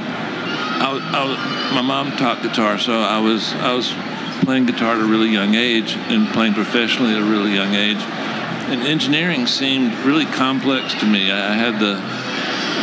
I, 0.79 0.91
I 0.91 1.25
was, 1.25 1.73
my 1.75 1.81
mom 1.81 2.15
taught 2.17 2.41
guitar, 2.41 2.79
so 2.79 2.93
I 2.93 3.19
was 3.19 3.53
I 3.53 3.73
was 3.73 3.93
playing 4.43 4.65
guitar 4.65 4.95
at 4.95 5.01
a 5.01 5.05
really 5.05 5.29
young 5.29 5.55
age 5.55 5.95
and 5.95 6.27
playing 6.29 6.53
professionally 6.53 7.13
at 7.13 7.21
a 7.21 7.25
really 7.25 7.53
young 7.53 7.73
age. 7.73 7.97
And 7.97 8.81
engineering 8.81 9.47
seemed 9.47 9.93
really 10.05 10.25
complex 10.25 10.93
to 10.95 11.05
me. 11.05 11.31
I 11.31 11.53
I 11.53 11.53
had 11.53 11.79
the 11.79 11.95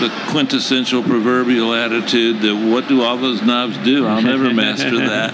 the 0.01 0.13
quintessential 0.31 1.03
proverbial 1.03 1.73
attitude 1.73 2.41
that 2.43 2.55
what 2.55 2.87
do 2.87 3.03
all 3.03 3.17
those 3.17 3.43
knobs 3.43 3.79
do? 3.79 4.07
I'll 4.07 4.21
never 4.21 4.53
master 4.53 4.91
that. 5.09 5.33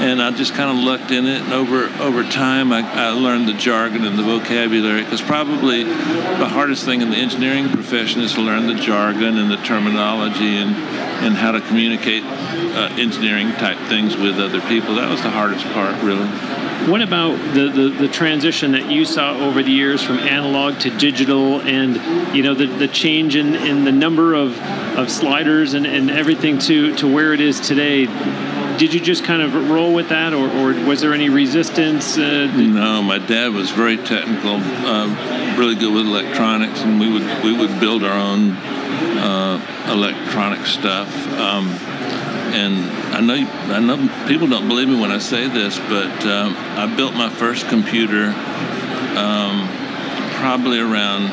And 0.00 0.22
I 0.22 0.30
just 0.30 0.54
kind 0.54 0.70
of 0.70 0.82
lucked 0.82 1.10
in 1.10 1.26
it, 1.26 1.42
and 1.42 1.52
over 1.52 1.90
over 2.00 2.24
time, 2.24 2.72
I, 2.72 2.80
I 2.80 3.10
learned 3.10 3.46
the 3.46 3.52
jargon 3.52 4.06
and 4.06 4.18
the 4.18 4.22
vocabulary. 4.22 5.04
Because 5.04 5.20
probably 5.20 5.84
the 5.84 6.48
hardest 6.48 6.86
thing 6.86 7.02
in 7.02 7.10
the 7.10 7.18
engineering 7.18 7.68
profession 7.68 8.22
is 8.22 8.32
to 8.34 8.40
learn 8.40 8.66
the 8.66 8.76
jargon 8.76 9.36
and 9.36 9.50
the 9.50 9.58
terminology 9.58 10.56
and 10.56 10.74
and 11.20 11.34
how 11.36 11.52
to 11.52 11.60
communicate 11.60 12.24
uh, 12.24 12.94
engineering 12.96 13.52
type 13.52 13.76
things 13.88 14.16
with 14.16 14.38
other 14.38 14.60
people. 14.62 14.94
That 14.94 15.10
was 15.10 15.20
the 15.22 15.30
hardest 15.30 15.66
part, 15.66 16.02
really. 16.02 16.26
What 16.88 17.02
about 17.02 17.36
the, 17.52 17.68
the, 17.68 17.88
the 17.90 18.08
transition 18.08 18.72
that 18.72 18.90
you 18.90 19.04
saw 19.04 19.36
over 19.36 19.62
the 19.62 19.70
years 19.70 20.02
from 20.02 20.18
analog 20.18 20.80
to 20.80 20.90
digital 20.96 21.60
and 21.60 22.34
you 22.34 22.42
know 22.42 22.54
the, 22.54 22.66
the 22.66 22.88
change 22.88 23.36
in, 23.36 23.54
in 23.54 23.84
the 23.84 23.92
number 23.92 24.32
of, 24.32 24.58
of 24.96 25.10
sliders 25.10 25.74
and, 25.74 25.86
and 25.86 26.10
everything 26.10 26.58
to, 26.60 26.96
to 26.96 27.06
where 27.06 27.34
it 27.34 27.40
is 27.40 27.60
today? 27.60 28.06
Did 28.80 28.94
you 28.94 29.00
just 29.00 29.24
kind 29.24 29.42
of 29.42 29.68
roll 29.68 29.92
with 29.92 30.08
that 30.08 30.32
or, 30.32 30.48
or 30.48 30.72
was 30.86 31.02
there 31.02 31.12
any 31.12 31.28
resistance? 31.28 32.16
Uh, 32.16 32.50
No, 32.56 33.02
my 33.02 33.18
dad 33.18 33.52
was 33.52 33.70
very 33.70 33.98
technical, 33.98 34.54
uh, 34.56 35.54
really 35.58 35.74
good 35.74 35.92
with 35.92 36.06
electronics, 36.06 36.80
and 36.80 36.98
we 36.98 37.12
would 37.12 37.44
we 37.44 37.52
would 37.54 37.78
build 37.78 38.02
our 38.04 38.18
own 38.18 38.52
uh, 38.52 39.60
electronic 39.92 40.64
stuff. 40.64 41.14
Um, 41.38 41.68
and 42.56 42.90
I 43.14 43.20
know 43.20 43.34
I 43.34 43.80
know 43.80 43.98
people 44.26 44.46
don't 44.46 44.66
believe 44.66 44.88
me 44.88 44.98
when 44.98 45.10
I 45.10 45.18
say 45.18 45.46
this, 45.46 45.78
but 45.78 46.24
um, 46.24 46.56
I 46.56 46.86
built 46.96 47.12
my 47.12 47.28
first 47.28 47.68
computer 47.68 48.28
um, 49.14 49.68
probably 50.40 50.78
around 50.78 51.28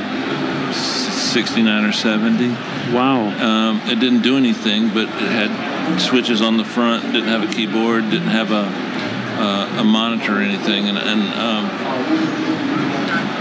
'69 0.74 1.86
or 1.86 1.94
'70. 1.94 2.50
wow. 2.92 3.24
Um, 3.40 3.80
it 3.90 4.02
didn't 4.02 4.22
do 4.22 4.36
anything, 4.36 4.90
but 4.90 5.04
it 5.08 5.32
had 5.32 5.77
switches 5.98 6.42
on 6.42 6.58
the 6.58 6.66
front, 6.66 7.04
didn't 7.14 7.30
have 7.30 7.44
a 7.50 7.54
keyboard, 7.54 8.10
didn't 8.10 8.30
have 8.30 8.52
a 8.52 8.98
uh, 9.38 9.82
a 9.82 9.84
monitor 9.84 10.38
or 10.38 10.42
anything, 10.42 10.88
and, 10.88 10.98
and 10.98 11.22
um, 11.22 11.66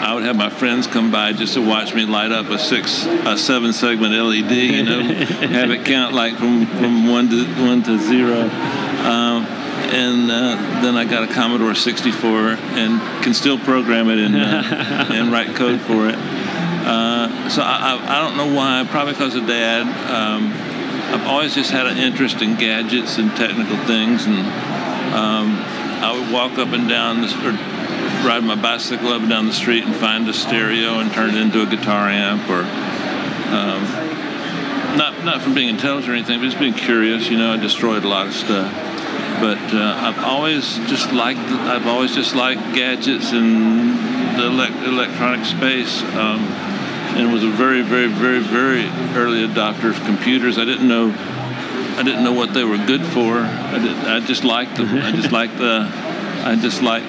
I 0.03 0.13
would 0.15 0.25
have 0.25 0.37
my 0.37 0.51
friends 0.51 0.87
come 0.87 1.11
by 1.11 1.33
just 1.33 1.55
to 1.55 1.67
watch 1.67 1.95
me 1.95 2.05
light 2.05 2.33
up 2.33 2.51
a 2.51 2.59
six, 2.59 3.07
a 3.07 3.37
seven 3.37 3.73
segment 3.73 4.13
LED, 4.13 4.51
you 4.51 4.85
know, 4.85 5.03
have 5.03 5.71
it 5.71 5.87
count 5.87 6.15
like 6.15 6.37
from, 6.37 6.67
from 6.67 7.09
one 7.09 7.31
to 7.31 7.45
one 7.67 7.83
to 7.85 7.99
zero. 7.99 8.43
Um, 8.43 9.47
and 9.87 10.31
uh, 10.31 10.83
then 10.83 10.97
I 10.97 11.05
got 11.05 11.29
a 11.29 11.33
Commodore 11.33 11.75
64 11.75 12.29
and 12.29 13.01
can 13.23 13.35
still 13.35 13.59
program 13.59 14.11
it 14.11 14.19
and, 14.19 14.37
uh, 14.37 14.41
and 15.13 15.33
write 15.33 15.55
code 15.55 15.81
for 15.81 16.09
it. 16.09 16.17
Uh, 16.17 17.49
so 17.49 17.63
I, 17.63 17.95
I, 17.95 18.18
I 18.18 18.20
don't 18.20 18.37
know 18.37 18.55
why. 18.55 18.87
Probably 18.91 19.12
because 19.12 19.35
of 19.35 19.47
Dad. 19.47 19.87
Um, 20.11 20.53
I've 21.09 21.27
always 21.27 21.55
just 21.55 21.71
had 21.71 21.87
an 21.87 21.99
interest 21.99 22.43
in 22.43 22.57
gadgets 22.57 23.19
and 23.19 23.31
technical 23.37 23.77
things, 23.87 24.27
and 24.27 24.39
um, 25.15 25.57
I 26.03 26.19
would 26.19 26.33
walk 26.33 26.59
up 26.59 26.75
and 26.75 26.89
down 26.89 27.25
or 27.25 27.53
ride 28.27 28.43
my 28.43 28.57
bicycle 28.57 29.09
up 29.09 29.21
and 29.21 29.31
down 29.31 29.47
the 29.47 29.53
street 29.53 29.85
and 29.85 29.95
find 29.95 30.29
a 30.29 30.33
stereo 30.33 30.99
and 30.99 31.13
turn 31.13 31.31
it 31.31 31.37
into 31.37 31.63
a 31.63 31.67
guitar 31.67 32.09
amp, 32.09 32.49
or 32.51 32.63
um, 33.55 33.85
not 34.99 35.25
not 35.25 35.43
from 35.43 35.55
being 35.55 35.69
intelligent 35.69 36.11
or 36.11 36.15
anything, 36.15 36.41
but 36.41 36.47
just 36.47 36.59
being 36.59 36.75
curious. 36.75 37.29
You 37.29 37.39
know, 37.39 37.53
I 37.53 37.57
destroyed 37.57 38.05
a 38.05 38.09
lot 38.09 38.27
of 38.27 38.35
stuff. 38.35 38.73
But 39.41 39.59
uh, 39.75 39.95
I've 40.01 40.19
always 40.25 40.79
just 40.89 41.13
liked 41.13 41.41
I've 41.41 41.87
always 41.87 42.15
just 42.15 42.35
liked 42.35 42.75
gadgets 42.75 43.33
and 43.33 43.93
the 44.39 44.49
elec- 44.49 44.87
electronic 44.87 45.45
space. 45.45 46.03
Um, 46.15 46.41
and 47.17 47.33
was 47.33 47.43
a 47.45 47.51
very, 47.51 47.83
very, 47.83 48.09
very, 48.09 48.41
very 48.41 48.85
early 49.17 49.47
adopter 49.47 49.91
of 49.91 49.97
computers. 50.05 50.59
I 50.59 50.64
didn't 50.64 50.87
know, 50.89 51.11
I 51.97 52.03
didn't 52.03 52.23
know 52.25 52.33
what 52.33 52.53
they 52.55 52.64
were 52.64 52.77
good 52.79 53.05
for. 53.07 53.39
I, 53.39 53.79
did, 53.79 53.97
I 53.97 54.21
just 54.21 54.45
liked 54.45 54.77
them. 54.77 54.89
I 54.99 55.12
just 55.12 55.33
liked 55.41 55.57
the, 55.59 55.89
I 56.45 56.57
just 56.61 56.83
like 56.83 57.03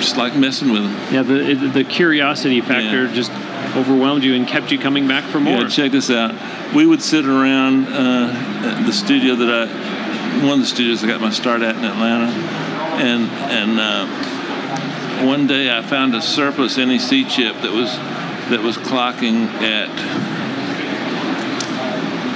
just 0.00 0.16
like 0.16 0.34
messing 0.34 0.72
with 0.72 0.82
them. 0.82 1.14
Yeah, 1.14 1.22
the 1.22 1.54
the 1.72 1.84
curiosity 1.84 2.60
factor 2.62 3.04
Yeah. 3.04 3.12
just 3.12 3.30
overwhelmed 3.76 4.24
you 4.24 4.34
and 4.34 4.48
kept 4.48 4.72
you 4.72 4.78
coming 4.78 5.06
back 5.06 5.24
for 5.24 5.38
more. 5.38 5.62
Yeah, 5.62 5.68
check 5.68 5.92
this 5.92 6.10
out. 6.10 6.34
We 6.74 6.86
would 6.86 7.02
sit 7.02 7.26
around 7.26 7.86
uh, 7.88 8.82
the 8.86 8.92
studio 8.92 9.36
that 9.36 9.50
I, 9.50 10.42
one 10.44 10.54
of 10.54 10.60
the 10.60 10.66
studios 10.66 11.04
I 11.04 11.06
got 11.06 11.20
my 11.20 11.30
start 11.30 11.60
at 11.62 11.76
in 11.76 11.84
Atlanta, 11.84 12.32
and 13.02 13.24
and 13.50 13.78
uh, 13.78 15.26
one 15.26 15.46
day 15.46 15.70
I 15.76 15.82
found 15.82 16.14
a 16.14 16.22
surplus 16.22 16.78
NEC 16.78 17.28
chip 17.28 17.60
that 17.60 17.72
was 17.72 17.90
that 18.50 18.62
was 18.62 18.76
clocking 18.76 19.46
at. 19.62 19.88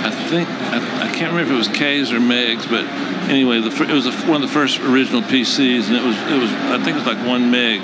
I 0.05 0.11
think 0.29 0.49
I, 0.49 1.09
I 1.09 1.12
can't 1.15 1.33
remember 1.33 1.43
if 1.43 1.51
it 1.51 1.57
was 1.57 1.69
K's 1.69 2.12
or 2.12 2.19
Megs, 2.19 2.69
but 2.69 2.85
anyway, 3.31 3.61
the, 3.61 3.71
it 3.83 3.93
was 3.93 4.07
a, 4.07 4.12
one 4.27 4.43
of 4.43 4.49
the 4.49 4.55
first 4.55 4.81
original 4.81 5.23
PCs, 5.23 5.89
and 5.89 5.97
it 5.97 6.03
was 6.03 6.17
it 6.31 6.41
was 6.41 6.51
I 6.51 6.83
think 6.83 6.97
it 6.97 7.05
was 7.05 7.07
like 7.07 7.27
one 7.27 7.51
meg 7.51 7.81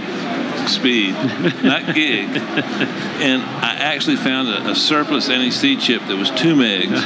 speed, 0.68 1.14
not 1.62 1.94
gig. 1.94 2.28
And 3.20 3.42
I 3.42 3.76
actually 3.78 4.16
found 4.16 4.48
a, 4.48 4.70
a 4.70 4.74
surplus 4.74 5.28
NEC 5.28 5.78
chip 5.80 6.02
that 6.06 6.16
was 6.16 6.30
two 6.30 6.54
megs, 6.54 7.02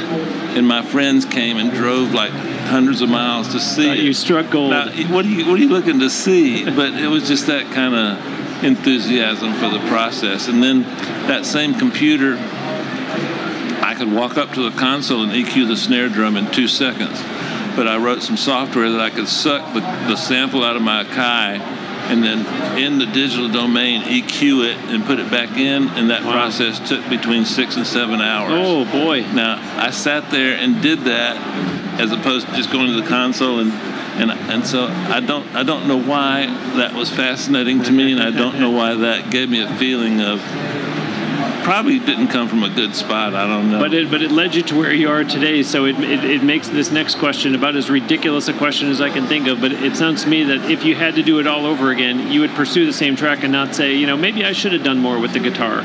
and 0.55 0.67
my 0.67 0.81
friends 0.81 1.25
came 1.25 1.57
and 1.57 1.71
drove 1.71 2.13
like 2.13 2.31
hundreds 2.31 3.01
of 3.01 3.09
miles 3.09 3.49
to 3.53 3.59
see 3.59 3.87
Thought 3.87 3.97
it. 3.97 4.03
you 4.03 4.13
struck 4.13 4.49
gold. 4.51 4.71
Now, 4.71 4.87
what 5.13 5.25
are 5.25 5.29
you 5.29 5.45
what 5.45 5.55
are 5.55 5.63
you 5.63 5.69
looking 5.69 5.99
to 5.99 6.09
see? 6.09 6.65
But 6.65 6.93
it 6.93 7.07
was 7.07 7.27
just 7.27 7.47
that 7.47 7.71
kind 7.73 7.95
of 7.95 8.44
enthusiasm 8.63 9.53
for 9.55 9.69
the 9.69 9.79
process, 9.87 10.47
and 10.47 10.61
then 10.63 10.83
that 11.27 11.45
same 11.45 11.73
computer. 11.75 12.37
I 13.83 13.93
could 13.97 14.11
walk 14.11 14.37
up 14.37 14.53
to 14.53 14.69
the 14.69 14.75
console 14.77 15.23
and 15.23 15.31
EQ 15.31 15.67
the 15.67 15.77
snare 15.77 16.09
drum 16.09 16.37
in 16.37 16.51
two 16.51 16.67
seconds. 16.67 17.21
But 17.75 17.87
I 17.87 17.97
wrote 17.97 18.23
some 18.23 18.37
software 18.37 18.89
that 18.89 18.99
I 19.01 19.09
could 19.09 19.27
suck 19.27 19.73
the, 19.73 19.81
the 19.81 20.15
sample 20.15 20.63
out 20.63 20.75
of 20.75 20.81
my 20.81 21.03
Akai 21.03 21.59
and 22.07 22.23
then 22.23 22.77
in 22.77 22.99
the 22.99 23.05
digital 23.05 23.49
domain 23.49 24.01
EQ 24.03 24.65
it 24.65 24.77
and 24.93 25.03
put 25.05 25.19
it 25.19 25.29
back 25.31 25.57
in, 25.57 25.87
and 25.89 26.09
that 26.09 26.23
Wow. 26.23 26.31
process 26.33 26.79
took 26.87 27.07
between 27.09 27.45
six 27.45 27.75
and 27.77 27.85
seven 27.85 28.21
hours. 28.21 28.51
oh 28.53 28.85
boy. 28.85 29.21
Now 29.33 29.59
I 29.77 29.89
sat 29.91 30.29
there 30.31 30.55
and 30.57 30.81
did 30.81 31.01
that, 31.01 31.35
as 31.99 32.11
opposed 32.11 32.47
to 32.47 32.53
just 32.53 32.71
going 32.71 32.87
to 32.87 33.01
the 33.01 33.07
console 33.07 33.59
and 33.59 33.71
and 34.17 34.31
and 34.31 34.65
so 34.65 34.85
I 34.87 35.19
don't 35.19 35.47
I 35.55 35.63
don't 35.63 35.87
know 35.87 36.01
why 36.01 36.45
that 36.77 36.93
was 36.93 37.09
fascinating 37.09 37.83
to 37.83 37.91
me, 37.91 38.11
and 38.11 38.21
I 38.21 38.31
don't 38.31 38.59
know 38.59 38.71
why 38.71 38.95
that 38.95 39.31
gave 39.31 39.49
me 39.49 39.61
a 39.61 39.75
feeling 39.77 40.21
of 40.21 40.41
probably 41.63 41.97
didn't 41.97 42.27
come 42.27 42.47
from 42.47 42.63
a 42.63 42.69
good 42.69 42.95
spot. 42.95 43.33
I 43.33 43.47
don't 43.47 43.71
know. 43.71 43.79
But 43.79 43.91
it, 43.91 44.11
but 44.11 44.21
it 44.21 44.29
led 44.31 44.53
you 44.53 44.61
to 44.61 44.77
where 44.77 44.93
you 44.93 45.09
are 45.09 45.23
today, 45.23 45.63
so 45.63 45.85
it, 45.85 45.99
it, 45.99 46.23
it 46.23 46.43
makes 46.43 46.69
this 46.69 46.91
next 46.91 47.15
question 47.15 47.55
about 47.55 47.75
as 47.75 47.89
ridiculous 47.89 48.47
a 48.47 48.53
question 48.53 48.89
as 48.89 49.01
I 49.01 49.09
can 49.09 49.25
think 49.25 49.47
of. 49.47 49.61
But 49.61 49.71
it 49.71 49.95
sounds 49.95 50.23
to 50.23 50.29
me 50.29 50.43
that 50.43 50.69
if 50.69 50.85
you 50.85 50.95
had 50.95 51.15
to 51.15 51.23
do 51.23 51.39
it 51.39 51.47
all 51.47 51.65
over 51.65 51.89
again, 51.89 52.31
you 52.31 52.41
would 52.41 52.51
pursue 52.51 52.85
the 52.85 52.93
same 52.93 53.15
track 53.15 53.43
and 53.43 53.51
not 53.51 53.73
say, 53.73 53.95
you 53.95 54.05
know, 54.05 54.15
maybe 54.15 54.45
I 54.45 54.51
should 54.51 54.73
have 54.73 54.83
done 54.83 54.99
more 54.99 55.19
with 55.19 55.33
the 55.33 55.39
guitar. 55.39 55.81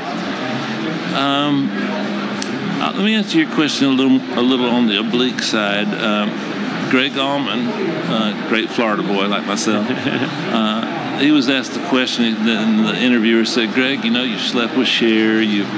Uh, 2.81 2.91
let 2.95 3.03
me 3.03 3.15
answer 3.15 3.39
your 3.39 3.53
question 3.53 3.87
a 3.87 3.89
little, 3.89 4.17
a 4.39 4.41
little 4.41 4.69
on 4.69 4.87
the 4.87 4.99
oblique 4.99 5.41
side. 5.41 5.87
Um, 5.87 6.29
Greg 6.91 7.17
Allman, 7.17 7.67
uh, 7.69 8.47
great 8.49 8.69
Florida 8.69 9.01
boy 9.01 9.25
like 9.27 9.45
myself, 9.45 9.87
uh, 9.89 11.19
he 11.19 11.31
was 11.31 11.47
asked 11.47 11.73
the 11.73 11.87
question, 11.87 12.25
and 12.25 12.85
the 12.85 12.93
interviewer 12.97 13.45
said, 13.45 13.73
"Greg, 13.73 14.03
you 14.03 14.11
know 14.11 14.23
you've 14.23 14.41
slept 14.41 14.75
with 14.75 14.89
Cher, 14.89 15.41
you've 15.41 15.73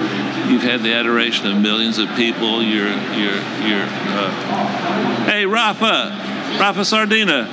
you've 0.49 0.63
had 0.63 0.81
the 0.81 0.91
adoration 0.91 1.45
of 1.45 1.61
millions 1.61 1.99
of 1.99 2.09
people. 2.15 2.63
You're 2.63 2.89
you're 3.13 3.41
you're." 3.61 3.85
Uh, 3.85 5.25
hey, 5.25 5.45
Rafa, 5.45 6.17
Rafa 6.59 6.83
Sardina. 6.83 7.47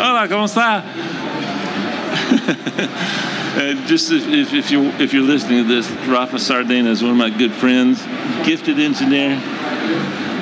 Hola, 0.00 0.28
¿cómo 0.28 0.46
está? 0.46 0.82
Uh, 3.52 3.74
just 3.86 4.12
if, 4.12 4.26
if, 4.28 4.52
if 4.52 4.70
you're 4.70 4.84
if 5.00 5.12
you're 5.12 5.24
listening 5.24 5.66
to 5.66 5.68
this, 5.68 5.90
Rafa 6.06 6.38
Sardina 6.38 6.88
is 6.90 7.02
one 7.02 7.10
of 7.10 7.16
my 7.16 7.30
good 7.30 7.52
friends, 7.52 8.00
gifted 8.46 8.78
engineer, 8.78 9.30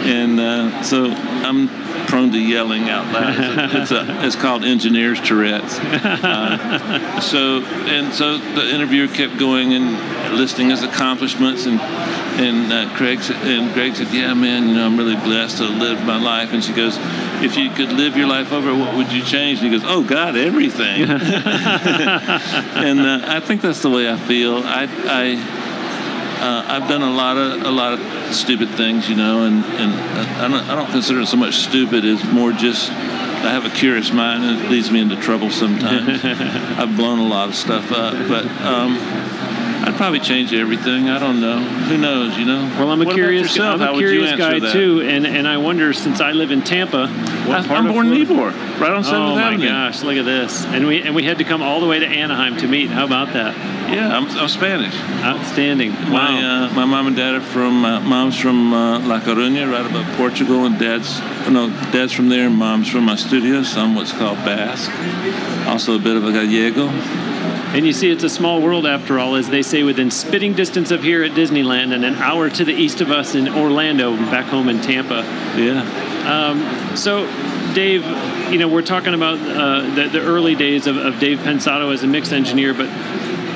and 0.04 0.38
uh, 0.38 0.82
so 0.82 1.06
I'm 1.06 1.68
prone 2.06 2.32
to 2.32 2.38
yelling 2.38 2.88
out 2.88 3.06
loud. 3.12 3.74
It's, 3.74 3.90
a, 3.90 4.26
it's 4.26 4.36
called 4.36 4.64
engineer's 4.64 5.20
Tourette's. 5.20 5.78
Uh, 5.78 7.20
so 7.20 7.62
and 7.62 8.12
so 8.12 8.38
the 8.38 8.74
interviewer 8.74 9.08
kept 9.08 9.38
going 9.38 9.72
and 9.72 9.96
listing 10.32 10.70
his 10.70 10.82
accomplishments 10.82 11.66
and 11.66 11.80
and 12.38 12.72
uh, 12.72 12.96
Craig 12.96 13.20
said, 13.20 13.36
and 13.46 13.74
Greg 13.74 13.96
said, 13.96 14.12
"Yeah, 14.12 14.32
man, 14.34 14.68
you 14.68 14.74
know, 14.74 14.86
I'm 14.86 14.96
really 14.96 15.16
blessed 15.16 15.58
to 15.58 15.64
live 15.64 16.04
my 16.04 16.20
life." 16.20 16.52
And 16.52 16.62
she 16.62 16.72
goes, 16.72 16.96
"If 17.42 17.56
you 17.56 17.70
could 17.70 17.92
live 17.92 18.16
your 18.16 18.28
life 18.28 18.52
over, 18.52 18.72
what 18.74 18.94
would 18.94 19.12
you 19.12 19.24
change?" 19.24 19.60
And 19.60 19.72
he 19.72 19.78
goes, 19.78 19.86
"Oh 19.88 20.04
God, 20.04 20.36
everything." 20.36 21.02
and 21.02 23.00
uh, 23.00 23.22
I 23.26 23.40
think 23.40 23.60
that's 23.60 23.82
the 23.82 23.90
way 23.90 24.08
I 24.08 24.16
feel. 24.16 24.58
I, 24.64 24.86
I 25.06 25.34
uh, 26.40 26.64
I've 26.68 26.88
done 26.88 27.02
a 27.02 27.10
lot 27.10 27.36
of 27.36 27.62
a 27.62 27.70
lot 27.70 27.94
of 27.94 28.34
stupid 28.34 28.70
things, 28.70 29.08
you 29.08 29.16
know, 29.16 29.44
and 29.44 29.64
and 29.64 29.92
I 30.40 30.46
don't 30.46 30.62
I 30.68 30.76
don't 30.76 30.90
consider 30.90 31.20
it 31.20 31.26
so 31.26 31.36
much 31.36 31.54
stupid 31.54 32.04
as 32.04 32.22
more 32.24 32.52
just 32.52 32.90
I 32.90 33.50
have 33.50 33.64
a 33.64 33.70
curious 33.70 34.12
mind 34.12 34.44
and 34.44 34.60
it 34.60 34.70
leads 34.70 34.92
me 34.92 35.00
into 35.00 35.16
trouble 35.16 35.50
sometimes. 35.50 36.24
I've 36.24 36.96
blown 36.96 37.18
a 37.18 37.26
lot 37.26 37.48
of 37.48 37.56
stuff 37.56 37.90
up, 37.90 38.14
but. 38.28 38.46
Um, 38.62 39.27
I'd 39.88 39.96
probably 39.96 40.20
change 40.20 40.52
everything. 40.52 41.08
I 41.08 41.18
don't 41.18 41.40
know. 41.40 41.58
Who 41.60 41.96
knows? 41.96 42.36
You 42.36 42.44
know. 42.44 42.60
Well, 42.78 42.90
I'm 42.90 43.00
a 43.00 43.06
What 43.06 43.14
curious, 43.14 43.56
yourself? 43.56 43.80
I'm 43.80 43.94
a 43.94 43.98
curious 43.98 44.36
guy 44.36 44.58
that? 44.58 44.70
too, 44.70 45.00
and 45.00 45.26
and 45.26 45.48
I 45.48 45.56
wonder 45.56 45.94
since 45.94 46.20
I 46.20 46.32
live 46.32 46.50
in 46.50 46.60
Tampa, 46.60 47.08
what 47.08 47.60
I, 47.60 47.66
part 47.66 47.80
I'm 47.80 47.88
born 47.88 48.12
in 48.12 48.26
Ybor, 48.26 48.52
right 48.78 48.92
on 48.92 49.02
Seventh 49.02 49.22
Oh 49.30 49.34
my 49.36 49.54
Avenue. 49.54 49.66
gosh, 49.66 50.02
look 50.02 50.18
at 50.18 50.26
this! 50.26 50.66
And 50.66 50.86
we 50.86 51.00
and 51.00 51.14
we 51.14 51.22
had 51.22 51.38
to 51.38 51.44
come 51.44 51.62
all 51.62 51.80
the 51.80 51.86
way 51.86 52.00
to 52.00 52.06
Anaheim 52.06 52.58
to 52.58 52.68
meet. 52.68 52.90
How 52.90 53.06
about 53.06 53.32
that? 53.32 53.56
Yeah, 53.90 54.14
I'm, 54.14 54.26
I'm 54.36 54.48
Spanish. 54.48 54.94
Outstanding! 55.24 55.92
My 55.92 56.10
Wow. 56.38 56.66
uh, 56.66 56.74
my 56.74 56.84
mom 56.84 57.06
and 57.06 57.16
dad 57.16 57.36
are 57.36 57.40
from 57.40 57.82
uh, 57.86 58.00
mom's 58.00 58.38
from 58.38 58.74
uh, 58.74 58.98
La 59.00 59.20
Coruña, 59.20 59.72
right 59.72 59.86
above 59.90 60.04
Portugal, 60.18 60.66
and 60.66 60.78
dad's 60.78 61.18
no 61.48 61.70
dad's 61.92 62.12
from 62.12 62.28
there, 62.28 62.46
and 62.48 62.56
mom's 62.56 62.90
from 62.90 63.04
my 63.04 63.16
studio. 63.16 63.62
So 63.62 63.80
I'm 63.80 63.94
what's 63.94 64.12
called 64.12 64.36
Basque, 64.44 64.92
also 65.66 65.96
a 65.96 65.98
bit 65.98 66.14
of 66.18 66.24
a 66.26 66.32
Gallego. 66.32 66.88
And 67.74 67.86
you 67.86 67.92
see, 67.92 68.10
it's 68.10 68.24
a 68.24 68.30
small 68.30 68.62
world 68.62 68.86
after 68.86 69.18
all, 69.18 69.34
as 69.34 69.48
they 69.50 69.62
say, 69.62 69.82
within 69.82 70.10
spitting 70.10 70.54
distance 70.54 70.90
of 70.90 71.02
here 71.02 71.22
at 71.22 71.32
Disneyland, 71.32 71.94
and 71.94 72.04
an 72.04 72.14
hour 72.16 72.48
to 72.48 72.64
the 72.64 72.72
east 72.72 73.02
of 73.02 73.10
us 73.10 73.34
in 73.34 73.46
Orlando, 73.46 74.16
back 74.16 74.46
home 74.46 74.70
in 74.70 74.80
Tampa. 74.80 75.22
Yeah, 75.56 76.94
So, 76.94 77.26
Dave, 77.74 78.06
you 78.50 78.58
know, 78.58 78.68
we're 78.68 78.82
talking 78.82 79.12
about 79.12 79.38
uh, 79.38 79.94
the, 79.94 80.08
the 80.08 80.20
early 80.20 80.54
days 80.54 80.86
of, 80.86 80.96
of 80.96 81.20
Dave 81.20 81.38
Pensado 81.40 81.92
as 81.92 82.02
a 82.02 82.06
mix 82.06 82.32
engineer, 82.32 82.72
but 82.72 82.88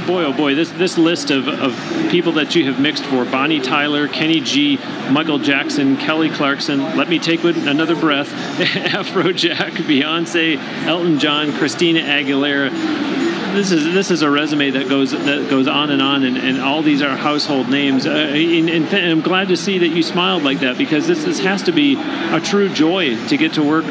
boy, 0.06 0.24
oh 0.24 0.32
boy, 0.32 0.54
this 0.54 0.70
this 0.72 0.98
list 0.98 1.30
of, 1.30 1.48
of 1.48 1.72
people 2.10 2.32
that 2.32 2.54
you 2.54 2.70
have 2.70 2.80
mixed 2.80 3.04
for 3.04 3.24
Bonnie 3.24 3.60
Tyler, 3.60 4.08
Kenny 4.08 4.40
G, 4.40 4.78
Michael 5.10 5.38
Jackson, 5.38 5.96
Kelly 5.96 6.28
Clarkson, 6.28 6.96
let 6.96 7.08
me 7.08 7.18
take 7.18 7.44
another 7.44 7.96
breath, 7.96 8.28
Afrojack, 8.58 9.72
Beyonce, 9.72 10.58
Elton 10.86 11.18
John, 11.18 11.52
Christina 11.52 12.00
Aguilera. 12.00 13.21
This 13.52 13.70
is 13.70 13.84
this 13.92 14.10
is 14.10 14.22
a 14.22 14.30
resume 14.30 14.70
that 14.70 14.88
goes 14.88 15.10
that 15.10 15.50
goes 15.50 15.68
on 15.68 15.90
and 15.90 16.00
on, 16.00 16.24
and, 16.24 16.38
and 16.38 16.60
all 16.60 16.80
these 16.82 17.02
are 17.02 17.14
household 17.16 17.68
names. 17.68 18.06
Uh, 18.06 18.10
and, 18.10 18.68
and 18.70 18.94
I'm 18.94 19.20
glad 19.20 19.48
to 19.48 19.56
see 19.56 19.78
that 19.78 19.88
you 19.88 20.02
smiled 20.02 20.42
like 20.42 20.60
that 20.60 20.78
because 20.78 21.06
this, 21.06 21.24
this 21.24 21.38
has 21.40 21.62
to 21.64 21.72
be 21.72 21.96
a 21.96 22.40
true 22.40 22.70
joy 22.70 23.14
to 23.28 23.36
get 23.36 23.54
to 23.54 23.62
work 23.62 23.84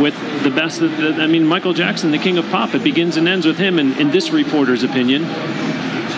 with 0.00 0.14
the 0.42 0.50
best. 0.50 0.80
That- 0.80 1.20
I 1.20 1.28
mean, 1.28 1.46
Michael 1.46 1.74
Jackson, 1.74 2.10
the 2.10 2.18
king 2.18 2.38
of 2.38 2.48
pop. 2.50 2.74
It 2.74 2.82
begins 2.82 3.16
and 3.16 3.28
ends 3.28 3.46
with 3.46 3.56
him, 3.56 3.78
in, 3.78 3.92
in 3.94 4.10
this 4.10 4.30
reporter's 4.30 4.82
opinion. 4.82 5.22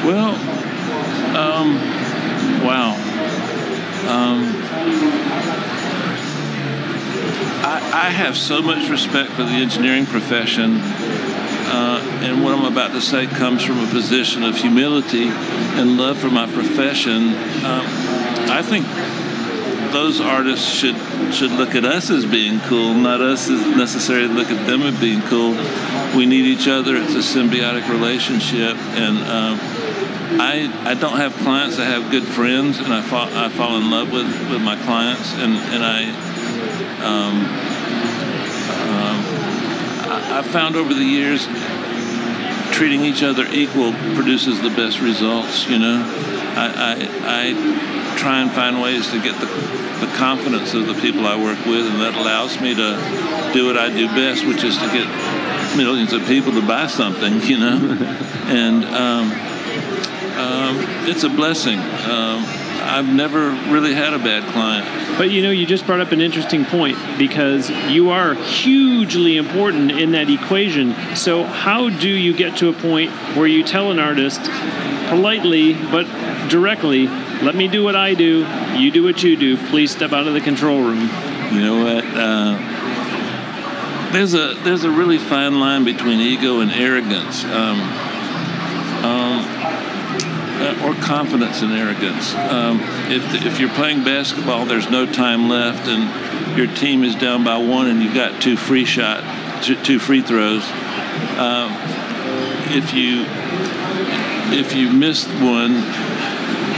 Well, 0.05 0.35
um, 1.37 1.75
wow. 2.65 2.95
Um, 4.09 4.55
I, 7.63 8.07
I 8.07 8.11
have 8.11 8.37
so 8.37 8.63
much 8.63 8.89
respect 8.89 9.31
for 9.33 9.43
the 9.43 9.51
engineering 9.51 10.07
profession, 10.07 10.81
uh, 11.69 12.01
and 12.23 12.43
what 12.43 12.55
I'm 12.55 12.65
about 12.65 12.93
to 12.93 13.01
say 13.01 13.27
comes 13.27 13.65
from 13.65 13.79
a 13.79 13.87
position 13.89 14.43
of 14.43 14.57
humility 14.57 15.29
and 15.29 15.97
love 15.97 16.19
for 16.19 16.31
my 16.31 16.47
profession. 16.47 17.35
Um, 17.65 17.85
I 18.49 18.63
think 18.63 18.87
those 19.93 20.21
artists 20.21 20.69
should 20.69 20.97
should 21.33 21.53
look 21.53 21.75
at 21.75 21.85
us 21.85 22.11
as 22.11 22.25
being 22.25 22.61
cool, 22.61 22.95
not 22.95 23.21
us 23.21 23.49
necessarily 23.49 24.29
look 24.29 24.51
at 24.51 24.67
them 24.67 24.83
as 24.83 24.99
being 25.01 25.23
cool. 25.23 25.53
We 26.17 26.27
need 26.27 26.47
each 26.47 26.69
other. 26.69 26.97
It's 26.97 27.15
a 27.15 27.39
symbiotic 27.39 27.89
relationship, 27.89 28.77
and 28.95 29.19
um, 29.19 29.59
I 30.41 30.71
I 30.85 30.95
don't 30.95 31.17
have 31.17 31.35
clients. 31.37 31.79
I 31.79 31.85
have 31.85 32.11
good 32.11 32.25
friends, 32.25 32.79
and 32.79 32.93
I 32.93 33.03
fall 33.03 33.29
I 33.33 33.49
fall 33.49 33.77
in 33.79 33.91
love 33.91 34.13
with, 34.13 34.27
with 34.51 34.63
my 34.63 34.77
clients, 34.77 35.33
and 35.35 35.55
and 35.75 35.83
I. 35.85 36.01
Um, 37.03 37.66
I, 40.17 40.39
I 40.39 40.43
found 40.43 40.77
over 40.77 40.95
the 40.95 41.05
years 41.05 41.47
treating 42.73 43.05
each 43.05 43.23
other 43.23 43.47
equal 43.47 43.93
produces 44.15 44.61
the 44.63 44.71
best 44.71 45.01
results. 45.01 45.69
You 45.69 45.79
know, 45.79 46.03
I, 46.57 46.73
I, 46.77 47.51
I 47.51 48.17
try 48.17 48.41
and 48.41 48.51
find 48.51 48.81
ways 48.81 49.11
to 49.11 49.21
get 49.21 49.39
the 49.41 49.47
the 50.01 50.07
confidence 50.19 50.75
of 50.75 50.87
the 50.87 50.95
people 51.01 51.27
I 51.27 51.43
work 51.43 51.65
with, 51.65 51.87
and 51.87 52.01
that 52.03 52.15
allows 52.15 52.61
me 52.61 52.75
to 52.75 53.53
do 53.55 53.67
what 53.67 53.79
I 53.79 53.89
do 53.89 54.07
best, 54.09 54.45
which 54.45 54.63
is 54.63 54.77
to 54.77 54.87
get 54.93 55.07
millions 55.75 56.13
of 56.13 56.27
people 56.27 56.53
to 56.53 56.61
buy 56.61 56.87
something, 56.87 57.41
you 57.43 57.59
know. 57.59 57.77
and 58.47 58.85
um, 58.85 59.33
um, 60.37 60.77
it's 61.09 61.25
a 61.25 61.31
blessing. 61.31 61.79
Um, 61.79 62.45
I've 62.87 63.13
never 63.13 63.51
really 63.71 63.95
had 63.95 64.15
a 64.15 64.19
bad 64.19 64.45
client. 64.53 65.19
But 65.19 65.31
you 65.31 65.43
know, 65.43 65.51
you 65.51 65.67
just 65.67 65.87
brought 65.87 66.01
up 66.01 66.13
an 66.13 66.21
interesting 66.21 66.65
point 66.65 66.97
because 67.19 67.69
you 67.91 68.11
are 68.11 68.35
hugely 68.35 69.37
important 69.37 69.91
in 69.91 70.13
that 70.13 70.31
equation. 70.31 70.95
So, 71.17 71.45
how 71.45 71.91
do 71.91 72.09
you 72.09 72.33
get 72.35 72.59
to 72.59 72.69
a 72.69 72.73
point 72.73 73.11
where 73.37 73.47
you 73.47 73.65
tell 73.65 73.91
an 73.91 73.99
artist 73.99 74.41
politely 75.09 75.75
but 75.75 76.05
directly, 76.49 77.07
let 77.43 77.55
me 77.55 77.69
do 77.69 77.83
what 77.83 77.97
I 77.97 78.15
do, 78.15 78.47
you 78.77 78.91
do 78.91 79.03
what 79.03 79.23
you 79.23 79.37
do, 79.37 79.57
please 79.69 79.91
step 79.91 80.13
out 80.13 80.27
of 80.27 80.35
the 80.35 80.41
control 80.41 80.81
room? 80.83 81.11
You 81.53 81.61
know 81.61 81.85
what? 81.85 82.05
Uh, 82.05 82.77
there's 84.13 84.35
a 84.35 84.55
there's 84.63 84.85
a 84.85 84.91
really 84.91 85.19
fine 85.19 85.59
line 85.61 85.85
between 85.85 86.21
ego 86.21 86.61
and 86.61 86.71
arrogance. 86.71 87.45
Um, 87.45 87.81
um, 89.05 89.86
or 90.83 90.95
confidence 90.95 91.63
and 91.63 91.73
arrogance. 91.73 92.35
Um, 92.35 92.81
if, 93.11 93.45
if 93.47 93.61
you're 93.61 93.71
playing 93.71 94.05
basketball, 94.05 94.65
there's 94.67 94.91
no 94.91 95.11
time 95.11 95.49
left, 95.49 95.89
and 95.89 96.57
your 96.57 96.67
team 96.75 97.05
is 97.05 97.15
down 97.15 97.45
by 97.45 97.57
one, 97.59 97.89
and 97.89 98.03
you've 98.03 98.15
got 98.15 98.41
two 98.41 98.57
free 98.57 98.85
shot, 98.85 99.23
two 99.63 99.99
free 99.99 100.23
throws. 100.23 100.63
Um, 101.39 101.73
if 102.73 102.95
you 102.95 103.25
if 104.53 104.75
you 104.75 104.91
missed 104.91 105.29
one, 105.29 105.75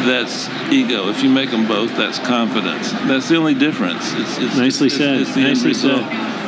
that's 0.07 0.49
ego. 0.73 1.09
If 1.09 1.23
you 1.23 1.31
make 1.31 1.51
them 1.51 1.67
both, 1.67 1.97
that's 1.97 2.19
confidence. 2.19 2.93
That's 2.93 3.29
the 3.29 3.37
only 3.37 3.55
difference. 3.55 4.13
It's, 4.15 4.39
it's 4.39 4.57
nicely 4.57 4.87
it's, 4.89 4.97
said. 4.97 5.21
It's, 5.21 5.37
nicely 5.37 5.75
said. 5.75 6.01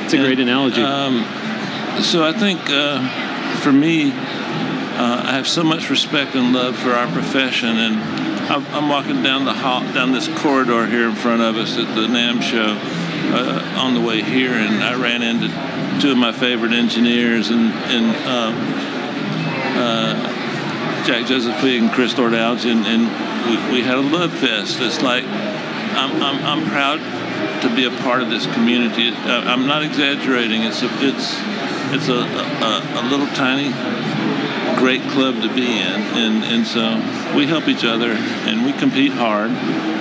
It's 0.04 0.14
a 0.14 0.16
and, 0.16 0.26
great 0.26 0.40
analogy. 0.40 0.82
Um, 0.82 1.24
so 2.02 2.24
I 2.24 2.32
think 2.32 2.60
uh, 2.68 3.06
for 3.60 3.72
me, 3.72 4.10
uh, 5.00 5.22
I 5.24 5.32
have 5.32 5.48
so 5.48 5.64
much 5.64 5.88
respect 5.88 6.34
and 6.34 6.52
love 6.52 6.76
for 6.76 6.90
our 6.90 7.10
profession, 7.10 7.70
and 7.70 7.96
I'm, 8.52 8.90
walking 8.90 9.22
down 9.22 9.46
the 9.46 9.54
hall, 9.54 9.80
down 9.94 10.12
this 10.12 10.28
corridor 10.40 10.86
here 10.86 11.08
in 11.08 11.14
front 11.14 11.40
of 11.40 11.56
us 11.56 11.78
at 11.78 11.94
the 11.94 12.02
NAMM 12.02 12.42
show 12.42 12.76
uh, 13.34 13.80
on 13.80 13.94
the 13.94 14.00
way 14.02 14.20
here, 14.20 14.52
and 14.52 14.84
I 14.84 15.00
ran 15.00 15.22
into 15.22 15.48
two 16.02 16.12
of 16.12 16.18
my 16.18 16.32
favorite 16.32 16.72
engineers, 16.72 17.48
and, 17.48 17.72
and 17.88 18.14
um, 18.26 18.54
uh, 19.80 21.06
Jack 21.06 21.26
Joseph 21.26 21.56
Puig 21.56 21.80
and 21.80 21.90
Chris 21.92 22.18
Lord-Alge, 22.18 22.70
and, 22.70 22.84
and 22.84 23.02
we, 23.48 23.78
we, 23.78 23.82
had 23.82 23.96
a 23.96 24.02
love 24.02 24.34
fest. 24.34 24.80
It's 24.82 25.00
like 25.00 25.24
I'm, 25.24 26.22
I'm, 26.22 26.44
I'm 26.44 26.68
proud 26.68 27.00
to 27.62 27.74
be 27.74 27.86
a 27.86 28.02
part 28.02 28.20
of 28.20 28.28
this 28.28 28.44
community. 28.52 29.08
Uh, 29.08 29.48
I'm 29.48 29.66
not 29.66 29.82
exaggerating. 29.82 30.60
It's 30.64 30.82
a, 30.82 30.88
it's 31.00 31.40
it's 31.92 32.08
a, 32.08 32.22
a, 32.22 33.02
a 33.02 33.04
little 33.10 33.26
tiny 33.34 33.72
great 34.80 35.02
club 35.10 35.34
to 35.42 35.54
be 35.54 35.66
in, 35.66 36.00
and 36.16 36.42
and 36.42 36.66
so 36.66 36.96
we 37.36 37.46
help 37.46 37.68
each 37.68 37.84
other 37.84 38.10
and 38.10 38.64
we 38.64 38.72
compete 38.72 39.12
hard. 39.12 39.50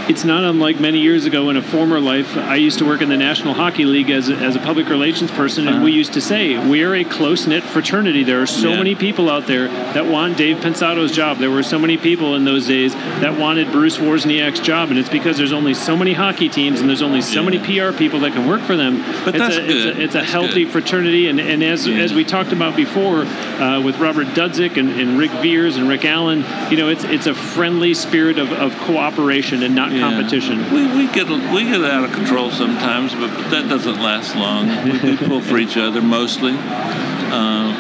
It's 0.10 0.24
not 0.24 0.44
unlike 0.44 0.80
many 0.80 1.02
years 1.02 1.26
ago 1.26 1.52
in 1.52 1.56
a 1.56 1.62
former 1.62 2.00
life. 2.00 2.36
I 2.36 2.56
used 2.56 2.80
to 2.80 2.86
work 2.86 3.04
in 3.04 3.10
the 3.10 3.16
National 3.16 3.54
Hockey 3.54 3.86
League 3.86 4.10
as 4.10 4.28
a, 4.28 4.36
as 4.38 4.56
a 4.56 4.60
public 4.60 4.90
relations 4.90 5.30
person, 5.30 5.68
and 5.68 5.76
uh-huh. 5.76 5.86
we 5.86 5.92
used 5.92 6.14
to 6.14 6.22
say 6.22 6.58
we're 6.68 6.96
a 6.96 7.04
close 7.04 7.46
knit 7.46 7.62
fraternity. 7.62 8.24
There 8.24 8.42
are 8.42 8.48
so 8.48 8.70
yeah. 8.70 8.78
many 8.78 8.96
people 8.96 9.30
out 9.30 9.46
there 9.46 9.68
that 9.68 10.08
want 10.08 10.36
Dave 10.36 10.58
Pensado's 10.58 11.12
job. 11.12 11.38
There 11.38 11.52
were 11.52 11.62
so 11.62 11.78
many 11.78 11.96
people 11.96 12.34
in 12.34 12.44
those 12.44 12.66
days 12.66 12.96
that 12.96 13.38
wanted 13.38 13.72
Bruce 13.72 13.98
Wozniak's 13.98 14.60
job, 14.62 14.90
and 14.90 14.98
it's 14.98 15.10
because 15.10 15.38
there's 15.38 15.54
only 15.54 15.76
so 15.76 15.96
many 15.96 16.14
hockey 16.14 16.50
teams 16.50 16.80
and 16.80 16.90
there's 16.90 17.04
only 17.04 17.22
so 17.22 17.44
yeah. 17.44 17.50
many 17.50 17.60
PR 17.60 17.96
people 17.96 18.22
that 18.22 18.34
can 18.34 18.48
work 18.48 18.62
for 18.62 18.76
them. 18.76 19.04
But 19.24 19.36
it's 19.36 19.38
that's 19.38 19.58
a, 19.58 19.62
good. 19.62 19.70
It's 19.70 19.86
a, 19.86 20.02
it's 20.02 20.16
a 20.16 20.24
healthy 20.24 20.64
good. 20.64 20.72
fraternity, 20.72 21.28
and, 21.28 21.40
and 21.40 21.64
as 21.64 21.86
yeah. 21.86 21.98
as 21.98 22.16
we 22.16 22.24
talked 22.24 22.52
about 22.52 22.76
before 22.76 23.26
uh, 23.26 23.80
with 23.80 24.00
Robert 24.00 24.26
Dudzic 24.30 24.78
and, 24.78 24.90
and 24.90 25.20
Ric 25.20 25.30
Viers 25.34 25.78
and 25.78 25.88
Rick 25.88 26.04
Allen, 26.04 26.44
you 26.72 26.78
know, 26.78 26.90
it's 26.90 27.04
it's 27.04 27.28
a 27.28 27.36
friendly 27.36 27.94
spirit 27.94 28.40
of, 28.40 28.52
of 28.54 28.76
cooperation 28.80 29.62
and 29.62 29.76
not 29.76 29.99
competition 30.00 30.60
we, 30.74 30.88
we 30.96 31.12
get 31.12 31.28
we 31.54 31.64
get 31.64 31.84
out 31.84 32.04
of 32.04 32.12
control 32.12 32.52
sometimes, 32.52 33.14
but, 33.14 33.28
but 33.34 33.50
that 33.52 33.70
doesn't 33.70 34.00
last 34.00 34.36
long. 34.36 34.68
We, 34.84 35.12
we 35.12 35.18
pull 35.18 35.42
for 35.42 35.58
each 35.58 35.78
other 35.78 36.02
mostly. 36.02 36.52
Um, 36.52 37.76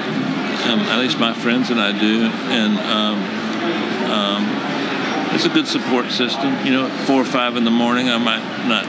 um, 0.69 0.79
at 0.81 0.99
least 0.99 1.19
my 1.19 1.33
friends 1.33 1.69
and 1.69 1.79
I 1.79 1.97
do, 1.97 2.23
and 2.23 2.77
um, 2.79 3.17
um, 4.11 5.35
it's 5.35 5.45
a 5.45 5.49
good 5.49 5.67
support 5.67 6.11
system. 6.11 6.65
You 6.65 6.73
know, 6.73 6.87
at 6.87 7.07
four 7.07 7.21
or 7.21 7.25
five 7.25 7.55
in 7.55 7.63
the 7.63 7.71
morning, 7.71 8.09
I 8.09 8.17
might 8.17 8.67
not 8.67 8.85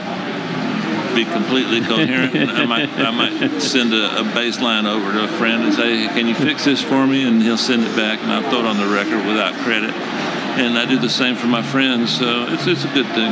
be 1.15 1.25
completely 1.25 1.81
coherent. 1.81 2.35
I 2.35 2.65
might 2.65 2.89
I 2.89 3.11
might 3.11 3.61
send 3.61 3.93
a, 3.93 4.19
a 4.19 4.23
bass 4.23 4.59
line 4.59 4.85
over 4.85 5.11
to 5.11 5.23
a 5.23 5.27
friend 5.27 5.63
and 5.63 5.73
say, 5.73 6.05
hey, 6.05 6.07
"Can 6.19 6.27
you 6.27 6.35
fix 6.35 6.65
this 6.65 6.81
for 6.81 7.07
me?" 7.07 7.23
And 7.23 7.41
he'll 7.41 7.57
send 7.57 7.83
it 7.83 7.95
back, 7.95 8.19
and 8.21 8.31
I'll 8.31 8.49
throw 8.49 8.59
it 8.59 8.65
on 8.65 8.77
the 8.77 8.87
record 8.93 9.25
without 9.25 9.53
credit. 9.63 9.93
And 10.59 10.77
I 10.77 10.85
do 10.85 10.99
the 10.99 11.09
same 11.09 11.35
for 11.35 11.47
my 11.47 11.61
friends, 11.61 12.17
so 12.17 12.47
it's 12.49 12.67
it's 12.67 12.83
a 12.83 12.93
good 12.93 13.07
thing. 13.07 13.31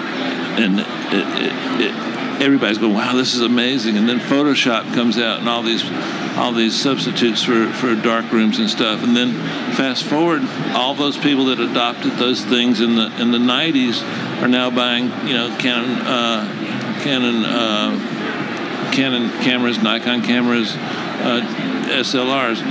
and 0.60 0.80
it, 0.80 1.42
it, 1.46 1.82
it, 1.82 2.42
everybody's 2.42 2.78
going, 2.78 2.94
"Wow, 2.94 3.16
this 3.16 3.36
is 3.36 3.42
amazing!" 3.42 3.98
And 3.98 4.08
then 4.08 4.20
Photoshop 4.20 4.94
comes 4.94 5.18
out, 5.18 5.40
and 5.40 5.50
all 5.50 5.64
these 5.64 5.84
all 6.38 6.54
these 6.54 6.80
substitutes 6.80 7.44
for, 7.44 7.68
for 7.74 7.96
dark 7.96 8.32
rooms 8.32 8.60
and 8.60 8.70
stuff. 8.70 9.04
And 9.04 9.16
then 9.16 9.34
fast 9.74 10.04
forward, 10.04 10.42
all 10.74 10.96
those 10.96 11.18
people 11.18 11.46
that 11.46 11.60
adopted 11.60 12.14
those 12.14 12.44
things 12.46 12.80
in 12.80 12.96
the 12.96 13.08
in 13.22 13.32
the 13.32 13.38
90s 13.38 14.02
are 14.42 14.48
now 14.48 14.70
buying, 14.70 15.06
you 15.28 15.34
know, 15.34 15.56
Canon 15.60 16.02
uh, 16.06 17.00
Canon 17.04 17.44
uh, 17.46 18.19
Canon 18.92 19.30
cameras, 19.42 19.82
Nikon 19.82 20.22
cameras, 20.22 20.76
uh, 20.76 21.42
SLRs. 21.90 22.62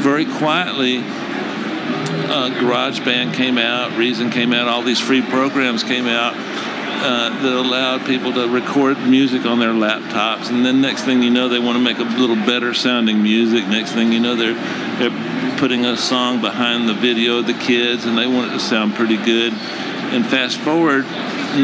Very 0.00 0.24
quietly, 0.24 0.98
uh, 0.98 2.50
GarageBand 2.50 3.34
came 3.34 3.58
out, 3.58 3.96
Reason 3.96 4.30
came 4.30 4.52
out, 4.52 4.68
all 4.68 4.82
these 4.82 5.00
free 5.00 5.22
programs 5.22 5.82
came 5.82 6.06
out 6.06 6.34
uh, 6.36 7.42
that 7.42 7.52
allowed 7.52 8.06
people 8.06 8.32
to 8.32 8.48
record 8.48 8.98
music 9.00 9.44
on 9.44 9.58
their 9.58 9.72
laptops, 9.72 10.48
and 10.48 10.64
then 10.64 10.80
next 10.80 11.02
thing 11.02 11.22
you 11.22 11.30
know, 11.30 11.48
they 11.48 11.58
want 11.58 11.76
to 11.76 11.82
make 11.82 11.98
a 11.98 12.18
little 12.18 12.36
better 12.36 12.72
sounding 12.74 13.22
music. 13.22 13.66
Next 13.68 13.92
thing 13.92 14.12
you 14.12 14.20
know, 14.20 14.34
they're 14.34 14.54
they're 14.98 15.58
putting 15.58 15.84
a 15.84 15.96
song 15.96 16.40
behind 16.40 16.88
the 16.88 16.94
video 16.94 17.38
of 17.38 17.46
the 17.46 17.54
kids, 17.54 18.06
and 18.06 18.16
they 18.16 18.26
want 18.26 18.50
it 18.50 18.54
to 18.54 18.60
sound 18.60 18.94
pretty 18.94 19.16
good. 19.16 19.52
And 19.52 20.24
fast 20.26 20.58
forward, 20.58 21.04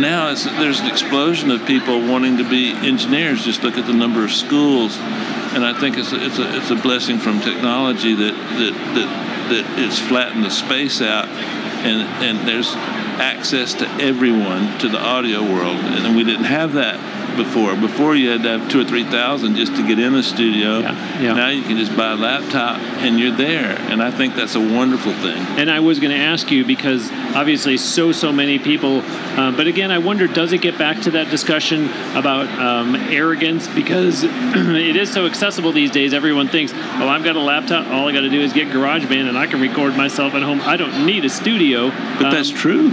now 0.01 0.31
it's, 0.31 0.45
there's 0.45 0.81
an 0.81 0.87
explosion 0.87 1.51
of 1.51 1.67
people 1.67 2.01
wanting 2.01 2.39
to 2.39 2.49
be 2.49 2.71
engineers. 2.71 3.45
Just 3.45 3.63
look 3.63 3.77
at 3.77 3.87
the 3.87 3.93
number 3.93 4.25
of 4.25 4.33
schools, 4.33 4.97
and 4.99 5.65
I 5.65 5.79
think 5.79 5.99
it's 5.99 6.13
a, 6.13 6.25
it's 6.25 6.39
a, 6.39 6.57
it's 6.57 6.71
a 6.71 6.77
blessing 6.77 7.19
from 7.19 7.41
technology 7.41 8.15
that 8.15 8.35
that 8.35 8.73
that, 8.95 9.49
that 9.51 9.79
it's 9.79 9.99
flattened 9.99 10.45
the 10.45 10.51
space 10.51 11.01
out, 11.01 11.29
and 11.29 12.03
and 12.25 12.49
there's 12.49 12.73
access 13.21 13.75
to 13.75 13.89
everyone 14.01 14.79
to 14.79 14.89
the 14.89 15.01
audio 15.01 15.43
world, 15.43 15.77
and 15.77 16.17
we 16.17 16.25
didn't 16.25 16.45
have 16.45 16.73
that 16.75 16.99
before. 17.37 17.75
Before 17.77 18.15
you 18.15 18.31
had 18.31 18.43
to 18.43 18.59
have 18.59 18.71
two 18.71 18.81
or 18.81 18.85
three 18.85 19.05
thousand 19.05 19.57
just 19.57 19.75
to 19.77 19.87
get 19.87 19.99
in 19.99 20.13
the 20.13 20.23
studio. 20.23 20.79
Yeah, 20.81 21.21
yeah. 21.21 21.33
Now 21.35 21.49
you 21.49 21.63
can 21.63 21.77
just 21.77 21.97
buy 21.97 22.13
a 22.13 22.17
laptop 22.17 22.79
and 23.03 23.19
you're 23.19 23.35
there, 23.37 23.77
and 23.91 24.03
I 24.03 24.11
think 24.11 24.35
that's 24.35 24.55
a 24.55 24.61
wonderful 24.61 25.13
thing. 25.15 25.39
And 25.59 25.71
I 25.71 25.81
was 25.81 26.01
going 26.01 26.11
to 26.13 26.23
ask 26.23 26.51
you 26.51 26.65
because 26.65 27.11
obviously 27.35 27.77
so 27.77 28.13
so 28.13 28.33
many 28.33 28.59
people, 28.59 29.01
um, 29.39 29.57
but 29.57 29.67
again 29.67 29.91
I 29.91 29.99
wonder 29.99 30.27
does 30.27 30.53
it 30.53 30.59
get 30.63 30.79
back 30.79 31.01
to 31.03 31.11
that 31.13 31.31
discussion 31.31 31.87
about 32.17 32.49
um, 32.59 32.95
arrogance 32.97 33.69
because 33.69 34.25
it 34.27 34.97
is 34.97 35.13
so 35.13 35.27
accessible 35.27 35.73
these 35.73 35.91
days. 35.91 36.13
Everyone 36.15 36.49
thinks, 36.49 36.73
well 36.73 37.09
I've 37.09 37.25
got 37.25 37.37
a 37.37 37.41
laptop, 37.41 37.87
all 37.89 38.09
I 38.09 38.13
got 38.13 38.21
to 38.21 38.31
do 38.31 38.41
is 38.41 38.53
get 38.53 38.69
GarageBand 38.69 39.29
and 39.29 39.39
I 39.39 39.47
can 39.47 39.61
record 39.61 39.97
myself 39.97 40.35
at 40.35 40.43
home. 40.43 40.61
I 40.63 40.77
don't 40.77 41.07
need 41.07 41.25
a 41.25 41.31
studio. 41.31 41.91
But 41.91 42.31
that's 42.31 42.51
Um, 42.51 42.57
true. 42.57 42.91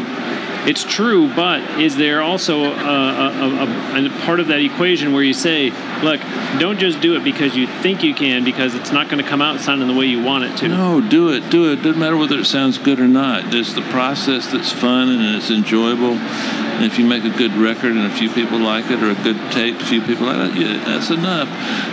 It's 0.68 0.84
true, 0.84 1.34
but 1.34 1.80
is 1.80 1.96
there 1.96 2.22
also 2.22 2.64
a, 2.64 2.74
a, 2.74 3.96
a, 3.96 4.06
a 4.06 4.10
part 4.26 4.40
of 4.40 4.48
that 4.48 4.60
equation 4.60 5.14
where 5.14 5.24
you 5.24 5.34
say, 5.34 5.72
look, 6.04 6.20
don't 6.60 6.80
just 6.80 7.02
do 7.02 7.16
it 7.16 7.24
because 7.24 7.56
you 7.56 7.66
think 7.66 8.04
you 8.04 8.14
can, 8.14 8.44
because 8.44 8.76
it's 8.76 8.92
not 8.92 9.10
going 9.10 9.24
to 9.24 9.30
come 9.30 9.42
out 9.42 9.60
sounding 9.62 9.88
the 9.88 9.94
way 9.94 10.06
you 10.06 10.22
want 10.22 10.44
it 10.44 10.58
to? 10.58 10.68
No, 10.68 11.02
do 11.02 11.30
it, 11.30 11.50
do 11.50 11.72
it. 11.72 11.78
Doesn't 11.78 12.00
matter 12.00 12.18
whether 12.18 12.38
it 12.38 12.46
sounds 12.46 12.78
good 12.78 13.00
or 13.00 13.08
not. 13.08 13.54
It's 13.54 13.74
the 13.74 13.82
process 13.84 14.52
that's 14.52 14.72
fun 14.72 15.10
and 15.10 15.36
it's 15.36 15.50
enjoyable. 15.50 16.14
And 16.14 16.86
if 16.86 17.00
you 17.00 17.06
make 17.06 17.24
a 17.24 17.38
good 17.38 17.54
record 17.54 17.92
and 17.92 18.06
a 18.06 18.16
few 18.16 18.30
people 18.30 18.60
like 18.60 18.92
it, 18.92 19.02
or 19.02 19.12
a 19.12 19.24
good 19.24 19.52
tape, 19.52 19.76
a 19.76 19.86
few 19.86 20.02
people 20.02 20.28
like 20.28 20.52
it, 20.52 20.58
yeah, 20.58 20.84
that's 20.86 21.10
enough. 21.10 21.50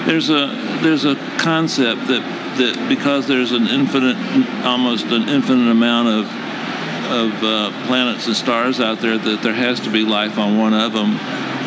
There's 0.07 0.31
a 0.31 0.47
there's 0.83 1.05
a 1.05 1.17
concept 1.39 2.07
that 2.07 2.23
that 2.59 2.89
because 2.89 3.27
there's 3.27 3.53
an 3.53 3.67
infinite, 3.67 4.17
almost 4.65 5.07
an 5.07 5.29
infinite 5.29 5.71
amount 5.71 6.09
of 6.09 6.46
of 7.07 7.33
uh, 7.43 7.87
planets 7.87 8.27
and 8.27 8.37
stars 8.37 8.81
out 8.81 9.01
there, 9.01 9.19
that 9.19 9.43
there 9.43 9.55
has 9.55 9.81
to 9.81 9.91
be 9.91 10.05
life 10.05 10.39
on 10.39 10.59
one 10.59 10.75
of 10.75 10.93
them. 10.93 11.17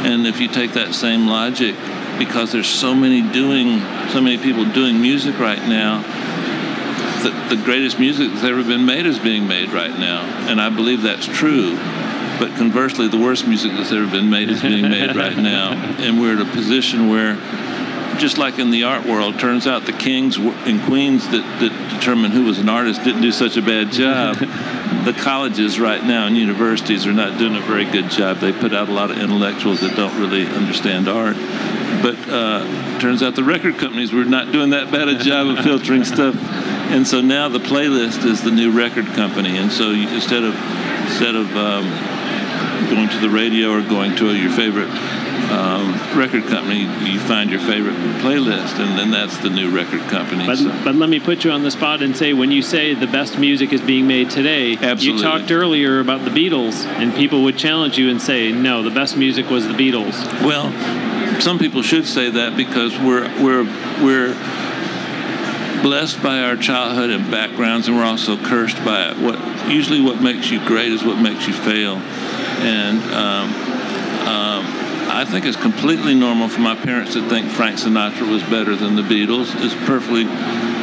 And 0.06 0.28
if 0.28 0.40
you 0.40 0.48
take 0.48 0.74
that 0.74 0.94
same 0.94 1.28
logic, 1.28 1.76
because 2.18 2.52
there's 2.52 2.68
so 2.68 2.94
many 2.94 3.22
doing, 3.22 3.80
so 4.10 4.22
many 4.22 4.38
people 4.38 4.66
doing 4.66 5.02
music 5.02 5.40
right 5.40 5.62
now, 5.68 6.04
the, 7.24 7.56
the 7.56 7.62
greatest 7.64 8.00
music 8.00 8.32
that's 8.32 8.44
ever 8.44 8.64
been 8.64 8.86
made 8.86 9.06
is 9.06 9.20
being 9.20 9.48
made 9.48 9.70
right 9.72 9.98
now, 9.98 10.22
and 10.48 10.62
I 10.62 10.70
believe 10.70 11.02
that's 11.02 11.26
true. 11.26 11.76
But 12.40 12.56
conversely, 12.56 13.10
the 13.10 13.18
worst 13.18 13.46
music 13.48 13.74
that's 13.74 13.92
ever 13.92 14.10
been 14.10 14.30
made 14.30 14.50
is 14.50 14.62
being 14.62 14.84
made 14.90 15.16
right 15.16 15.38
now, 15.52 15.74
and 16.00 16.20
we're 16.20 16.40
at 16.40 16.48
a 16.48 16.50
position 16.52 17.10
where, 17.10 17.36
just 18.20 18.38
like 18.38 18.60
in 18.60 18.70
the 18.70 18.84
art 18.84 19.06
world, 19.06 19.40
turns 19.40 19.66
out 19.66 19.86
the 19.86 19.94
kings 19.94 20.38
and 20.38 20.82
queens 20.84 21.28
that, 21.30 21.60
that 21.60 21.96
determine 21.96 22.32
who 22.32 22.46
was 22.46 22.60
an 22.60 22.70
artist 22.70 23.04
didn't 23.04 23.22
do 23.22 23.32
such 23.32 23.58
a 23.58 23.62
bad 23.62 23.92
job. 23.92 24.36
the 25.06 25.14
colleges 25.14 25.80
right 25.80 26.04
now 26.04 26.28
and 26.28 26.36
universities 26.36 27.08
are 27.08 27.14
not 27.14 27.40
doing 27.40 27.56
a 27.56 27.62
very 27.62 27.86
good 27.86 28.10
job. 28.10 28.38
They 28.38 28.52
put 28.52 28.74
out 28.74 28.90
a 28.90 28.92
lot 28.92 29.12
of 29.12 29.18
intellectuals 29.18 29.82
that 29.82 29.96
don't 29.96 30.20
really 30.20 30.46
understand 30.46 31.08
art. 31.08 31.36
But 32.02 32.18
uh, 32.30 33.00
turns 33.00 33.24
out 33.24 33.36
the 33.36 33.44
record 33.44 33.78
companies 33.78 34.14
were 34.14 34.26
not 34.26 34.52
doing 34.52 34.72
that 34.72 34.92
bad 34.92 35.08
a 35.08 35.18
job 35.18 35.48
of 35.48 35.64
filtering 35.64 36.04
stuff. 36.16 36.36
And 36.92 37.08
so 37.08 37.22
now 37.22 37.50
the 37.50 37.60
playlist 37.60 38.26
is 38.26 38.42
the 38.42 38.52
new 38.52 38.72
record 38.72 39.06
company. 39.08 39.58
And 39.58 39.72
so 39.72 39.92
you, 39.92 40.08
instead 40.10 40.44
of 40.44 40.56
instead 41.08 41.36
of 41.36 41.48
um, 41.56 41.86
going 42.90 43.10
to 43.10 43.20
the 43.20 43.30
radio 43.30 43.72
or 43.72 43.82
going 43.82 44.16
to 44.18 44.36
your 44.36 44.52
favorite 44.52 44.90
um, 45.52 45.94
record 46.18 46.44
company, 46.48 46.82
you 47.10 47.20
find 47.20 47.50
your 47.50 47.60
favorite 47.62 47.96
playlist, 48.22 48.80
and 48.80 48.98
then 48.98 49.12
that's 49.12 49.38
the 49.38 49.50
new 49.50 49.70
record 49.76 50.02
company. 50.10 50.46
But, 50.46 50.58
So- 50.58 50.72
but 50.84 50.96
let 50.96 51.10
me 51.10 51.20
put 51.20 51.44
you 51.44 51.52
on 51.52 51.64
the 51.64 51.72
spot 51.72 52.02
and 52.02 52.16
say 52.16 52.34
when 52.34 52.52
you 52.52 52.62
say 52.62 52.94
the 52.94 53.08
best 53.08 53.38
music 53.40 53.74
is 53.74 53.82
being 53.82 54.08
made 54.08 54.30
today, 54.30 54.74
Absolutely. 54.76 55.08
you 55.08 55.22
talked 55.22 55.52
earlier 55.52 56.00
about 56.00 56.24
the 56.26 56.32
Beatles, 56.32 56.86
and 56.86 57.16
people 57.16 57.44
would 57.44 57.58
challenge 57.58 57.98
you 57.98 58.10
and 58.10 58.22
say, 58.22 58.52
no, 58.52 58.84
the 58.84 58.92
best 58.92 59.18
music 59.18 59.50
was 59.50 59.68
the 59.68 59.74
Beatles. 59.74 60.14
Well, 60.44 60.72
some 61.42 61.58
people 61.60 61.82
should 61.82 62.06
say 62.06 62.30
that 62.30 62.58
because 62.58 62.98
we're 63.00 63.28
we're 63.42 63.64
we're 64.04 64.34
blessed 65.82 66.22
by 66.22 66.42
our 66.42 66.58
childhood 66.58 67.10
and 67.10 67.30
backgrounds, 67.32 67.88
and 67.88 67.96
we're 67.98 68.04
also 68.04 68.38
cursed 68.38 68.84
by 68.84 69.10
it. 69.12 69.18
What 69.18 69.40
usually 69.72 70.02
what 70.02 70.22
makes 70.22 70.52
you 70.52 70.60
great 70.66 70.92
is 70.92 71.04
what 71.04 71.18
makes 71.20 71.48
you 71.48 71.54
fail, 71.54 71.96
and 71.96 73.00
um, 73.14 73.54
um, 74.28 74.66
I 75.12 75.26
think 75.26 75.46
it's 75.46 75.58
completely 75.58 76.14
normal 76.14 76.50
for 76.50 76.62
my 76.62 76.76
parents 76.76 77.14
to 77.14 77.28
think 77.28 77.50
Frank 77.50 77.78
Sinatra 77.78 78.30
was 78.30 78.44
better 78.44 78.76
than 78.76 78.96
the 78.96 79.02
Beatles. 79.02 79.52
It's 79.56 79.74
perfectly 79.86 80.26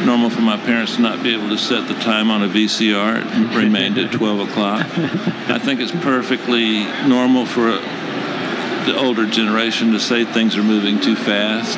normal 0.05 0.29
for 0.29 0.41
my 0.41 0.57
parents 0.57 0.97
to 0.97 1.01
not 1.01 1.23
be 1.23 1.33
able 1.33 1.47
to 1.49 1.57
set 1.57 1.87
the 1.87 1.93
time 1.95 2.29
on 2.29 2.43
a 2.43 2.47
VCR. 2.47 3.21
It 3.25 3.55
remained 3.55 3.97
at 3.97 4.11
12 4.11 4.49
o'clock. 4.49 4.81
I 5.49 5.59
think 5.59 5.79
it's 5.79 5.91
perfectly 5.91 6.83
normal 7.07 7.45
for 7.45 7.71
the 7.71 8.97
older 8.97 9.25
generation 9.25 9.93
to 9.93 9.99
say 9.99 10.25
things 10.25 10.57
are 10.57 10.63
moving 10.63 10.99
too 10.99 11.15
fast. 11.15 11.77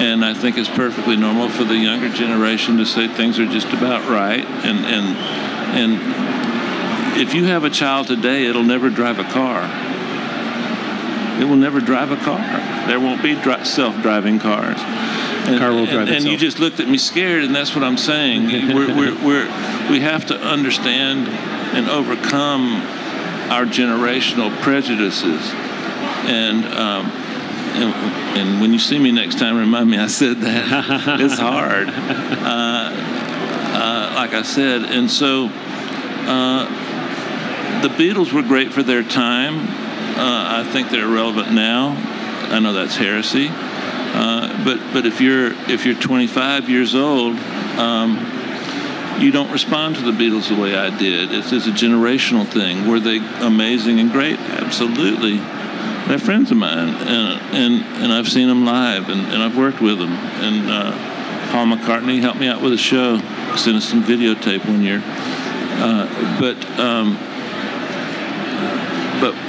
And 0.00 0.24
I 0.24 0.34
think 0.34 0.58
it's 0.58 0.68
perfectly 0.68 1.16
normal 1.16 1.48
for 1.48 1.62
the 1.62 1.76
younger 1.76 2.08
generation 2.08 2.76
to 2.78 2.86
say 2.86 3.06
things 3.06 3.38
are 3.38 3.46
just 3.46 3.68
about 3.68 4.08
right. 4.08 4.44
And, 4.44 4.84
and, 4.84 5.16
and 5.96 7.20
if 7.20 7.34
you 7.34 7.44
have 7.44 7.62
a 7.62 7.70
child 7.70 8.08
today, 8.08 8.46
it'll 8.46 8.64
never 8.64 8.90
drive 8.90 9.20
a 9.20 9.24
car. 9.24 9.87
It 11.40 11.44
will 11.44 11.56
never 11.56 11.80
drive 11.80 12.10
a 12.10 12.16
car. 12.16 12.38
There 12.86 12.98
won't 13.00 13.22
be 13.22 13.34
dri- 13.34 13.64
self-driving 13.64 14.40
cars. 14.40 14.78
And, 15.48 15.58
Car 15.58 15.72
will 15.72 15.86
drive 15.86 16.08
and, 16.08 16.16
and 16.16 16.24
you 16.26 16.36
just 16.36 16.58
looked 16.58 16.78
at 16.78 16.88
me 16.88 16.98
scared, 16.98 17.42
and 17.42 17.54
that's 17.54 17.74
what 17.74 17.82
I'm 17.82 17.96
saying. 17.96 18.46
we're, 18.74 18.88
we're, 18.94 19.24
we're, 19.24 19.90
we 19.90 20.00
have 20.00 20.26
to 20.26 20.38
understand 20.38 21.28
and 21.28 21.88
overcome 21.88 22.82
our 23.50 23.64
generational 23.64 24.54
prejudices. 24.60 25.40
And, 26.26 26.66
um, 26.66 27.06
and, 27.06 27.94
and 28.36 28.60
when 28.60 28.72
you 28.72 28.78
see 28.78 28.98
me 28.98 29.10
next 29.10 29.38
time, 29.38 29.56
remind 29.56 29.90
me 29.90 29.98
I 29.98 30.08
said 30.08 30.38
that. 30.38 31.20
it's 31.20 31.38
hard. 31.38 31.88
Uh, 31.88 32.92
uh, 33.74 34.12
like 34.16 34.34
I 34.34 34.42
said, 34.42 34.82
and 34.82 35.10
so 35.10 35.48
uh, 36.26 36.66
the 37.80 37.88
Beatles 37.88 38.32
were 38.32 38.42
great 38.42 38.72
for 38.72 38.82
their 38.82 39.02
time. 39.02 39.87
Uh, 40.18 40.64
I 40.64 40.72
think 40.72 40.90
they're 40.90 41.06
relevant 41.06 41.52
now. 41.52 41.90
I 42.50 42.58
know 42.58 42.72
that's 42.72 42.96
heresy, 42.96 43.48
uh, 43.50 44.64
but 44.64 44.92
but 44.92 45.06
if 45.06 45.20
you're 45.20 45.52
if 45.70 45.86
you're 45.86 45.94
25 45.94 46.68
years 46.68 46.96
old, 46.96 47.36
um, 47.78 48.16
you 49.20 49.30
don't 49.30 49.52
respond 49.52 49.94
to 49.96 50.02
the 50.02 50.10
Beatles 50.10 50.48
the 50.48 50.60
way 50.60 50.76
I 50.76 50.96
did. 50.96 51.32
It's, 51.32 51.52
it's 51.52 51.66
a 51.66 51.70
generational 51.70 52.46
thing. 52.46 52.88
Were 52.88 52.98
they 52.98 53.18
amazing 53.40 54.00
and 54.00 54.10
great? 54.10 54.40
Absolutely. 54.40 55.36
They're 56.08 56.18
friends 56.18 56.50
of 56.50 56.56
mine, 56.56 56.88
and 56.88 57.54
and, 57.54 58.02
and 58.02 58.12
I've 58.12 58.28
seen 58.28 58.48
them 58.48 58.64
live, 58.64 59.10
and, 59.10 59.20
and 59.20 59.40
I've 59.40 59.56
worked 59.56 59.80
with 59.80 59.98
them. 59.98 60.12
And 60.12 60.68
uh, 60.68 61.52
Paul 61.52 61.66
McCartney 61.66 62.20
helped 62.20 62.40
me 62.40 62.48
out 62.48 62.60
with 62.60 62.72
a 62.72 62.78
show, 62.78 63.18
sent 63.56 63.76
us 63.76 63.88
some 63.88 64.02
videotape 64.02 64.66
one 64.66 64.82
year. 64.82 65.00
Uh, 65.04 66.40
but 66.40 66.56
um, 66.80 67.14
but 69.20 69.47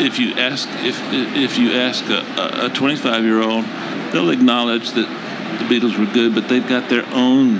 if 0.00 0.18
you 0.18 0.34
ask 0.34 0.68
if 0.84 1.00
if 1.12 1.58
you 1.58 1.72
ask 1.72 2.04
a, 2.06 2.66
a 2.66 2.70
25 2.70 3.24
year 3.24 3.42
old, 3.42 3.64
they'll 4.12 4.30
acknowledge 4.30 4.90
that 4.92 5.08
the 5.58 5.64
Beatles 5.64 5.98
were 5.98 6.12
good, 6.12 6.34
but 6.34 6.48
they've 6.48 6.66
got 6.66 6.88
their 6.88 7.06
own 7.12 7.56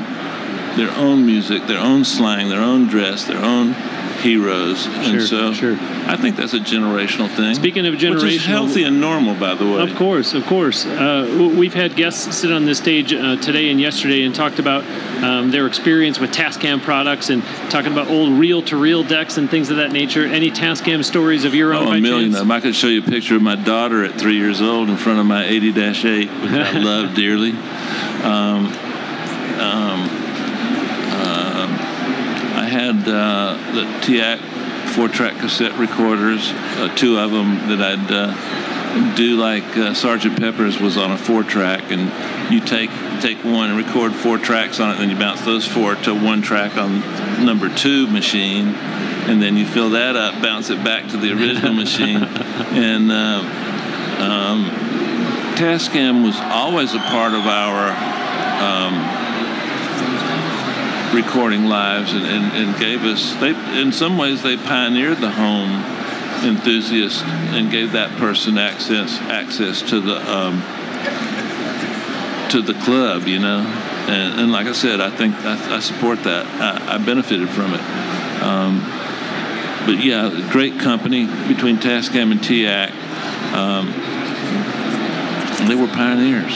their 0.76 0.90
own 0.92 1.26
music, 1.26 1.66
their 1.66 1.80
own 1.80 2.04
slang, 2.04 2.48
their 2.48 2.60
own 2.60 2.86
dress, 2.86 3.24
their 3.24 3.42
own 3.42 3.74
heroes, 4.18 4.84
Sure, 4.84 4.92
and 4.94 5.22
so 5.22 5.52
sure. 5.52 5.76
I 6.06 6.16
think 6.16 6.36
that's 6.36 6.54
a 6.54 6.58
generational 6.58 7.28
thing. 7.34 7.54
Speaking 7.54 7.86
of 7.86 7.94
which 7.94 8.02
is 8.02 8.44
healthy 8.44 8.84
and 8.84 9.00
normal, 9.00 9.34
by 9.34 9.54
the 9.54 9.64
way. 9.64 9.80
Of 9.80 9.94
course, 9.96 10.34
of 10.34 10.44
course. 10.46 10.86
Uh, 10.86 11.52
we've 11.56 11.74
had 11.74 11.96
guests 11.96 12.36
sit 12.36 12.52
on 12.52 12.64
this 12.64 12.78
stage 12.78 13.12
uh, 13.12 13.36
today 13.36 13.70
and 13.70 13.80
yesterday 13.80 14.22
and 14.24 14.34
talked 14.34 14.58
about 14.58 14.84
um, 15.22 15.50
their 15.50 15.66
experience 15.66 16.18
with 16.18 16.30
Tascam 16.30 16.82
products 16.82 17.30
and 17.30 17.42
talking 17.70 17.92
about 17.92 18.08
old 18.08 18.32
reel-to-reel 18.32 19.04
decks 19.04 19.36
and 19.38 19.50
things 19.50 19.70
of 19.70 19.76
that 19.76 19.92
nature. 19.92 20.24
Any 20.24 20.50
Tascam 20.50 21.04
stories 21.04 21.44
of 21.44 21.54
your 21.54 21.74
own? 21.74 21.88
Oh, 21.88 21.92
a 21.92 22.00
million 22.00 22.32
of 22.32 22.40
them. 22.40 22.50
I 22.50 22.60
could 22.60 22.74
show 22.74 22.88
you 22.88 23.00
a 23.00 23.04
picture 23.04 23.36
of 23.36 23.42
my 23.42 23.56
daughter 23.56 24.04
at 24.04 24.18
three 24.18 24.36
years 24.36 24.60
old 24.60 24.88
in 24.88 24.96
front 24.96 25.18
of 25.20 25.26
my 25.26 25.44
80-8, 25.44 26.42
which 26.42 26.52
I 26.52 26.78
love 26.78 27.14
dearly. 27.14 27.52
Um, 27.52 28.66
um, 29.58 30.17
had 32.78 33.08
uh, 33.08 33.56
the 33.74 33.82
TEAC 34.06 34.38
four-track 34.94 35.38
cassette 35.40 35.76
recorders, 35.78 36.52
uh, 36.52 36.94
two 36.94 37.18
of 37.18 37.32
them 37.32 37.56
that 37.68 37.80
I'd 37.80 38.10
uh, 38.10 39.14
do 39.16 39.36
like 39.36 39.76
uh, 39.76 39.94
Sergeant 39.94 40.38
Pepper's 40.38 40.78
was 40.78 40.96
on 40.96 41.10
a 41.10 41.18
four-track, 41.18 41.90
and 41.90 42.52
you 42.52 42.60
take 42.60 42.90
take 43.20 43.38
one 43.44 43.70
and 43.70 43.76
record 43.76 44.14
four 44.14 44.38
tracks 44.38 44.78
on 44.78 44.90
it, 44.90 44.92
and 44.92 45.02
then 45.02 45.10
you 45.10 45.16
bounce 45.16 45.40
those 45.40 45.66
four 45.66 45.96
to 45.96 46.14
one 46.14 46.40
track 46.40 46.76
on 46.76 47.00
number 47.44 47.68
two 47.68 48.06
machine, 48.06 48.68
and 49.26 49.42
then 49.42 49.56
you 49.56 49.66
fill 49.66 49.90
that 49.90 50.14
up, 50.14 50.40
bounce 50.40 50.70
it 50.70 50.82
back 50.84 51.08
to 51.08 51.16
the 51.16 51.32
original 51.32 51.72
machine, 51.84 52.22
and 52.22 53.10
uh, 53.10 53.40
um, 54.22 54.70
Tascam 55.56 56.24
was 56.24 56.38
always 56.38 56.94
a 56.94 57.00
part 57.00 57.34
of 57.34 57.44
our 57.44 57.88
um, 58.62 59.27
recording 61.14 61.64
lives 61.64 62.12
and, 62.12 62.24
and, 62.24 62.52
and, 62.52 62.78
gave 62.78 63.02
us 63.04 63.34
they 63.36 63.50
in 63.80 63.92
some 63.92 64.18
ways 64.18 64.42
they 64.42 64.56
pioneered 64.56 65.18
the 65.18 65.30
home 65.30 65.70
enthusiast 66.44 67.24
and 67.24 67.70
gave 67.70 67.92
that 67.92 68.10
person 68.18 68.58
access 68.58 69.18
access 69.22 69.80
to 69.82 70.00
the 70.00 70.16
um, 70.30 70.60
to 72.50 72.60
the 72.60 72.74
club 72.84 73.26
you 73.26 73.38
know? 73.38 73.60
And, 74.08 74.40
and, 74.40 74.52
like 74.52 74.66
I 74.66 74.72
said 74.72 75.00
I 75.00 75.10
think 75.10 75.34
I, 75.36 75.76
I 75.76 75.80
support 75.80 76.22
that. 76.24 76.46
I, 76.46 76.94
I, 76.94 76.98
benefited 76.98 77.48
from 77.50 77.74
it. 77.74 77.80
Um, 78.42 78.80
but 79.86 80.04
yeah 80.04 80.48
great 80.50 80.78
company 80.78 81.26
between 81.48 81.78
Tascam 81.78 82.32
and 82.32 82.40
TEAC 82.40 82.90
um, 83.54 83.88
they 85.66 85.74
were 85.74 85.88
pioneers 85.88 86.54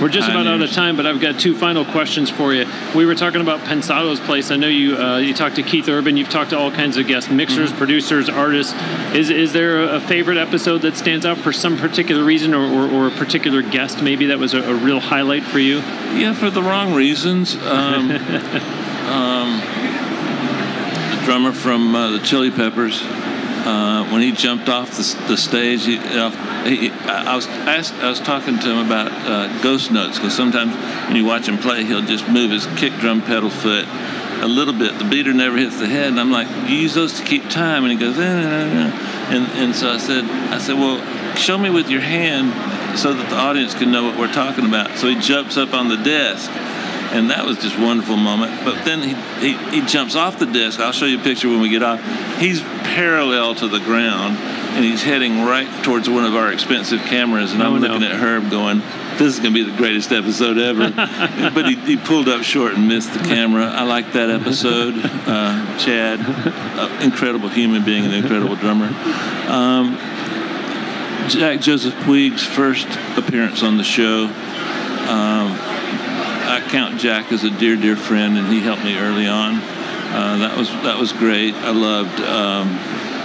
we're 0.00 0.08
just 0.08 0.28
about 0.28 0.46
out 0.46 0.62
of 0.62 0.70
time, 0.72 0.96
but 0.96 1.06
I've 1.06 1.20
got 1.20 1.40
two 1.40 1.56
final 1.56 1.84
questions 1.84 2.30
for 2.30 2.54
you. 2.54 2.66
We 2.94 3.04
were 3.04 3.14
talking 3.14 3.40
about 3.40 3.60
Pensado's 3.60 4.20
place. 4.20 4.50
I 4.50 4.56
know 4.56 4.68
you 4.68 4.96
uh, 4.96 5.18
you 5.18 5.34
talked 5.34 5.56
to 5.56 5.62
Keith 5.62 5.88
Urban. 5.88 6.16
You've 6.16 6.28
talked 6.28 6.50
to 6.50 6.58
all 6.58 6.70
kinds 6.70 6.96
of 6.96 7.06
guests, 7.06 7.30
mixers, 7.30 7.70
mm-hmm. 7.70 7.78
producers, 7.78 8.28
artists. 8.28 8.74
Is 9.14 9.30
is 9.30 9.52
there 9.52 9.82
a 9.82 10.00
favorite 10.00 10.38
episode 10.38 10.82
that 10.82 10.96
stands 10.96 11.26
out 11.26 11.38
for 11.38 11.52
some 11.52 11.76
particular 11.76 12.24
reason, 12.24 12.54
or, 12.54 12.64
or, 12.64 12.90
or 12.90 13.08
a 13.08 13.10
particular 13.10 13.62
guest 13.62 14.02
maybe 14.02 14.26
that 14.26 14.38
was 14.38 14.54
a, 14.54 14.62
a, 14.62 14.74
real 14.74 15.00
highlight 15.00 15.42
for 15.42 15.58
you? 15.58 15.78
Yeah, 16.14 16.32
for 16.32 16.50
the 16.50 16.62
wrong 16.62 16.94
reasons. 16.94 17.56
Um, 17.56 18.10
um, 18.10 19.60
the 21.10 21.22
drummer 21.24 21.52
from 21.52 21.94
uh, 21.94 22.10
the 22.10 22.20
Chili 22.20 22.50
Peppers. 22.50 23.02
Uh, 23.66 24.08
when 24.10 24.22
he 24.22 24.32
jumped 24.32 24.68
off 24.68 24.90
the, 24.92 25.28
the 25.28 25.36
stage, 25.36 25.84
he, 25.84 25.98
uh, 25.98 26.30
he, 26.64 26.90
I 26.90 27.34
was 27.34 27.46
asked, 27.46 27.94
I 27.94 28.08
was 28.08 28.20
talking 28.20 28.58
to 28.58 28.70
him 28.70 28.86
about 28.86 29.10
uh, 29.12 29.62
ghost 29.62 29.90
notes 29.90 30.18
because 30.18 30.34
sometimes 30.34 30.74
when 31.06 31.16
you 31.16 31.24
watch 31.24 31.48
him 31.48 31.58
play, 31.58 31.84
he'll 31.84 32.02
just 32.02 32.28
move 32.28 32.50
his 32.50 32.66
kick 32.76 32.94
drum 32.94 33.20
pedal 33.20 33.50
foot 33.50 33.86
a 34.40 34.48
little 34.48 34.74
bit. 34.74 34.98
The 34.98 35.04
beater 35.04 35.32
never 35.32 35.56
hits 35.56 35.78
the 35.78 35.86
head, 35.86 36.08
and 36.08 36.20
I'm 36.20 36.30
like, 36.30 36.48
you 36.68 36.76
use 36.76 36.94
those 36.94 37.18
to 37.18 37.24
keep 37.24 37.48
time, 37.50 37.84
and 37.84 37.92
he 37.92 37.98
goes, 37.98 38.18
eh, 38.18 38.22
eh, 38.22 38.26
eh. 38.26 39.34
and 39.34 39.46
and 39.58 39.74
so 39.74 39.90
I 39.90 39.98
said, 39.98 40.24
I 40.24 40.58
said, 40.58 40.74
well, 40.74 40.98
show 41.36 41.58
me 41.58 41.70
with 41.70 41.88
your 41.90 42.00
hand 42.00 42.98
so 42.98 43.12
that 43.12 43.30
the 43.30 43.36
audience 43.36 43.74
can 43.74 43.90
know 43.90 44.04
what 44.04 44.18
we're 44.18 44.32
talking 44.32 44.64
about. 44.64 44.96
So 44.98 45.08
he 45.08 45.18
jumps 45.20 45.56
up 45.56 45.74
on 45.74 45.88
the 45.88 45.96
desk 45.96 46.50
and 47.12 47.30
that 47.30 47.44
was 47.44 47.58
just 47.58 47.76
a 47.76 47.80
wonderful 47.80 48.16
moment. 48.16 48.64
But 48.64 48.84
then 48.84 49.02
he, 49.02 49.14
he, 49.54 49.80
he 49.80 49.86
jumps 49.86 50.14
off 50.14 50.38
the 50.38 50.46
desk. 50.46 50.80
I'll 50.80 50.92
show 50.92 51.06
you 51.06 51.20
a 51.20 51.22
picture 51.22 51.48
when 51.48 51.60
we 51.60 51.68
get 51.68 51.82
off. 51.82 52.00
He's 52.38 52.60
parallel 52.60 53.54
to 53.56 53.68
the 53.68 53.80
ground, 53.80 54.36
and 54.36 54.84
he's 54.84 55.02
heading 55.02 55.44
right 55.44 55.84
towards 55.84 56.08
one 56.08 56.24
of 56.24 56.34
our 56.34 56.52
expensive 56.52 57.00
cameras. 57.02 57.52
And 57.52 57.62
oh, 57.62 57.66
I'm 57.74 57.80
looking 57.80 58.02
at 58.02 58.12
Herb 58.12 58.50
going, 58.50 58.82
this 59.18 59.34
is 59.34 59.40
going 59.40 59.54
to 59.54 59.64
be 59.64 59.68
the 59.68 59.76
greatest 59.76 60.12
episode 60.12 60.58
ever. 60.58 60.90
but 61.54 61.66
he, 61.68 61.76
he, 61.76 61.96
pulled 61.96 62.28
up 62.28 62.42
short 62.42 62.74
and 62.74 62.86
missed 62.86 63.12
the 63.12 63.20
camera. 63.20 63.66
I 63.66 63.82
like 63.82 64.12
that 64.12 64.30
episode. 64.30 64.94
Uh, 65.28 65.78
Chad, 65.78 66.20
uh, 66.20 67.00
incredible 67.02 67.50
human 67.50 67.84
being, 67.84 68.04
and 68.06 68.14
incredible 68.14 68.56
drummer. 68.56 68.86
Um, 69.46 69.96
Jack 71.28 71.60
Joseph 71.60 71.94
Puig's 72.04 72.42
first 72.42 72.88
appearance 73.18 73.62
on 73.62 73.76
the 73.76 73.84
show. 73.84 74.24
Um, 75.08 75.67
I 76.48 76.60
count 76.60 76.98
Jack 76.98 77.30
as 77.30 77.44
a 77.44 77.50
dear, 77.50 77.76
dear 77.76 77.94
friend, 77.94 78.38
and 78.38 78.48
he 78.48 78.60
helped 78.60 78.82
me 78.82 78.96
early 78.96 79.26
on. 79.26 79.56
Uh, 79.56 80.38
that 80.38 80.56
was 80.56 80.70
that 80.82 80.98
was 80.98 81.12
great. 81.12 81.54
I 81.54 81.70
loved, 81.70 82.18
um, 82.20 82.68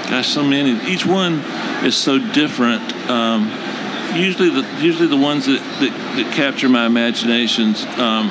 gosh, 0.10 0.28
so 0.28 0.44
many. 0.44 0.72
Each 0.92 1.06
one 1.06 1.36
is 1.86 1.96
so 1.96 2.20
different. 2.20 2.84
Um, 3.10 3.46
usually, 4.14 4.50
the 4.50 4.68
usually 4.82 5.08
the 5.08 5.18
ones 5.18 5.46
that, 5.46 5.62
that, 5.80 6.16
that 6.18 6.34
capture 6.34 6.68
my 6.68 6.86
imaginations. 6.86 7.86
Um, 7.98 8.28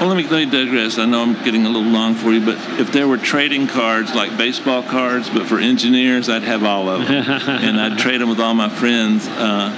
well, 0.00 0.08
let 0.08 0.16
me, 0.16 0.24
let 0.24 0.44
me 0.44 0.50
digress. 0.50 0.98
I 0.98 1.06
know 1.06 1.22
I'm 1.22 1.42
getting 1.42 1.64
a 1.64 1.70
little 1.70 1.90
long 1.90 2.16
for 2.16 2.32
you, 2.32 2.44
but 2.44 2.58
if 2.78 2.92
there 2.92 3.08
were 3.08 3.16
trading 3.16 3.66
cards 3.66 4.14
like 4.14 4.36
baseball 4.36 4.82
cards, 4.82 5.30
but 5.30 5.46
for 5.46 5.58
engineers, 5.58 6.28
I'd 6.28 6.42
have 6.42 6.64
all 6.64 6.90
of 6.90 7.06
them, 7.06 7.24
and 7.48 7.80
I'd 7.80 7.98
trade 7.98 8.20
them 8.20 8.28
with 8.28 8.40
all 8.40 8.52
my 8.52 8.68
friends. 8.68 9.26
Uh, 9.26 9.72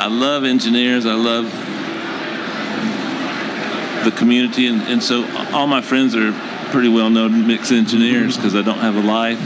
I 0.00 0.06
love 0.06 0.44
engineers. 0.44 1.04
I 1.04 1.14
love 1.14 1.52
the 4.04 4.10
community, 4.10 4.66
and, 4.66 4.82
and 4.82 5.02
so 5.02 5.26
all 5.52 5.66
my 5.66 5.80
friends 5.80 6.14
are 6.14 6.32
pretty 6.70 6.88
well 6.88 7.10
known 7.10 7.46
mix 7.46 7.70
engineers 7.72 8.36
because 8.36 8.54
I 8.54 8.62
don't 8.62 8.78
have 8.78 8.96
a 8.96 9.02
life. 9.02 9.38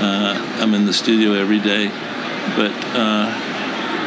Uh, 0.00 0.34
I'm 0.60 0.74
in 0.74 0.86
the 0.86 0.92
studio 0.92 1.32
every 1.32 1.58
day, 1.58 1.88
but 2.56 2.72
uh, 2.96 3.26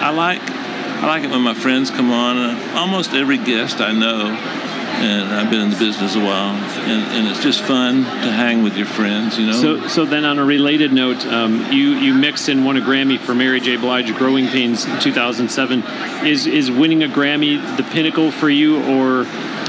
I 0.01 0.11
like 0.11 0.41
I 0.41 1.07
like 1.07 1.23
it 1.23 1.29
when 1.29 1.41
my 1.41 1.53
friends 1.53 1.91
come 1.91 2.11
on. 2.11 2.37
Uh, 2.37 2.73
almost 2.75 3.13
every 3.13 3.37
guest 3.37 3.81
I 3.81 3.91
know, 3.91 4.27
and 4.27 5.33
I've 5.33 5.49
been 5.49 5.61
in 5.61 5.69
the 5.69 5.77
business 5.77 6.15
a 6.15 6.19
while, 6.19 6.55
and, 6.55 7.03
and, 7.13 7.27
it's 7.27 7.43
just 7.43 7.61
fun 7.61 7.97
to 7.97 8.31
hang 8.31 8.63
with 8.63 8.77
your 8.77 8.87
friends, 8.87 9.37
you 9.37 9.47
know. 9.47 9.61
So, 9.61 9.87
so 9.87 10.05
then 10.05 10.23
on 10.25 10.39
a 10.39 10.45
related 10.45 10.93
note, 10.93 11.25
um, 11.27 11.71
you 11.71 11.89
you 11.89 12.13
mixed 12.13 12.47
and 12.47 12.65
won 12.65 12.77
a 12.77 12.81
Grammy 12.81 13.19
for 13.19 13.35
Mary 13.35 13.59
J. 13.59 13.75
Blige, 13.75 14.15
"Growing 14.15 14.47
Pains" 14.47 14.85
2007. 15.03 15.83
Is 16.25 16.47
is 16.47 16.71
winning 16.71 17.03
a 17.03 17.07
Grammy 17.07 17.77
the 17.77 17.83
pinnacle 17.83 18.31
for 18.31 18.49
you, 18.49 18.81
or 18.83 19.25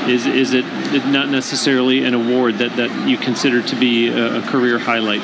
is 0.08 0.26
is 0.26 0.52
it 0.52 0.64
not 1.06 1.28
necessarily 1.28 2.04
an 2.04 2.14
award 2.14 2.56
that, 2.56 2.76
that 2.76 3.08
you 3.08 3.16
consider 3.16 3.62
to 3.62 3.76
be 3.76 4.08
a, 4.08 4.38
a 4.38 4.42
career 4.42 4.78
highlight? 4.78 5.22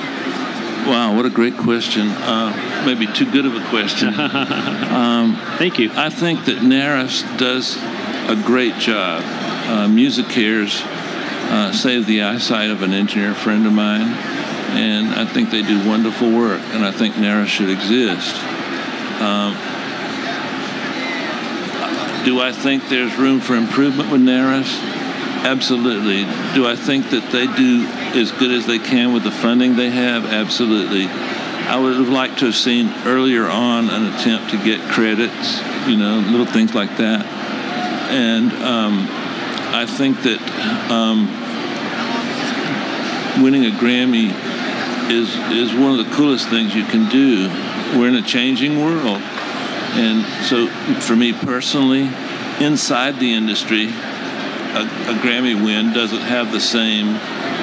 Wow, 0.87 1.14
what 1.14 1.24
a 1.24 1.30
great 1.30 1.57
question. 1.57 2.09
Uh, 2.09 2.83
maybe 2.85 3.07
too 3.07 3.30
good 3.30 3.47
of 3.47 3.55
a 3.55 3.64
question. 3.68 4.09
um, 4.18 5.37
Thank 5.57 5.78
you. 5.78 5.93
I 5.95 6.11
think 6.11 6.45
that 6.47 6.59
NARAS 6.59 7.39
does 7.39 7.76
a 8.28 8.35
great 8.45 8.76
job. 8.78 9.22
Uh, 9.22 9.87
MusiCares 9.87 10.83
uh, 10.85 11.72
saved 11.72 12.09
the 12.09 12.22
eyesight 12.22 12.70
of 12.70 12.83
an 12.83 12.93
engineer 12.93 13.33
friend 13.33 13.64
of 13.64 13.72
mine, 13.72 14.09
and 14.74 15.14
I 15.14 15.24
think 15.24 15.51
they 15.51 15.62
do 15.62 15.89
wonderful 15.89 16.33
work, 16.33 16.61
and 16.72 16.85
I 16.85 16.91
think 16.91 17.14
NARAS 17.14 17.47
should 17.47 17.70
exist. 17.70 18.35
Um, 19.22 19.55
do 22.25 22.41
I 22.41 22.53
think 22.53 22.89
there's 22.89 23.16
room 23.16 23.41
for 23.41 23.55
improvement 23.55 24.11
with 24.11 24.20
NARAS? 24.20 24.68
Absolutely. 25.45 26.23
Do 26.55 26.66
I 26.66 26.77
think 26.77 27.11
that 27.11 27.33
they 27.33 27.47
do 27.47 27.85
as 28.18 28.31
good 28.31 28.53
as 28.53 28.66
they 28.66 28.79
can 28.79 29.12
with 29.12 29.25
the 29.25 29.33
funding 29.33 29.75
they 29.75 29.91
have? 29.91 30.27
Absolutely. 30.27 31.07
I 31.09 31.79
would 31.79 31.97
have 31.97 32.09
liked 32.09 32.39
to 32.41 32.47
have 32.47 32.55
seen 32.55 32.93
earlier 33.05 33.47
on 33.47 33.91
an 33.91 34.14
attempt 34.14 34.51
to 34.53 34.62
get 34.62 34.81
credits, 34.91 35.61
you 35.89 35.97
know, 35.97 36.18
little 36.31 36.47
things 36.47 36.75
like 36.75 36.97
that. 36.99 37.27
And 38.11 38.53
um, 38.62 39.09
I 39.75 39.87
think 39.87 40.23
that 40.23 40.41
um, 40.91 41.27
winning 43.43 43.64
a 43.64 43.70
Grammy 43.70 44.31
is 45.11 45.35
is 45.51 45.75
one 45.75 45.99
of 45.99 46.07
the 46.07 46.14
coolest 46.14 46.49
things 46.49 46.75
you 46.75 46.85
can 46.85 47.09
do. 47.09 47.49
We're 47.99 48.09
in 48.09 48.14
a 48.14 48.23
changing 48.23 48.81
world 48.81 49.20
and 49.95 50.24
so, 50.47 50.68
for 51.01 51.14
me 51.14 51.32
personally, 51.32 52.09
inside 52.61 53.18
the 53.18 53.34
industry, 53.34 53.86
a, 53.86 54.82
a, 54.84 55.14
Grammy 55.20 55.55
win 55.55 55.93
doesn't 55.93 56.22
have 56.22 56.51
the 56.51 56.61
same 56.61 57.16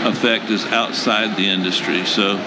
effect 0.05 0.51
as 0.51 0.63
outside 0.67 1.35
the 1.37 1.47
industry. 1.47 2.05
So, 2.05 2.37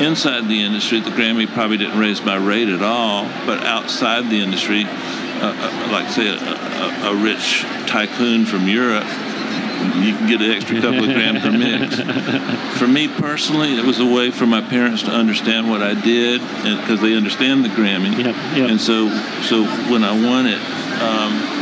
inside 0.00 0.48
the 0.48 0.62
industry, 0.62 1.00
the 1.00 1.10
Grammy 1.10 1.46
probably 1.46 1.76
didn't 1.76 1.98
raise 1.98 2.22
my 2.22 2.36
rate 2.36 2.68
at 2.68 2.82
all, 2.82 3.24
but 3.44 3.62
outside 3.64 4.30
the 4.30 4.40
industry, 4.40 4.84
uh, 4.86 5.54
uh, 5.54 5.88
like 5.92 6.08
say 6.08 6.28
a, 6.28 6.36
a, 6.36 7.12
a 7.12 7.22
rich 7.22 7.62
tycoon 7.86 8.46
from 8.46 8.68
Europe 8.68 9.04
you 10.02 10.14
can 10.14 10.28
get 10.28 10.40
an 10.40 10.50
extra 10.50 10.80
couple 10.80 11.04
of 11.04 11.14
grams 11.14 11.40
per 11.40 11.50
mix. 11.50 12.00
For 12.78 12.86
me 12.86 13.08
personally, 13.08 13.76
it 13.76 13.84
was 13.84 14.00
a 14.00 14.06
way 14.06 14.30
for 14.30 14.46
my 14.46 14.60
parents 14.60 15.02
to 15.04 15.10
understand 15.10 15.68
what 15.68 15.82
I 15.82 15.94
did, 15.94 16.40
because 16.40 17.00
they 17.00 17.14
understand 17.14 17.64
the 17.64 17.68
Grammy. 17.68 18.16
Yep, 18.16 18.36
yep. 18.56 18.70
And 18.70 18.80
so, 18.80 19.08
so 19.42 19.64
when 19.90 20.04
I 20.04 20.12
won 20.12 20.46
it, 20.46 20.60
um, 21.00 21.56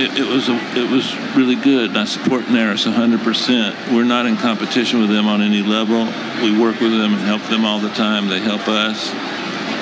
it, 0.00 0.18
it, 0.18 0.26
was 0.26 0.48
a, 0.48 0.56
it 0.76 0.90
was 0.90 1.14
really 1.36 1.56
good. 1.56 1.90
And 1.90 1.98
I 1.98 2.04
support 2.04 2.44
NARAS 2.44 2.90
100%. 2.90 3.94
We're 3.94 4.04
not 4.04 4.26
in 4.26 4.36
competition 4.36 5.00
with 5.00 5.10
them 5.10 5.26
on 5.26 5.42
any 5.42 5.62
level. 5.62 6.04
We 6.42 6.58
work 6.58 6.80
with 6.80 6.92
them 6.92 7.14
and 7.14 7.22
help 7.22 7.42
them 7.50 7.64
all 7.64 7.80
the 7.80 7.90
time. 7.90 8.28
They 8.28 8.40
help 8.40 8.66
us. 8.68 9.10